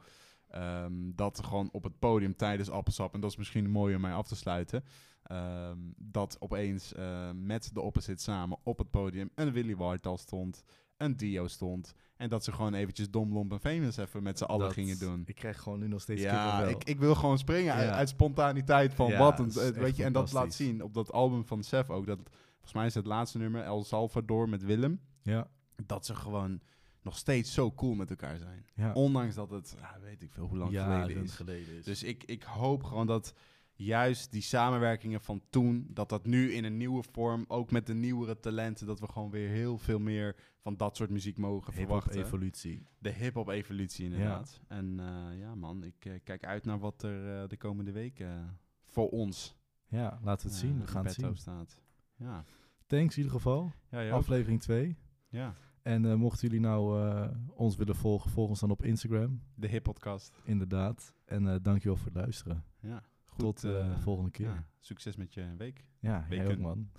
Um, 0.54 1.12
dat 1.16 1.44
gewoon 1.44 1.68
op 1.72 1.82
het 1.82 1.98
podium 1.98 2.36
tijdens 2.36 2.70
Appelsap, 2.70 3.14
en 3.14 3.20
dat 3.20 3.30
is 3.30 3.36
misschien 3.36 3.70
mooi 3.70 3.94
om 3.94 4.00
mij 4.00 4.12
af 4.12 4.26
te 4.26 4.36
sluiten. 4.36 4.84
Um, 5.32 5.94
dat 5.96 6.36
opeens 6.40 6.92
uh, 6.92 7.30
met 7.34 7.70
de 7.74 7.80
opposite 7.80 8.22
samen 8.22 8.58
op 8.62 8.78
het 8.78 8.90
podium 8.90 9.30
een 9.34 9.52
Willy 9.52 9.76
Wartal 9.76 10.18
stond, 10.18 10.64
een 10.96 11.16
Dio 11.16 11.46
stond. 11.46 11.94
En 12.16 12.28
dat 12.28 12.44
ze 12.44 12.52
gewoon 12.52 12.74
eventjes 12.74 13.10
Dom, 13.10 13.32
Lomp 13.32 13.52
en 13.52 13.60
Famous 13.60 13.96
even 13.96 14.22
met 14.22 14.38
z'n 14.38 14.44
allen 14.44 14.72
gingen 14.72 14.98
doen. 14.98 15.22
Ik 15.26 15.34
krijg 15.34 15.60
gewoon 15.60 15.78
nu 15.78 15.88
nog 15.88 16.00
steeds 16.00 16.22
Ja, 16.22 16.62
ik, 16.64 16.84
ik 16.84 16.98
wil 16.98 17.14
gewoon 17.14 17.38
springen 17.38 17.74
uit, 17.74 17.88
Ja. 17.88 17.94
uit 17.94 18.08
spontaniteit 18.08 18.94
van 18.94 19.10
Ja, 19.10 19.18
wat. 19.18 19.38
Een, 19.38 19.50
eh, 19.50 19.68
weet 19.68 19.96
je, 19.96 20.04
en 20.04 20.12
dat 20.12 20.32
laat 20.32 20.54
zien 20.54 20.82
op 20.82 20.94
dat 20.94 21.12
album 21.12 21.44
van 21.44 21.62
Sef 21.62 21.90
ook. 21.90 22.06
Dat, 22.06 22.18
volgens 22.52 22.72
mij 22.72 22.86
is 22.86 22.94
het 22.94 23.06
laatste 23.06 23.38
nummer, 23.38 23.62
El 23.62 23.84
Salvador 23.84 24.48
met 24.48 24.62
Willem. 24.64 25.00
Ja, 25.28 25.50
Dat 25.86 26.06
ze 26.06 26.14
gewoon 26.14 26.60
nog 27.02 27.16
steeds 27.16 27.52
zo 27.52 27.72
cool 27.72 27.94
met 27.94 28.10
elkaar 28.10 28.38
zijn. 28.38 28.66
ja. 28.74 28.92
Ondanks 28.92 29.34
dat 29.34 29.50
het, 29.50 29.76
ja, 29.80 29.98
weet 30.00 30.22
ik 30.22 30.32
veel 30.32 30.46
hoe 30.46 30.58
lang 30.58 30.70
geleden 30.80 31.22
is. 31.22 31.34
geleden 31.34 31.76
is. 31.76 31.84
Dus 31.84 32.02
ik, 32.02 32.24
ik 32.24 32.42
hoop 32.42 32.82
gewoon 32.82 33.06
dat... 33.06 33.34
juist 33.74 34.32
die 34.32 34.42
samenwerkingen 34.42 35.20
van 35.20 35.42
toen, 35.50 35.86
dat 35.90 36.08
dat 36.08 36.26
nu 36.26 36.52
in 36.52 36.64
een 36.64 36.76
nieuwe 36.76 37.02
vorm, 37.12 37.44
ook 37.48 37.70
met 37.70 37.86
de 37.86 37.94
nieuwere 37.94 38.40
talenten, 38.40 38.86
dat 38.86 39.00
we 39.00 39.06
gewoon 39.08 39.30
weer 39.30 39.48
heel 39.48 39.78
veel 39.78 39.98
meer 39.98 40.36
van 40.60 40.76
dat 40.76 40.96
soort 40.96 41.10
muziek 41.10 41.38
mogen 41.38 41.72
Hip-hop 41.72 41.86
verwachten. 42.02 42.24
evolutie. 42.24 42.82
De 42.98 43.10
hip-hop 43.10 43.48
evolutie 43.48 44.04
inderdaad. 44.04 44.60
En 44.68 45.00
eh, 45.00 45.38
ja 45.38 45.54
man, 45.54 45.84
ik 45.84 46.04
eh, 46.04 46.12
kijk 46.24 46.44
uit 46.44 46.64
naar 46.64 46.78
wat 46.78 47.02
er 47.02 47.42
eh, 47.42 47.48
de 47.48 47.56
komende 47.56 47.92
weken 47.92 48.58
voor 48.84 49.08
ons 49.08 49.56
Ja, 49.86 50.18
laten 50.22 50.46
we 50.46 50.52
het 50.52 50.62
zien. 50.62 50.80
We 50.80 50.86
gaan 50.86 51.04
het 51.04 51.14
zien. 51.14 51.36
staat. 51.36 51.80
Ja, 52.16 52.44
Thanks 52.86 53.16
in 53.16 53.22
ieder 53.22 53.36
geval. 53.36 53.72
ja? 53.90 54.10
Aflevering 54.10 54.60
2. 54.60 54.96
Ja. 55.28 55.54
En 55.82 56.04
eh, 56.04 56.14
mochten 56.14 56.48
jullie 56.48 56.66
nou 56.66 57.02
eh, 57.02 57.28
ons 57.54 57.76
willen 57.76 57.94
volgen, 57.96 58.30
volg 58.30 58.48
ons 58.48 58.60
dan 58.60 58.70
op 58.70 58.84
Instagram. 58.84 59.42
de 59.54 59.66
hip-podcast. 59.68 60.40
Inderdaad. 60.44 61.14
En 61.24 61.48
eh 61.48 61.56
dankjewel 61.62 61.96
voor 61.96 62.06
het 62.06 62.14
luisteren. 62.14 62.64
Ja, 62.80 63.02
goed. 63.24 63.38
Tot 63.38 63.60
de 63.60 63.94
volgende 63.98 64.30
keer. 64.30 64.46
ja, 64.46 64.66
succes 64.80 65.16
met 65.16 65.34
je 65.34 65.54
week. 65.56 65.84
Ja, 66.00 66.26
jij 66.28 66.50
ook 66.50 66.58
man. 66.58 66.90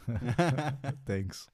Thanks. 1.03 1.49